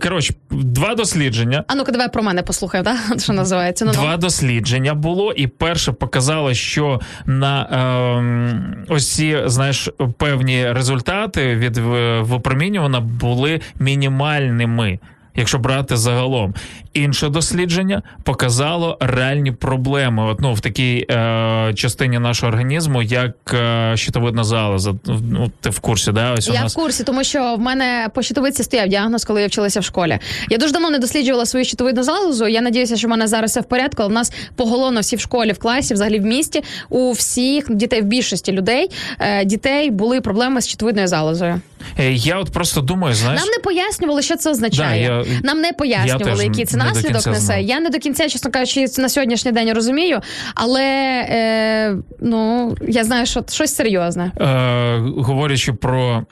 [0.03, 1.65] коротше, два дослідження.
[1.67, 2.97] А ну-ка, давай про мене послухай, да?
[3.19, 3.85] що називається.
[3.85, 3.93] Ну.
[3.93, 11.79] Два дослідження було, і перше показало, що на е, ось ці знаєш певні результати від
[11.79, 14.99] е, випромінювання були мінімальними.
[15.37, 16.55] Якщо брати загалом,
[16.95, 20.25] інше дослідження показало реальні проблеми.
[20.25, 24.95] От, ну, в такій е, частині нашого організму, як е, щитовидна залоза.
[25.07, 26.33] Ну, ти в курсі, да?
[26.33, 29.47] Ось у Я в курсі, тому що в мене по щитовидці стояв діагноз, коли я
[29.47, 30.19] вчилася в школі.
[30.51, 32.47] Я дуже давно не досліджувала свою щитовидну залозу.
[32.47, 34.03] Я надіюся, що в мене зараз все в порядку.
[34.03, 36.63] Але в нас поголовно всі в школі, в класі, взагалі в місті.
[36.89, 41.61] У всіх дітей, в більшості людей, е, дітей були проблеми з щитовидною залозою.
[41.99, 43.41] Е, я от просто думаю, знаєш.
[43.41, 45.09] Нам не пояснювали, що це означає.
[45.09, 47.35] Да, я- Нам не пояснювали, який це наслідок несе.
[47.35, 47.61] знав.
[47.61, 50.21] Я не до кінця, чесно кажучи, на сьогоднішній день розумію,
[50.55, 50.83] але
[51.29, 54.33] е, ну я знаю, що щось серйозне.
[54.41, 56.23] Е, говорячи про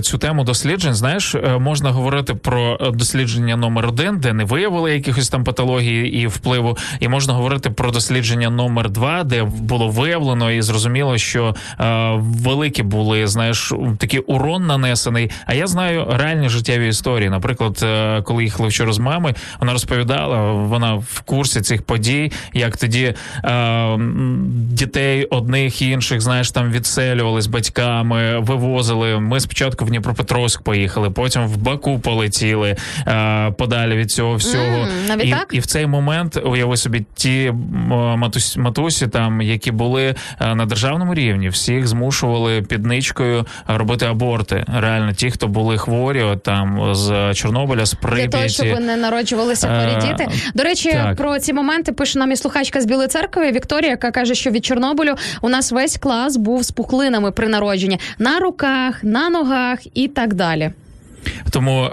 [0.00, 4.94] цю тему досліджень, знаєш, е, можна говорити про е, дослідження номер один, де не виявили
[4.94, 10.50] якихось там патологій і впливу, і можна говорити про дослідження номер два, де було виявлено
[10.50, 15.30] і зрозуміло, що е, великі були, знаєш, такий урон нанесений.
[15.46, 17.30] А я знаю реальні життєві історії.
[17.30, 22.76] Наприклад, е, коли їхали вчора з мами, вона розповідала, вона в курсі цих подій, як
[22.76, 23.14] тоді
[23.44, 23.98] е,
[24.54, 29.20] дітей одних і інших, знаєш, там відселювали з батьками, вивозили.
[29.20, 32.76] Ми спочатку в Дніпропетровськ поїхали, потім в Баку полетіли
[33.06, 34.64] е, подалі від цього всього.
[34.64, 35.48] М, навіть і, так?
[35.52, 37.56] і в цей момент уяви собі ті м,
[38.18, 44.06] матусь, матусі, там які були е, на державному рівні, всіх змушували під ничкою е, робити
[44.06, 44.64] аборти.
[44.78, 48.48] Реально, ті, хто були хворі, от там з Чорнобиля, з Для того, Прип'яті.
[48.48, 50.28] щоб не народжувалися хворі Е, діти.
[50.54, 51.16] До речі, так.
[51.16, 54.64] про ці моменти пише нам і слухачка з Білої церкви Вікторія, яка каже, що від
[54.64, 60.08] Чорнобилю у нас весь клас був з пухлинами при народженні на руках, на ногах і
[60.08, 60.70] так далі.
[61.50, 61.90] Тому.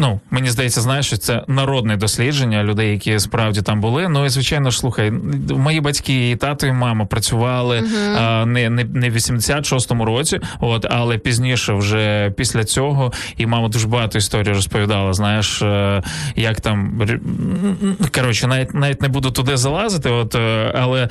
[0.00, 4.08] Ну, мені здається, знаєш, що це народне дослідження людей, які справді там були.
[4.08, 5.10] Ну і звичайно ж, слухай,
[5.50, 7.84] мої батьки, і тато, і мама працювали
[8.16, 13.68] а, не, не, не в 86-му році, от, але пізніше, вже після цього, і мама
[13.68, 15.12] дуже багато історій розповідала.
[15.12, 16.02] Знаєш, е,
[16.36, 17.00] як там
[18.14, 21.08] коротше, навіть навіть не буду туди залазити, от, е, але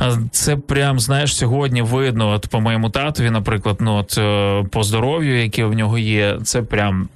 [0.00, 2.30] е, це прям знаєш сьогодні видно.
[2.30, 4.18] От по моєму татові, наприклад, ну от
[4.70, 7.08] по здоров'ю, яке в нього є, це прям.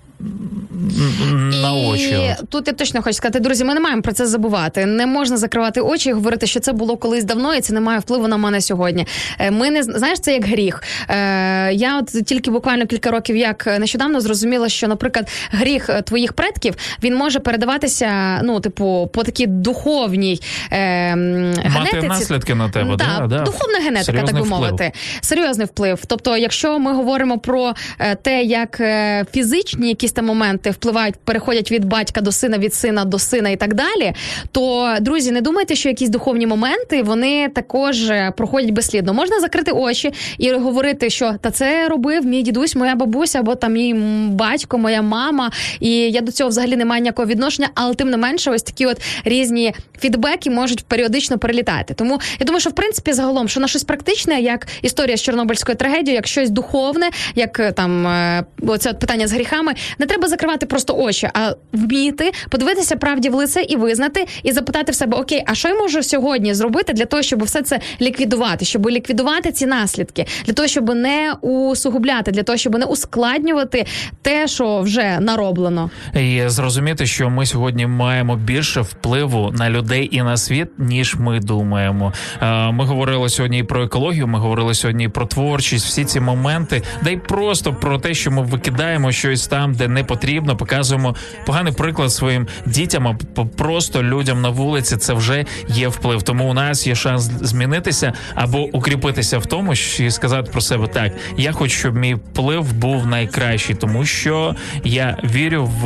[1.62, 2.10] На очі.
[2.10, 4.86] І тут я точно хочу сказати, друзі, ми не маємо про це забувати.
[4.86, 7.98] Не можна закривати очі і говорити, що це було колись давно, і це не має
[7.98, 9.06] впливу на мене сьогодні.
[9.38, 10.82] Е, Ми не знаєш, це як гріх.
[11.08, 16.32] Е, Я от тільки буквально кілька років, як нещодавно зрозуміла, що, наприклад, гріх е, твоїх
[16.32, 20.40] предків він може передаватися, ну, типу, по такій духовній
[20.70, 20.78] е,
[21.12, 23.42] м, Мати наслідки на тебе, Да, да, да.
[23.42, 24.60] духовна генетика, Серйозний так би вплив.
[24.60, 24.92] мовити.
[25.20, 26.00] Серйозний вплив.
[26.06, 27.72] Тобто, якщо ми говоримо про
[28.22, 28.80] те, як
[29.32, 33.56] фізичні якісь там моменти впливають, переходять від батька до сина, від сина до сина і
[33.56, 34.12] так далі,
[34.52, 39.14] то друзі, не думайте, що якісь духовні моменти вони також е, проходять безслідно.
[39.14, 43.72] Можна закрити очі і говорити, що та це робив мій дідусь, моя бабуся, або там
[43.72, 43.94] мій
[44.28, 48.16] батько, моя мама, і я до цього взагалі не маю ніякого відношення, але тим не
[48.16, 51.94] менше, ось такі от різні фідбеки можуть періодично перелітати.
[51.94, 55.76] Тому я думаю, що в принципі загалом, що на щось практичне, як історія з Чорнобильською
[55.76, 60.66] трагедією, як щось духовне, як е, там е, оце питання з гріхами, не треба закривати
[60.66, 65.42] просто очі, а вміти подивитися правді в лице і визнати, і запитати в себе: Окей,
[65.46, 69.66] а що я можу сьогодні зробити для того, щоб все це ліквідувати, щоб ліквідувати ці
[69.66, 73.86] наслідки, для того, щоб не усугубляти, для того, щоб не ускладнювати
[74.22, 75.90] те, що вже нароблено.
[76.14, 81.40] І зрозуміти, що ми сьогодні маємо більше впливу на людей і на світ, ніж ми
[81.40, 82.12] думаємо.
[82.42, 84.26] Е, Ми говорили сьогодні і про екологію.
[84.26, 88.30] Ми говорили сьогодні і про творчість, всі ці моменти, да й просто про те, що
[88.30, 90.56] ми викидаємо щось там, де робити не потрібно.
[90.56, 91.14] Показуємо
[91.46, 94.96] поганий приклад своїм дітям, а просто людям на вулиці.
[94.96, 96.22] Це вже є вплив.
[96.22, 100.86] Тому у нас є шанс змінитися або укріпитися в тому, що і сказати про себе
[100.86, 101.12] так.
[101.36, 104.54] Я хочу, щоб мій вплив був найкращий, тому що
[104.84, 105.84] я вірю в,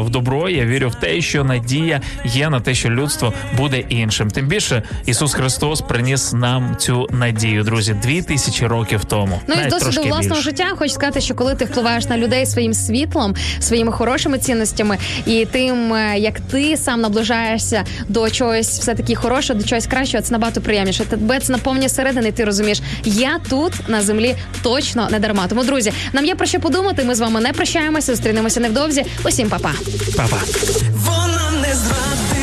[0.00, 0.48] в добро.
[0.48, 4.30] Я вірю в те, що надія є на те, що людство буде іншим.
[4.30, 9.40] Тим більше Ісус Христос приніс нам цю надію, друзі, дві тисячі років тому.
[9.46, 10.42] Ну і з досвіду власного більше.
[10.42, 13.29] життя хочу сказати, що коли ти впливаєш на людей своїм світлом,
[13.60, 19.60] своїми хорошими цінностями і тим, е, як ти сам наближаєшся до чогось все таки хорошого,
[19.60, 21.04] до чогось кращого, це набагато приємніше.
[21.04, 25.46] Тебе це наповнює середини, і ти розумієш, я тут на землі точно не дарма.
[25.48, 27.04] Тому, друзі, нам є про що подумати.
[27.04, 29.04] Ми з вами не прощаємося, зустрінемося невдовзі.
[29.24, 29.72] Усім па-па.
[30.16, 30.38] Па-па.
[30.94, 32.39] Вона не зрадить,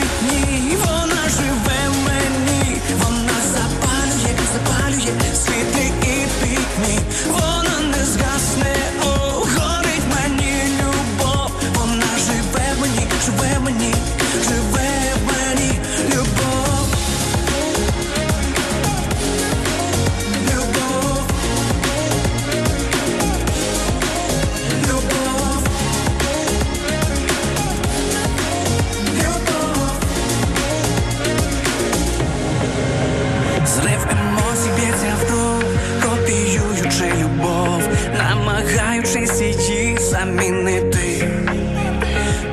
[38.97, 41.29] намагаючись її замінити.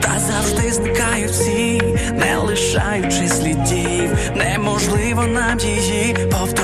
[0.00, 6.63] Та завжди зникають всі, не лишаючи слідів, неможливо нам її повторити.